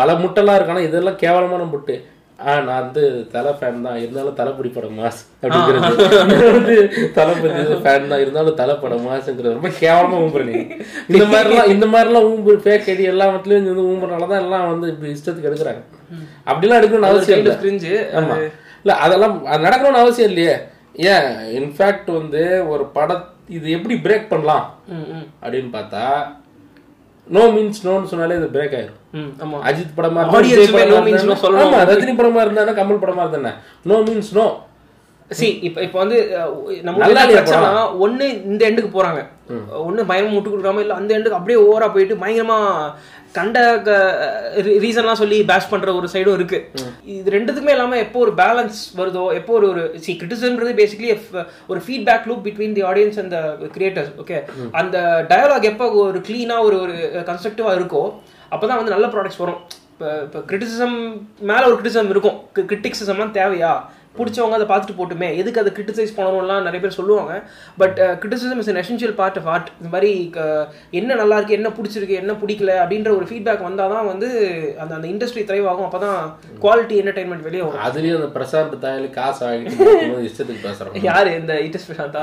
பல 0.00 0.12
முட்டெல்லாம் 0.22 0.58
இருக்கானா? 0.58 0.86
இதெல்லாம் 0.88 1.20
கேவலமான 1.24 1.68
முட்டு 1.74 1.96
நான் 2.38 2.80
வந்து 2.84 3.02
தலை 3.34 3.50
ஃபேன் 3.58 3.82
தான். 3.86 3.98
இருந்தாலும் 4.04 4.36
தலைப்படி 4.38 4.68
படம் 4.76 4.96
மாஸ் 5.00 5.20
அப்படிங்கிறது. 5.42 6.46
வந்து 6.54 6.76
தளபதி 7.18 7.76
ஃபேன் 7.84 8.08
தான். 8.12 8.22
இருந்தாலும் 8.24 8.56
தலை 8.60 8.74
படம் 8.82 9.04
மாசுங்கிறது 9.08 9.56
ரொம்ப 9.58 9.70
கேவலமா 9.82 10.16
ஊம்புற 10.22 10.44
நீ. 10.48 10.56
இந்த 11.12 11.24
மாதிரிலாம் 11.34 11.70
இந்த 11.74 11.86
மாதிரிலாம் 11.92 12.26
ஊம்பு 12.30 12.54
ஃபேக் 12.64 12.88
ஐடி 12.94 13.04
எல்லாத்துலயும் 13.12 13.68
வந்து 13.72 13.88
ஊம்புறனால 13.92 14.28
தான் 14.32 14.42
எல்லாம் 14.44 14.66
வந்து 14.72 14.88
இப்படி 14.94 15.12
இஷ்டத்துக்கு 15.16 15.50
எடுக்கிறாங்க. 15.50 15.82
அப்படிலாம் 16.50 16.80
எடுக்கணும்னு 16.80 17.10
அவசியம் 17.12 17.40
இல்லை. 17.42 17.54
ஆமா. 18.22 18.36
இல்ல 18.84 18.92
அதெல்லாம் 19.04 19.34
அது 19.52 19.66
நடக்கணும்னு 19.66 20.02
அவசியம் 20.04 20.30
இல்லையே. 20.32 20.54
ஏன்? 21.12 21.28
இன்ஃபேக்ட் 21.58 22.08
வந்து 22.20 22.42
ஒரு 22.72 22.84
படம் 22.96 23.24
இது 23.56 23.66
எப்படி 23.76 23.94
பிரேக் 24.06 24.30
பண்ணலாம்? 24.32 24.66
அப்படின்னு 25.42 25.70
பார்த்தா 25.76 26.04
நோ 27.26 27.42
மீன்ஸ் 27.54 27.80
நோன்னு 27.86 28.10
சொன்னாலே 28.10 28.36
இது 28.40 28.48
பிரேக் 28.56 28.74
ஆயிரும். 28.78 28.98
அஜித் 29.68 29.96
படமா 29.98 30.20
இருந்தா, 30.22 30.38
படமா 30.74 31.62
இருந்தா, 31.62 31.86
ரஜினி 31.92 32.14
படமா 32.20 32.42
இருந்தானே 32.44 32.74
கமல் 32.80 33.02
படமா 33.04 33.24
இருந்தானே? 33.24 33.52
நோ 33.90 33.98
மீன்ஸ் 34.08 34.32
நோ 34.40 34.46
சி 35.30 35.46
இப்ப 35.66 35.78
இப்ப 35.84 35.96
வந்து 36.02 36.16
நம்ம 36.86 36.98
ஒண்ணு 38.04 38.24
இந்த 38.50 38.62
எண்டுக்கு 38.68 38.90
போறாங்க. 38.96 39.20
ஒண்ணு 39.86 40.08
பயங்கரமா 40.10 40.34
முட்டு 40.34 40.52
கொடுக்காம 40.52 40.82
இல்ல 40.84 40.98
அந்த 41.00 41.10
எண்டுக்கு 41.16 41.38
அப்படியே 41.38 41.58
ஓவரா 41.66 41.86
போயிட்டு 41.94 42.20
பயங்கரமா 42.22 42.58
கண்ட 43.36 43.58
ரீசன்லாம் 44.84 45.20
சொல்லி 45.20 45.38
பேஷ் 45.50 45.68
பண்ற 45.72 45.94
ஒரு 45.98 46.08
சைடும் 46.14 46.36
இருக்கு. 46.38 46.58
இது 47.16 47.34
ரெண்டுத்துக்குமே 47.34 47.74
இல்லாம 47.76 47.98
எப்போ 48.04 48.18
ஒரு 48.24 48.32
பேலன்ஸ் 48.42 48.80
வருதோ 49.00 49.24
எப்போ 49.38 49.52
ஒரு 49.58 49.68
ஒரு 49.72 49.82
சி 50.04 50.12
கிரிட்டிசம்ன்றது 50.20 50.72
பேசிக்கலி 50.80 51.10
ஒரு 51.72 51.82
feedback 51.86 52.28
loop 52.30 52.44
between 52.46 52.76
the 52.78 52.84
audience 52.90 53.20
and 53.22 53.36
creators 53.76 54.12
okay 54.24 54.38
அந்த 54.80 54.98
டயலாக் 55.32 55.70
எப்போ 55.72 55.88
ஒரு 56.08 56.20
க்ளீனா 56.28 56.58
ஒரு 56.68 56.78
ஒரு 56.84 56.96
கன்ஸ்ட்ரக்டிவா 57.30 57.72
இருக்கோ 57.78 58.04
அப்பதான் 58.54 58.80
வந்து 58.80 58.94
நல்ல 58.96 59.06
ப்ராடக்ட்ஸ் 59.14 59.42
வரும். 59.42 59.60
இப்போ 59.92 60.08
இப்போ 60.26 60.38
கிரிட்டிசிசம் 60.50 60.96
மேலே 61.50 61.64
ஒரு 61.68 61.76
கிரிட்டிசிசம் 61.78 62.12
இருக்கும். 62.14 62.38
கிரிட்டிசிசம்லாம் 62.70 63.34
தேவையா? 63.38 63.72
பிடிச்சவங்க 64.18 64.56
அதை 64.58 64.66
பார்த்துட்டு 64.70 64.98
போட்டுமே. 65.00 65.28
எதுக்கு 65.40 65.60
அதை 65.62 65.70
கிரிட்டிசைஸ் 65.76 66.16
பண்ணணும்லாம் 66.18 66.66
நிறைய 66.68 66.80
பேர் 66.84 66.98
சொல்லுவாங்க. 66.98 67.34
But 67.82 67.98
criticism 68.22 68.60
is 68.62 68.70
essential 68.82 69.12
part 69.20 69.38
of 69.40 69.48
art 69.54 69.68
இந்த 69.78 69.90
மாதிரி 69.94 70.10
என்ன 71.00 71.14
நல்லா 71.22 71.36
இருக்கு 71.38 71.58
என்ன 71.58 71.68
பிடிச்சிருக்கு 71.78 72.20
என்ன 72.22 72.32
பிடிக்கல 72.42 72.72
அப்படின்ற 72.82 73.10
ஒரு 73.18 73.26
ஃபீட்பேக் 73.30 73.66
வந்தால் 73.68 73.94
தான் 73.94 74.08
வந்து 74.12 74.28
அந்த 74.82 74.92
அந்த 74.98 75.06
இண்டஸ்ட்ரி 75.12 75.44
ஆகும். 75.72 75.86
அப்போ 75.88 76.00
தான் 76.06 76.18
குவாலிட்டி 76.64 76.94
என்டர்டைன்மெண்ட் 77.02 77.46
வெளியே 77.48 77.62
வரும். 77.66 77.84
அதுலயும் 77.88 78.18
அந்த 78.20 78.30
பிரசாந்த் 78.36 78.76
தாயலி 78.84 79.10
காசு 79.18 79.44
இருக்கும்போது 79.54 80.26
இஷ்டத்துக்கு 80.30 80.66
பேசுறோம் 80.66 81.08
யார் 81.10 81.30
இந்த 81.38 81.54
இண்டஸ்ட்ரி 81.66 81.96
சாந்தா 82.00 82.22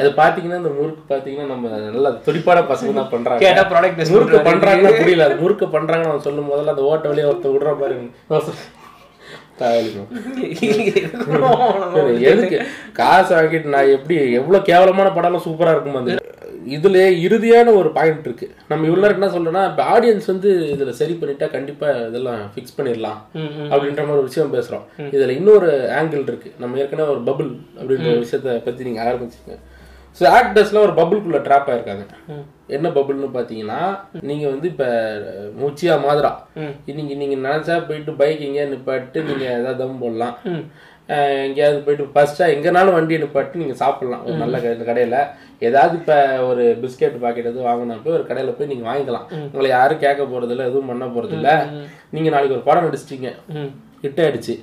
அது 0.00 0.08
பாத்தீங்கன்னா 0.20 0.58
இந்த 0.62 0.72
முறுக்கு 0.78 1.02
பாத்தீங்கன்னா 1.12 1.48
நம்ம 1.52 1.68
நல்லா 1.96 2.10
துடிப்பான 2.26 2.64
பசங்க 2.72 2.92
தான் 2.98 3.12
பண்றாங்க. 3.14 3.42
கேட்டா 3.44 3.64
ப்ராடக்ட் 3.72 4.12
முறுக்கு 4.14 4.40
பண்றாங்கன்னா 4.50 4.92
புரியல. 5.00 5.24
முறுக்கு 5.44 5.68
பண்றாங்கன்னு 5.76 6.12
அவன் 6.12 6.26
சொல்லும் 6.28 6.50
போதெல்லாம் 6.50 6.76
அந்த 6.76 6.86
ஓட்ட 6.90 7.12
வழியா 7.12 7.30
ஒருத்தர் 7.30 7.54
விடுற 7.56 7.72
பாருங்க 7.82 8.40
சரி, 8.46 8.58
எதுக்கு? 12.30 12.58
காசு 12.92 13.36
வாங்கிட்டு 13.36 13.64
நான் 13.64 13.88
எப்படி 13.88 14.32
எவ்வளவு 14.32 14.64
கேவலமான 14.64 15.08
படம்லாம் 15.08 15.46
சூப்பரா 15.46 15.74
இருக்கும் 15.74 15.94
அது. 15.94 16.18
இதுல 16.76 17.26
இறுதியான 17.26 17.74
ஒரு 17.74 17.92
பாயிண்ட் 17.92 18.24
இருக்கு. 18.24 18.50
நம்ம 18.68 18.86
இவ்வளவு 18.86 19.04
நேரம் 19.04 19.18
என்ன 19.18 19.34
சொல்றோம்னா 19.34 19.70
இப்ப 19.70 19.94
ஆடியன்ஸ் 19.94 20.26
வந்து 20.26 20.74
இதுல 20.74 20.90
சரி 20.90 21.18
பண்ணிட்டா 21.20 21.50
கண்டிப்பா 21.50 22.08
இதெல்லாம் 22.08 22.50
ஃபிக்ஸ் 22.54 22.78
பண்ணிடலாம் 22.78 23.18
அப்படின்ற 23.72 24.00
மாதிரி 24.00 24.18
ஒரு 24.18 24.22
விஷயம் 24.22 24.54
பேசுறோம். 24.54 25.12
இதுல 25.12 25.28
இன்னொரு 25.28 25.90
ஆங்கிள் 26.00 26.22
இருக்கு. 26.22 26.52
நம்ம 26.58 26.78
ஏற்கனவே 26.78 27.10
ஒரு 27.10 27.20
பபுள் 27.20 27.56
அப்படின்ற 27.80 28.24
விஷயத்த 28.24 28.64
பத்தி 28.64 28.84
நீங்க 28.84 29.08
ஆரம்பிச்சீங்க 29.08 29.58
ஸோ 30.18 30.24
ஆக்டர்ஸ்லாம் 30.34 30.80
ஒரு 30.80 30.92
பபுள்குள்ள 30.92 31.38
ட்ராப் 31.42 31.68
ஆயிருக்காங்க 31.68 32.04
என்ன 32.66 32.88
பபுள்னு 32.88 33.28
பார்த்தீங்கன்னா 33.34 33.80
நீங்க 34.20 34.48
வந்து 34.48 34.68
இப்ப 34.68 34.84
முச்சியா 35.58 35.94
மாதிரா. 36.04 36.30
இன்னைக்கு 36.86 37.16
நீங்க 37.16 37.48
நினைச்சா 37.48 37.86
போயிட்டு 37.86 38.12
பைக் 38.12 38.40
எங்கேயா 38.40 38.66
நிப்பாட்டு 38.68 39.22
நீங்க 39.22 39.44
ஏதாவது 39.52 39.76
தம் 39.76 39.98
போடலாம். 39.98 40.34
எங்கேயாவது 41.42 41.78
போயிட்டு 41.78 42.06
ஃபர்ஸ்டா 42.14 42.46
எங்கனாலும் 42.48 42.92
வண்டியை 42.92 43.22
நிப்பாட்டி 43.22 43.54
நீங்க 43.54 43.74
சாப்பிடலாம். 43.74 44.24
ஒரு 44.24 44.34
நல்ல 44.34 44.58
கடை- 44.58 44.88
கடையில. 44.88 45.18
ஏதாவது 45.58 45.96
இப்ப 45.96 46.16
ஒரு 46.42 46.78
பிஸ்கெட் 46.82 47.18
பாக்கெட் 47.18 47.44
எதுவும் 47.44 47.68
வாங்கினா 47.68 47.98
போய் 48.04 48.14
ஒரு 48.14 48.22
கடையில 48.22 48.50
போய் 48.50 48.66
நீங்க 48.66 48.90
வாங்கிக்கலாம். 48.90 49.26
உங்களை 49.44 49.70
யாரும் 49.70 49.98
கேட்க 49.98 50.22
போறது 50.24 50.50
இல்ல 50.50 50.62
எதுவும் 50.62 50.86
பண்ண 50.86 51.06
போறது 51.06 51.32
இல்ல 51.32 51.50
நீங்க 52.10 52.30
நாளைக்கு 52.30 52.54
ஒரு 52.54 52.64
படம் 52.64 52.84
நடிச்சிட்டீங்க 52.84 53.30
ஹிட் 54.02 54.22
ஆயிடுச்சு. 54.22 54.56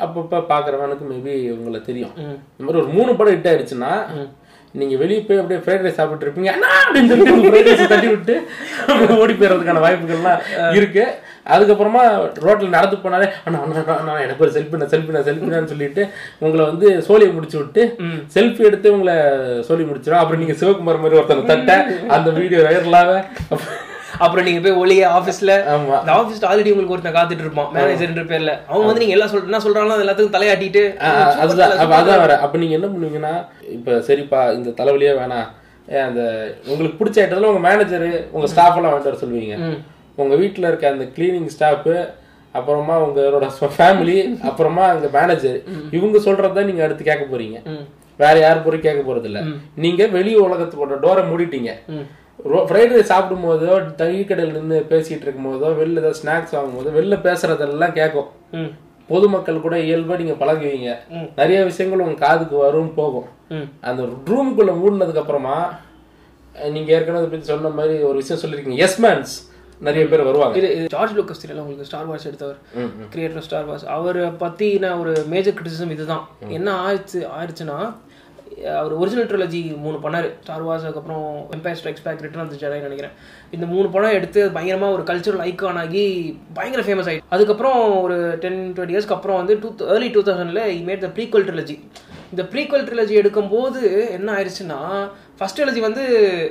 அப்பப்ப 0.00 0.44
பாக்குறவனுக்கு 0.48 1.04
மேபி 1.10 1.50
உங்களை 1.50 1.80
தெரியும். 1.80 2.14
இந்த 2.50 2.64
மாதிரி 2.64 2.78
ஒரு 2.78 2.88
மூணு 2.88 3.16
படம் 3.16 3.34
ஹிட் 3.34 3.50
ஆயிடுச்சுன்னா 3.50 3.92
நீங்க 4.74 4.94
வெளியே 5.00 5.20
போய் 5.20 5.38
அப்படியே 5.38 5.60
ஃப்ரைட் 5.62 5.82
ரைஸ் 5.84 5.98
சாப்பிட்டு 5.98 6.24
இருப்பீங்க. 6.26 6.50
அண்ணா! 6.54 6.68
அப்படின்னு 6.82 7.10
சொல்லிட்டு 7.10 7.42
ஃப்ரைட் 7.44 7.68
ரைஸ் 7.70 7.90
தட்டி 7.90 8.08
விட்டு 8.08 8.34
அப்படியே 8.84 9.18
ஓடி 9.18 9.34
போயிடுறதுக்கான 9.34 9.82
வாய்ப்புகள்லாம் 9.84 10.40
இருக்கு. 10.78 11.04
அதுக்கப்புறமா 11.46 12.02
ரோட்ல 12.44 12.68
நடந்து 12.70 12.96
போனாலே 12.98 13.26
அண்ணா 13.44 13.60
அண்ணா 13.64 13.94
அண்ணா, 13.94 14.12
எனக்கு 14.24 14.44
ஒரு 14.44 14.52
செல்ஃபி 14.56 14.80
செல்ஃபி 14.86 15.16
செல்ஃபினான்னு 15.28 15.72
சொல்லிட்டு 15.72 16.02
உங்களை 16.42 16.62
வந்து 16.66 16.88
சோழியை 17.08 17.32
முடிச்சு 17.32 17.58
விட்டு 17.58 17.84
செல்ஃபி 18.36 18.66
எடுத்து 18.68 18.94
உங்களை 18.94 19.16
சோழி 19.68 19.84
முடிச்சிடும் 19.84 20.20
அப்புறம் 20.20 20.42
நீங்க 20.42 20.56
சிவகுமார் 20.60 21.02
மாதிரி 21.02 21.18
ஒருத்தனை 21.20 21.44
தட்ட 21.46 21.72
அந்த 22.16 22.30
வீடியோ 22.38 22.60
வைரலாக 22.68 23.18
அப்புறம் 24.24 24.46
நீங்க 24.46 24.60
போய் 24.64 24.78
ஒளிய 24.82 25.02
ஆபீஸ்ல 25.18 25.52
இந்த 26.00 26.10
ஆபீஸ்ல 26.18 26.48
ஆல்ரெடி 26.50 26.72
உங்களுக்கு 26.72 26.94
ஒருத்தன் 26.96 27.16
காத்துட்டு 27.16 27.44
இருப்பான் 27.46 27.70
மேனேஜர்ன்ற 27.76 28.24
பேர்ல. 28.32 28.52
அவங்க 28.70 28.86
வந்து 28.88 29.02
நீங்க 29.02 29.16
எல்லாம் 29.16 29.32
சொல்ற 29.32 29.50
என்ன 29.50 29.60
சொல்றாங்களோ 29.66 30.02
எல்லாத்துக்கும் 30.04 30.36
தலையாட்டிட்டு 30.36 30.82
அதுதான். 31.44 31.74
அதான் 31.98 32.22
வர. 32.24 32.36
அப்ப 32.44 32.58
நீங்க 32.62 32.76
என்ன 32.78 32.90
பண்ணுவீங்கன்னா 32.94 33.34
இப்ப 33.76 33.98
சரிப்பா 34.08 34.42
இந்த 34.58 34.74
தலைவலியே 34.80 35.14
வேணாம் 35.20 35.48
அந்த 36.08 36.20
உங்களுக்கு 36.72 36.98
பிடிச்ச 36.98 37.18
ஐட்டத்துல 37.22 37.50
உங்க 37.52 37.62
மேனேஜர் 37.68 38.06
உங்க 38.36 38.48
ஸ்டாஃப் 38.52 38.76
எல்லாம் 38.78 38.92
வாங்கிட்டு 38.92 39.12
வர 39.12 39.20
சொல்லுவீங்க. 39.22 39.56
உங்க 40.22 40.34
வீட்ல 40.42 40.68
இருக்க 40.70 40.94
அந்த 40.94 41.06
கிளீனிங் 41.16 41.50
ஸ்டாஃப் 41.56 41.90
அப்புறமா 42.54 42.94
உங்களோட 43.02 43.46
ஃபேமிலி 43.76 44.16
அப்புறமா 44.48 44.84
அந்த 44.94 45.06
மேனேஜர் 45.14 45.58
இவங்க 45.98 46.18
சொல்றதுதான் 46.28 46.68
நீங்க 46.70 46.82
அடுத்து 46.86 47.10
கேட்க 47.10 47.24
போறீங்க. 47.32 47.58
வேற 48.18 48.34
யாரும் 48.38 48.64
போய் 48.64 48.86
கேட்க 48.86 49.02
போறது 49.06 49.28
இல்ல 49.30 49.40
நீங்க 49.84 50.06
வெளி 50.16 50.32
உலகத்தோட 50.46 50.98
டோரை 51.04 51.22
மூடிட்டீங்க. 51.30 51.70
ஃப்ரைட் 52.68 52.92
ரைஸ் 52.94 53.10
சாப்பிடும் 53.10 53.44
போதோ 53.48 53.74
டீ 53.98 54.14
கடையில் 54.28 54.56
நின்று 54.56 54.78
பேசிட்டு 54.92 55.26
இருக்கும் 55.26 55.48
போதோ 55.50 55.68
வெளில 55.80 56.00
ஏதாவது 56.02 56.20
ஸ்நாக்ஸ் 56.22 56.54
வாங்கும் 56.56 56.78
போதோ 56.78 56.94
வெளில 56.98 57.18
பேசுறதெல்லாம் 57.26 57.94
கேட்கும். 57.98 58.30
பொதுமக்கள் 59.10 59.64
கூட 59.66 59.76
இயல்பா 59.86 60.16
நீங்க 60.20 60.34
பழகுவீங்க. 60.42 60.90
நிறைய 61.38 61.58
விஷயங்கள் 61.70 62.02
உங்க 62.04 62.18
காதுக்கு 62.26 62.56
வரும் 62.64 62.92
போகும். 62.98 63.28
அந்த 63.88 64.02
ரூமுக்குள்ள 64.30 64.74
மூடினதுக்கு 64.82 65.22
அப்புறமா 65.22 65.56
நீங்க 66.74 66.90
ஏற்கனவே 66.96 67.30
பத்தி 67.32 67.46
சொன்ன 67.50 67.72
மாதிரி 67.78 67.94
ஒரு 68.10 68.16
விஷயம் 68.20 68.42
சொல்லிருக்கீங்க 68.42 68.84
எஸ் 68.86 69.00
மேன்ஸ் 69.04 69.34
நிறைய 69.86 70.04
பேர் 70.10 70.28
வருவாங்க. 70.28 70.56
இது 70.58 70.88
ஜார்ஜ் 70.94 71.14
லூக்கஸ் 71.18 71.42
தெரியல 71.42 71.62
உங்களுக்கு 71.62 71.88
ஸ்டார் 71.90 72.08
வார்ஸ் 72.10 72.26
எடுத்தவர். 72.30 72.58
கிரியேட்டர் 73.12 73.46
ஸ்டார் 73.46 73.68
வார்ஸ் 73.68 73.86
அவரை 73.96 74.26
பத்தின 74.42 74.92
ஒரு 75.02 75.12
மேஜர் 75.32 75.56
கிரிட்டிசிசம் 75.58 75.94
இதுதான். 75.96 76.24
என்ன 76.58 76.68
ஆயிடுச்சு 76.86 77.20
ஆயிடுச்சுன்னா 77.36 77.78
அவர் 78.80 78.92
ஒரிஜினல் 79.00 79.28
ட்ரிலஜி 79.30 79.60
மூணு 79.84 79.98
பண்ணார். 80.04 80.28
ஸ்டார் 80.44 80.64
வார்ஸ் 80.66 80.86
அதுக்கப்புறம் 80.86 81.26
Empire 81.56 81.78
Strikes 81.80 82.04
Back 82.06 82.22
Return 82.24 82.44
of 82.44 82.60
Jedi 82.62 82.84
நினைக்கிறேன். 82.86 83.14
இந்த 83.56 83.66
மூணு 83.74 83.86
படம் 83.94 84.16
எடுத்து 84.18 84.40
பயங்கரமாக 84.56 84.96
ஒரு 84.96 85.04
கல்ச்சுரல் 85.10 85.42
ஐக்கான் 85.48 85.80
ஆகி 85.82 86.04
பயங்கர 86.58 86.84
ஃபேமஸ் 86.88 87.10
ஆகி 87.12 87.20
அதுக்கப்புறம் 87.36 87.80
ஒரு 88.04 88.16
டென் 88.44 88.60
டுவெண்ட்டி 88.76 88.96
இயர்ஸ்க்கு 88.96 89.16
அப்புறம் 89.18 89.40
வந்து 89.40 89.56
டூ 89.64 89.70
ஏர்லி 89.94 90.10
டூ 90.16 90.22
தௌசண்ட்ல 90.28 90.64
மேட் 90.88 91.04
த 91.06 91.10
ப்ரீக்வல் 91.18 91.46
ட்ரிலஜி 91.50 91.76
இந்த 92.32 92.44
ப்ரீக்வல் 92.52 92.86
ட்ரிலஜி 92.88 93.14
எடுக்கும்போது 93.22 93.80
என்ன 94.18 94.28
ஆயிடுச்சுன்னா 94.36 94.80
ஃபர்ஸ்ட் 95.38 95.58
ட்ரிலஜி 95.58 95.80
வந்து 95.88 96.04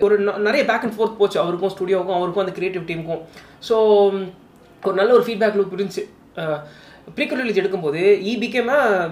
ஒரு 0.06 0.16
நிறைய 0.48 0.62
பேக் 0.70 0.86
அண்ட் 0.86 0.98
ஃபோர்த் 0.98 1.20
போச்சு. 1.22 1.38
அவருக்கும் 1.44 1.74
ஸ்டுடியோவுக்கும் 1.76 2.18
அவருக்கும் 2.20 2.44
அந்த 2.46 2.56
கிரியேட்டிவ் 2.58 2.88
டீமுக்கும் 2.90 3.24
ஸோ 3.70 3.76
ஒரு 4.84 4.96
நல்ல 5.00 5.12
ஒரு 5.18 5.26
ஃபீட்பேக் 5.28 5.58
லூப் 5.60 5.76
இருந்துச்சு. 5.78 6.04
ப்ரீக்வல் 7.16 7.42
ரிலீஸ் 7.42 7.60
எடுக்கும்போது 7.60 8.00
he 8.24 8.34
became 8.40 8.70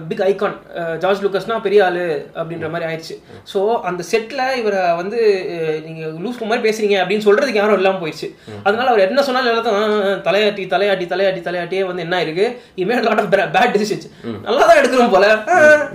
big 0.08 0.22
icon 0.26 0.56
George 1.02 1.22
லுக்கஸ்னா 1.22 1.56
பெரிய 1.64 1.80
ஆளு 1.86 2.04
அப்படின்ற 2.36 2.68
மாதிரி 2.70 2.86
ஆயிடுச்சு. 2.88 3.14
ஸோ 3.50 3.58
அந்த 3.88 4.02
செட்டில் 4.10 4.28
இவரை 4.60 4.82
வந்து 5.00 5.18
அஹ், 5.54 5.78
நீங்க 5.84 6.02
லூஸ் 6.22 6.40
மாதிரி 6.44 6.64
பேசுறீங்க 6.66 6.96
அப்படின்னு 7.00 7.26
சொல்றதுக்கு 7.26 7.60
யாரும் 7.60 7.78
இல்லாமல் 7.78 8.02
போயிடுச்சு 8.02 8.28
அதனால 8.64 8.88
அவர் 8.88 9.06
என்ன 9.06 9.24
சொன்னாலும் 9.26 9.52
எல்லாத்தையும் 9.52 9.78
ஆ, 10.02 10.24
தலையாட்டி 10.26 10.64
தலையாட்டி 10.70 11.06
தலையாட்டி 11.08 11.42
தலையாட்டியே 11.42 11.84
வந்து 11.88 12.06
என்ன 12.06 12.22
இருக்கு 12.24 12.46
he made 12.80 13.06
lot 13.06 13.22
of 13.22 13.30
bad 13.54 13.74
decisions 13.74 14.08
நல்லா 14.46 14.62
தான் 14.62 14.80
எடுக்கிறோம் 14.80 15.14
போல. 15.14 15.26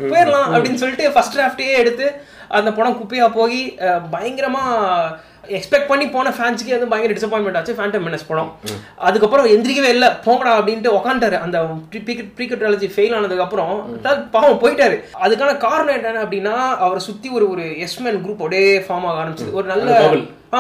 போயிடலாம் 0.06 0.50
அப்படின்னு 0.50 0.82
சொல்லிட்டு 0.82 1.08
ஃபர்ஸ்ட் 1.14 1.36
டிராஃப்டே 1.36 1.70
எடுத்து 1.80 2.08
அந்த 2.52 2.70
படம் 2.74 2.98
குப்பையா 2.98 3.28
போய் 3.36 3.60
அஹ், 3.86 4.04
பயங்கரமா 4.12 4.66
எக்ஸ்பெக்ட் 5.58 5.88
பண்ணி 5.88 6.08
போன 6.10 6.30
ஃபேன்ஸுக்கு 6.38 6.76
அது 6.78 6.92
பயங்கர 6.94 7.14
டிசப்பாயின்மெண்ட் 7.14 7.58
ஆச்சு. 7.58 7.76
ஃபேண்டம் 7.80 8.06
மெனஸ் 8.08 8.28
படம். 8.28 8.52
அதுக்கப்புறம் 8.96 9.46
எந்திரிக்கவே 9.46 9.92
இல்லை. 9.96 10.10
போங்கடா 10.26 10.54
அப்படின்ட்டு 10.60 10.96
உக்காண்டாரு 10.98 11.40
அந்த 11.40 11.58
ப்ரீகட்ராலஜி 12.38 12.90
ஃபெயில் 12.96 13.16
ஆனதுக்கு 13.16 13.44
அப்புறம் 13.44 14.00
பாவம் 14.32 14.62
போயிட்டாரு. 14.62 14.98
அதுக்கான 15.26 15.58
காரணம் 15.58 15.98
என்ன 16.04 16.24
அப்படின்னா 16.24 16.56
அவரை 16.86 17.00
சுத்தி 17.10 17.30
ஒரு 17.30 17.48
ஒரு 17.50 17.66
எஸ்மென் 17.88 18.22
குரூப் 18.26 18.42
அப்படியே 18.46 18.80
ஃபார்ம் 18.80 19.08
ஆக 19.12 19.22
ஆரம்பிச்சது. 19.24 19.52
ஒரு 19.52 19.68
நல்ல 19.74 20.00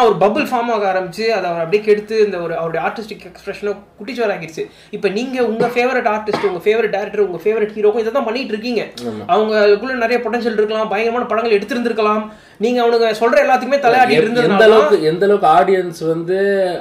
ஒரு 0.01 0.15
பபிள் 0.15 0.45
ஃபார்ம் 0.49 0.71
ஆக 0.73 0.86
ஆரம்பிச்சு 0.91 1.25
அதை 1.31 1.45
அவர் 1.49 1.63
அப்படியே 1.63 1.84
கெடுத்து 1.84 2.15
இந்த 2.25 2.38
ஒரு 2.41 2.53
அவருடைய 2.60 2.81
ஆர்டிஸ்டிக் 2.88 3.25
எக்ஸ்பிரஷனை 3.29 3.71
குட்டிச்சோர் 3.99 4.34
ஆகிடுச்சு 4.36 4.63
இப்போ 4.91 5.10
நீங்க 5.10 5.38
உங்க 5.43 5.67
ஃபேவரட் 5.67 6.10
ஆர்டிஸ்ட் 6.13 6.47
உங்க 6.49 6.62
ஃபேவரட் 6.65 6.93
டேரக்டர் 6.95 7.25
உங்க 7.25 7.39
ஃபேவரட் 7.43 7.73
ஹீரோக்கும் 7.75 8.03
இதை 8.03 8.12
தான் 8.12 8.27
பண்ணிட்டு 8.27 8.53
இருக்கீங்க. 8.53 8.81
அவங்களுக்குள்ள 9.29 9.95
நிறைய 9.95 10.19
பொட்டன்ஷியல் 10.19 10.60
இருக்கலாம் 10.60 10.91
பயங்கரமான 10.93 11.27
படங்கள் 11.31 11.58
எடுத்திருந்திருக்கலாம். 11.58 12.23
நீங்க 12.58 12.79
அவனுங்க 12.84 13.08
சொல்ற 13.13 13.38
எல்லாத்துக்குமே 13.43 13.79
தலையாடி 13.79 14.13
எந்த 14.13 14.21
இருந்ததுனால 14.21 14.65
அளவுக்கு 14.65 14.99
எந்த 15.03 15.25
அளவுக்கு 15.25 15.49
ஆடியன்ஸ் 15.55 16.01
வந்து 16.03 16.38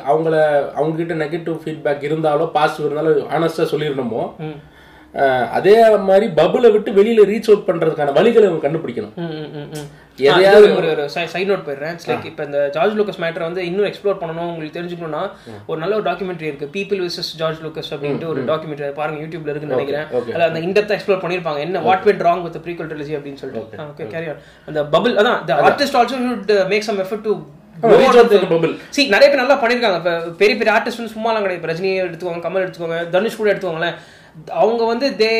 அவங்கள 0.07 0.35
அவங்க 0.77 0.95
கிட்ட 0.97 1.15
நெகட்டிவ் 1.15 1.59
ஃபீட்பேக் 1.65 2.07
இருந்தாலோ 2.11 2.47
பாசிட்டிவ் 2.57 2.87
இருந்தாலும் 2.87 3.31
ஆனஸ்டா 3.31 3.67
சொல்லிடணுமோ 3.73 4.23
அதே 5.57 5.75
மாதிரி 6.07 6.27
பபுளை 6.39 6.69
விட்டு 6.75 6.91
வெளியில 6.97 7.25
ரீச் 7.33 7.49
அவுட் 7.51 7.67
பண்றதுக்கான 7.69 8.15
வழிகளை 8.17 8.47
அவங்க 8.49 8.63
கண்டுபிடிக்கணும். 8.65 9.15
எதையாவது 10.29 10.67
ஒரு 10.79 10.89
ஒரு 10.95 11.05
சைட் 11.13 11.51
நோட் 11.51 11.65
போயிடுறேன். 11.67 11.97
லைக் 12.09 12.27
இப்போ 12.31 12.43
இந்த 12.49 12.59
ஜார்ஜ் 12.75 12.97
லூக்கஸ் 12.99 13.21
மேட்டரை 13.25 13.45
வந்து 13.49 13.63
இன்னும் 13.69 13.89
எக்ஸ்ப்ளோர் 13.91 14.19
பண்ணணும். 14.23 14.49
உங்களுக்கு 14.51 14.77
தெரிஞ்சுக்கணும்னா 14.79 15.23
ஒரு 15.71 15.79
நல்ல 15.83 15.95
ஒரு 15.99 16.07
டாக்குமெண்ட்ரி 16.11 16.49
இருக்கு. 16.51 16.69
பீப்பிள் 16.77 17.01
விசஸ் 17.07 17.31
ஜார்ஜ் 17.41 17.61
லூக்கஸ் 17.65 17.91
அப்படின்ட்டு 17.97 18.31
ஒரு 18.33 18.43
டாக்குமெண்ட்ரி 18.51 18.93
பாருங்க 19.01 19.21
யூடியூப்ல 19.25 19.53
இருக்குன்னு 19.53 19.77
நினைக்கிறேன். 19.77 20.07
அதுல 20.31 20.47
அந்த 20.51 20.63
இன்டெப்த் 20.67 20.95
எக்ஸ்ப்ளோர் 20.97 21.23
பண்ணிருப்பாங்க 21.25 21.61
என்ன 21.67 21.83
what 21.89 22.07
went 22.09 22.25
wrong 22.29 22.43
with 22.47 22.63
prequel 22.67 22.91
trilogy 22.93 23.17
அப்படின்னு 23.19 23.43
சொல்லிட்டு. 23.43 23.79
ஓகே. 23.91 24.07
கேரி 24.15 24.29
ஆன் 24.33 24.41
அந்த 24.71 24.83
பபிள் 24.97 25.15
அதான் 25.23 25.39
the 25.51 25.57
artist 25.69 25.99
also 26.01 26.19
should 26.25 26.53
make 26.73 26.89
some 26.89 27.03
effort 27.05 27.27
to 27.29 27.35
reach 28.01 28.17
out 28.19 28.29
to 28.33 28.39
the 28.43 28.49
bubble. 28.51 28.75
சி 28.97 29.03
நிறைய 29.15 29.29
பேர் 29.31 29.43
நல்லா 29.43 29.57
பண்ணிருக்காங்க 29.63 30.11
பெரிய 30.43 30.55
பெரிய 30.59 30.73
ஆர்டிஸ்ட் 30.75 31.15
சும்மாலாம் 31.15 31.45
கிடையாது. 31.47 31.69
ரஜினியை 31.71 31.97
எடுத்துக்கோங்க 32.09 32.43
கமல் 32.45 32.65
எடுத்துக்கோங்க 32.65 32.99
தனுஷ் 33.15 33.39
கூட 33.41 33.49
எடுத்துக்கோங்களேன். 33.53 33.97
அவங்க 34.61 34.83
வந்து 34.93 35.07
they 35.21 35.31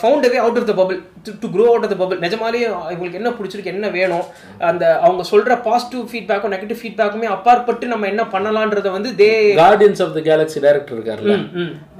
found 0.00 0.26
way 0.32 0.38
out 0.44 0.58
of 0.60 0.68
the 0.70 0.74
bubble 0.80 0.98
to 1.42 1.48
grow 1.54 1.64
out 1.70 1.84
of 1.86 1.92
the 1.94 1.98
bubble 2.02 2.22
நிஜமாலே 2.26 2.60
இவங்களுக்கு 2.92 3.20
என்ன 3.20 3.32
பிடிச்சிருக்கு 3.38 3.72
என்ன 3.74 3.90
வேணும் 3.96 4.26
அந்த 4.70 4.84
அவங்க 5.06 5.24
சொல்ற 5.32 5.56
பாசிட்டிவ் 5.68 6.04
ஃபீட்பேக்கும் 6.12 6.54
நெகட்டிவ் 6.54 6.80
ஃபீட்பேக்குமே 6.82 7.28
அப்பாற்பட்டு 7.36 7.92
நம்ம 7.94 8.08
என்ன 8.12 8.24
பண்ணலான்றத 8.34 8.92
வந்து 8.96 9.12
they 9.22 9.30
Guardians 9.62 10.02
of 10.06 10.16
the 10.18 10.22
Galaxy 10.30 10.62
director 10.66 10.96
இருக்காருல்ல 10.98 11.36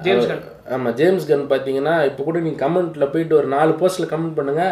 ஜேம்ஸ் 0.06 0.30
கன் 0.32 0.44
ஆமா 0.76 0.90
ஜேம்ஸ் 0.98 1.28
கன் 1.30 1.44
பாத்தீங்கன்னா 1.52 1.94
இப்ப 2.08 2.24
கூட 2.26 2.40
நீங்க 2.42 2.58
கமெண்ட்ல 2.64 3.06
போயிட்டு 3.12 3.34
ஒரு 3.38 3.48
நாலு 3.54 3.72
போஸ்ட்ல 3.80 4.06
கமெண்ட் 4.12 4.36
பண்ணுங்க. 4.38 4.64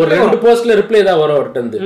ஒரு 0.00 0.08
ரெண்டு 0.16 0.36
போஸ்ட்ல 0.44 0.76
ரிப்ளை 0.80 1.02
தான் 1.08 1.20
வரும் 1.22 1.36
அவர்கிட்ட 1.36 1.60
இருந்து. 1.62 1.80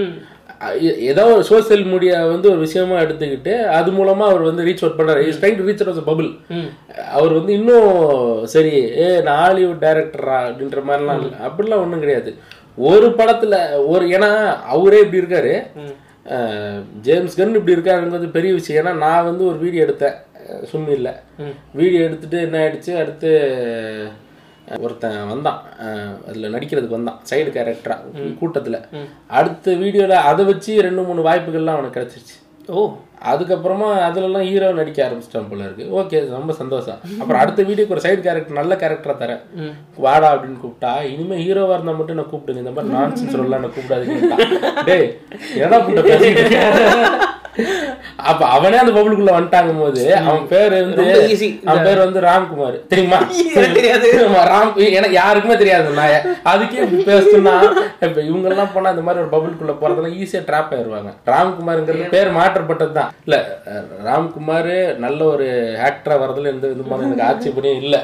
ஏதோ 1.11 1.25
ஒரு 1.35 1.45
சோசியல் 1.51 1.85
மீடியா 1.91 2.17
வந்து 2.27 2.47
ஒரு 2.51 2.61
விஷயமா 2.65 2.97
எடுத்துக்கிட்டு 3.03 3.53
அது 3.79 3.91
மூலமா 3.99 4.25
அவர் 4.31 4.45
வந்து 4.49 4.65
ரீச் 4.69 4.83
அவுட் 4.83 4.99
பண்றாரு. 5.01 5.23
Is 5.31 5.41
trying 5.41 5.59
to 5.59 5.67
reach 5.69 5.83
out 5.85 6.09
bubble 6.09 6.31
அவர் 7.17 7.33
வந்து 7.39 7.53
இன்னும் 7.53 7.91
சரி 8.55 8.75
ஏ 9.03 9.09
நான் 9.29 9.43
ஹாலிவுட் 9.45 9.83
டைரக்டரா 9.85 10.39
அப்படின்ற 10.49 10.83
மாதிரிலாம் 10.89 11.21
இல்ல. 11.23 11.35
அப்படிலாம் 11.49 11.85
ஒண்ணும் 11.85 12.05
கிடையாது. 12.05 12.33
ஒரு 12.91 13.09
படத்துல 13.19 13.55
ஒரு 13.93 14.05
ஏன்னா 14.17 14.31
அவரே 14.75 15.01
இப்படி 15.05 15.23
இருக்காரு. 15.23 15.55
ஜேம்ஸ் 17.07 17.39
கன் 17.41 17.59
இப்படி 17.59 17.77
இருக்காருங்கிறது 17.77 18.37
பெரிய 18.39 18.53
விஷயம். 18.61 18.81
ஏன்னா 18.83 18.95
நான் 19.05 19.29
வந்து 19.31 19.45
ஒரு 19.51 19.59
வீடியோ 19.59 19.85
எடுத்தேன். 19.85 20.17
சும்மி 20.73 20.93
இல்லை. 20.99 21.13
வீடியோ 21.81 22.01
எடுத்துட்டு 22.09 22.39
என்ன 22.47 22.59
ஆயிடுச்சு? 22.65 22.93
அடுத்து 23.03 23.31
ஒருத்தன் 24.77 25.29
வந்தான். 25.29 25.63
அதுல 26.27 26.49
நடிக்கிறதுக்கு 26.49 26.89
வந்தான். 26.89 27.21
சைடு 27.31 27.51
கேரக்டரா 27.57 27.97
கூட்டத்துல. 28.41 28.83
அடுத்த 29.29 29.73
வீடியோல 29.73 30.09
அதை 30.09 30.45
வச்சு 30.45 30.83
ரெண்டு 30.83 31.03
மூணு 31.03 31.21
வாய்ப்புகள்லாம் 31.23 31.77
அவனுக்கு 31.77 32.01
கிடைச்சிருச்சு. 32.01 32.71
ஓ. 32.71 32.97
அதுக்கப்புறமா 33.33 33.89
அதுலலாம் 34.09 34.47
ஹீரோ 34.49 34.73
நடிக்க 34.73 34.99
ஆரம்பிச்சிட்டான் 35.07 35.49
போல 35.51 35.65
இருக்கு. 35.69 35.85
ஓகே 36.01 36.19
ரொம்ப 36.37 36.53
சந்தோஷம். 36.53 36.99
அப்புறம் 37.21 37.41
அடுத்த 37.43 37.63
வீடியோக்கு 37.63 37.97
ஒரு 37.97 38.05
சைடு 38.07 38.21
கேரக்டர் 38.27 38.61
நல்ல 38.61 38.75
கேரக்டரா 38.83 39.17
தரேன். 39.23 39.43
வாடா 40.07 40.35
அப்படின்னு 40.35 40.63
கூப்பிட்டா 40.65 40.93
இனிமே 41.13 41.39
ஹீரோவா 41.45 41.77
இருந்தா 41.77 41.93
மட்டும் 42.01 42.21
நான் 42.21 42.33
கூப்பிடுங்க. 42.35 42.65
இந்த 42.65 42.75
மாதிரி 42.77 42.95
நான்சென்ஸ் 42.99 43.39
ரோல்லாம் 43.41 43.65
நான் 43.65 43.77
கூப்பிடாதீங்க 43.79 44.85
டேய் 44.91 45.09
என்ன 45.65 45.81
பண்ண 45.87 46.01
பேசிட்டு 46.11 46.43
இருக்க? 46.45 46.61
அப்ப 48.31 48.43
அவனே 48.47 48.77
அந்த 48.81 48.93
பபுளுக்குள்ள 48.97 49.33
வந்துட்டாங்க 49.37 49.73
போது 49.81 50.03
அவன் 50.17 50.47
பேரு 50.51 50.77
வந்து. 50.85 51.05
அவன் 51.71 51.85
பேர் 51.87 52.03
வந்து 52.05 52.21
ராம்குமார். 52.27 52.77
தெரியுமா? 52.93 53.19
எனக்கு 53.55 53.77
தெரியாது. 53.79 54.09
ராம் 54.51 54.71
எனக்கு 54.99 55.17
யாருக்குமே 55.17 55.57
தெரியாது 55.57 55.97
நான் 55.99 56.15
அதுக்கே 56.53 56.85
பேசுனா 57.09 57.55
இப்ப 58.07 58.21
இவங்க 58.29 58.49
எல்லாம் 58.53 58.73
போனா 58.75 58.91
இந்த 58.95 59.03
மாதிரி 59.03 59.23
ஒரு 59.25 59.33
பபுளுக்குள்ள 59.35 59.75
போறதெல்லாம் 59.81 60.17
ஈஸியா 60.23 60.43
ட்ராப் 60.51 60.75
ஆயிருவாங்க. 60.77 61.13
ராம்குமார்ங்கிறது 61.33 62.13
பேர் 62.17 62.31
மாற்றப்பட்டது 62.39 62.93
தான். 62.93 63.08
இல்ல 63.27 63.37
ராம்குமார் 64.07 64.73
நல்ல 65.05 65.21
ஒரு 65.35 65.47
ஆக்டரா 65.89 66.17
வரதுல 66.23 66.53
எந்த 66.55 66.67
விதமான 66.73 67.07
எனக்கு 67.07 67.27
ஆட்சேபனையே 67.31 67.75
இல்ல. 67.83 67.97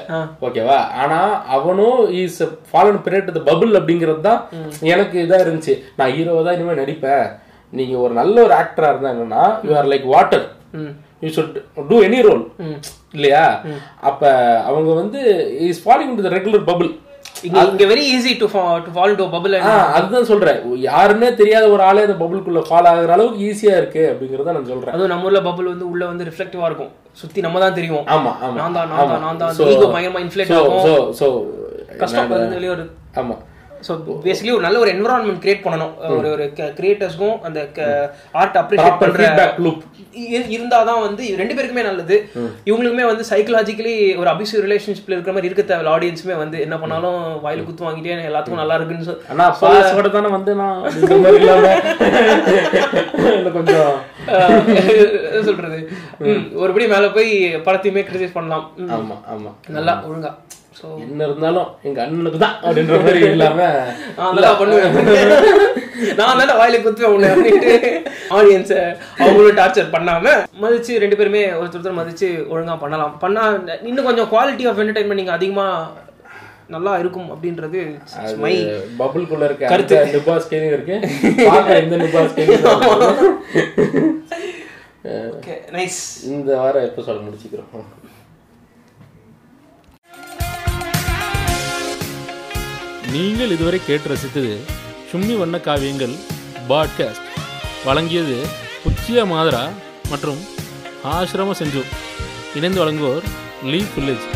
ஓகேவா? 0.47 0.79
ஆனா 1.03 1.19
அவனும் 1.57 2.01
is 2.23 2.41
fallen 2.71 3.01
prey to 3.07 3.35
the 3.37 3.43
bubble 3.51 3.79
அப்படிங்கிறது 3.81 4.23
தான் 4.29 4.41
எனக்கு 4.93 5.17
இதா 5.27 5.39
இருந்துச்சு. 5.45 5.77
நான் 6.01 6.15
ஹீரோவா 6.17 6.45
தான் 6.47 6.57
இனிமே 6.59 6.77
நடிப்பேன். 6.83 7.27
நீங்க 7.73 7.95
ஒரு 8.05 8.15
நல்ல 8.21 8.37
ஒரு 8.47 8.55
ஆக்டரா 8.63 8.91
இருந்தாங்கன்னா 8.93 9.45
you 9.67 9.73
are 9.81 9.91
like 9.93 10.07
water 10.15 10.47
you 11.23 11.31
should 11.37 11.57
do 11.91 11.97
any 12.07 12.21
role 12.29 12.45
இல்லையா? 13.17 13.45
அப்ப 14.09 14.23
அவங்க 14.69 14.91
வந்து 15.01 15.21
is 15.69 15.83
following 15.85 16.17
to 16.19 16.25
the 16.27 16.33
regular 16.37 16.69
bubble 16.71 16.91
இங்க 17.45 17.85
very 17.85 18.05
easy 18.15 18.39
to 18.39 18.47
to 18.85 18.91
fall 18.95 19.15
to 19.15 19.25
bubble 19.25 19.55
அதுதான் 19.93 20.25
சொல்றேன். 20.25 20.59
யாருன்னே 20.83 21.35
தெரியாத 21.35 21.69
ஒரு 21.69 21.83
ஆளே 21.83 22.03
அந்த 22.03 22.25
பபுளுக்குள்ள 22.25 22.63
ஃபாலோ 22.71 22.89
ஆகுற 22.93 23.09
அளவுக்கு 23.09 23.45
ஈஸியா 23.45 23.77
இருக்கு 23.77 24.03
அப்படிங்கறத 24.13 24.53
நான் 24.53 24.67
சொல்றேன். 24.67 24.93
அதுவும் 24.95 25.09
நம்ம 25.09 25.25
ஊர்ல 25.25 25.41
பபிள் 25.41 25.65
வந்து 25.65 25.91
உள்ள 25.91 26.07
வந்து 26.07 26.25
ரிஃப்ளெக்டிவா 26.25 26.65
இருக்கும். 26.65 26.93
சுத்தி 27.13 27.41
நம்ம 27.41 27.59
தான் 27.59 27.75
தெரியும். 27.75 28.05
ஆமா 28.07 28.33
ஆமா 28.43 28.53
நான் 28.53 28.73
தான் 28.73 28.89
நான் 28.89 29.09
தான் 29.09 29.21
நான் 29.21 29.37
தான். 29.37 29.55
ஈகோ 29.59 29.87
பயங்கரமா 29.87 30.23
இன்ஃப்ளேட் 30.27 30.47
so- 30.47 30.59
ஆகும். 30.59 30.85
so- 30.85 31.13
so, 31.13 31.45
கஷ்டம் 31.99 32.33
அது 32.33 32.49
வெளியே 32.49 32.71
ஒரு 32.71 32.91
ஆமா. 33.15 33.35
ஸோ 33.89 33.97
பேசிக்கலி 34.25 34.53
ஒரு 34.53 34.61
நல்ல 34.61 34.79
ஒரு 34.79 34.93
என்வரான்மெண்ட் 34.93 35.43
கிரியேட் 35.43 35.65
பண்ணணும். 35.65 36.19
ஒரு 36.19 36.31
ஒரு 36.31 36.53
கிரியேட்டர்ஸ்க்கும் 36.57 37.41
அந்த 37.41 37.69
ஆர்ட் 38.33 38.57
அப்ரிஷியேட் 38.57 38.99
பண்ற 38.99 39.25
feedback 39.25 39.65
loop. 39.65 39.83
இ- 40.19 40.51
இருந்தாதான் 40.51 41.01
வந்து 41.01 41.37
ரெண்டு 41.37 41.55
பேருக்குமே 41.55 41.83
நல்லது. 41.83 42.29
இவங்களுக்குமே 42.65 43.07
வந்து 43.07 43.25
சைக்கலாஜிக்கலி 43.31 44.17
ஒரு 44.17 44.31
அபிசிவ் 44.31 44.65
ரிலேஷன்ஷிப்ல 44.65 45.09
இருக்கிற 45.09 45.33
மாதிரி 45.33 45.47
இருக்க 45.47 45.63
தேவை 45.63 45.93
ஆடியன்ஸுமே 45.93 46.37
வந்து 46.37 46.61
என்ன 46.61 46.79
பண்ணாலும் 46.79 47.45
வாயில 47.45 47.65
குத்து 47.65 47.85
வாங்கிட்டே 47.85 48.29
எல்லாத்துக்கும் 48.29 48.55
நல்லா 48.55 48.75
இருக்குன்னு 48.75 49.19
ஆனா 49.31 49.57
பாஸோட 49.61 50.11
தானே 50.11 50.29
வந்து 50.29 50.55
நான் 50.55 50.83
கொஞ்சம். 53.53 53.95
சொல்றது? 55.45 55.91
ஒருபடி 56.57 56.89
மேல 56.89 57.11
போய் 57.11 57.57
படத்தையுமே 57.57 58.05
கிரிட்டிசைஸ் 58.05 58.33
பண்ணலாம். 58.33 58.71
ஆமா 58.79 59.35
ஆமா. 59.35 59.51
நல்லா 59.69 60.05
ஒழுங்கா. 60.09 60.35
என்ன 61.05 61.21
இருந்தாலும் 61.27 61.69
எங்க 61.89 61.99
அண்ணனுக்கு 62.05 62.39
தான் 62.39 62.57
அப்படின்ற 62.63 62.97
மாதிரி 63.03 63.21
இல்லாம 63.29 63.59
நல்லா 64.37 64.51
பண்ணுவேன்? 64.61 64.95
நான் 66.19 66.39
தானே 66.41 66.55
வாயில 66.61 66.79
குத்துவேன் 66.81 67.15
உன்னை 67.15 67.29
அப்படின்ட்டு 67.35 67.75
ஆடியன்ஸை 68.37 68.81
அவங்களும் 69.21 69.59
டார்ச்சர் 69.61 69.93
பண்ணாம 69.95 70.33
மதிச்சு 70.63 70.93
ரெண்டு 71.03 71.19
பேருமே 71.21 71.43
ஒருத்தர் 71.59 71.79
ஒருத்தர் 71.79 72.01
மதிச்சு 72.01 72.29
ஒழுங்கா 72.53 72.75
பண்ணலாம். 72.83 73.15
பண்ணா 73.25 73.45
இன்னும் 73.91 74.09
கொஞ்சம் 74.09 74.31
குவாலிட்டி 74.33 74.67
ஆஃப் 74.71 74.81
என்டர்டைன்மெண்ட் 74.83 75.23
நீங்க 75.23 75.35
அதிகமா 75.39 75.67
நல்லா 76.75 76.93
இருக்கும் 77.01 77.29
அப்படின்றது 77.33 77.81
மை 78.43 78.53
பபுள்குள்ள 79.01 79.45
இருக்க 79.49 79.73
கருத்து. 79.73 79.97
நிபாஸ் 80.15 80.51
கேலியும் 80.53 80.77
இருக்கு. 80.77 80.97
பார்க்க 81.49 81.83
இந்த 81.85 81.97
நிபாஸ் 82.05 82.37
கேலியும் 82.37 82.67
ஓகே 85.33 85.55
நைஸ் 85.75 86.01
இந்த 86.31 86.51
வாரம் 86.61 86.87
எப்போ 86.89 87.03
சொல்ல 87.03 87.21
முடிச்சுக்கிறோம்? 87.25 87.87
நீங்கள் 93.15 93.51
இதுவரை 93.51 93.81
கேட்டு 93.87 94.09
ரசித்தது 94.09 94.53
சும்மி 95.11 95.35
வண்ண 95.37 95.57
காவியங்கள் 95.59 96.15
பாட்காஸ்ட். 96.69 97.27
வழங்கியது 97.87 98.37
உச்சியா 98.89 99.25
மாதரா 99.33 99.65
மற்றும் 100.11 100.41
ஆசிரம 101.05 101.55
செஞ்சு 101.59 101.83
இணைந்து 102.55 102.85
வழங்குவோர் 102.85 103.27
லீ 103.65 103.81
வில்லேஜ் 103.97 104.27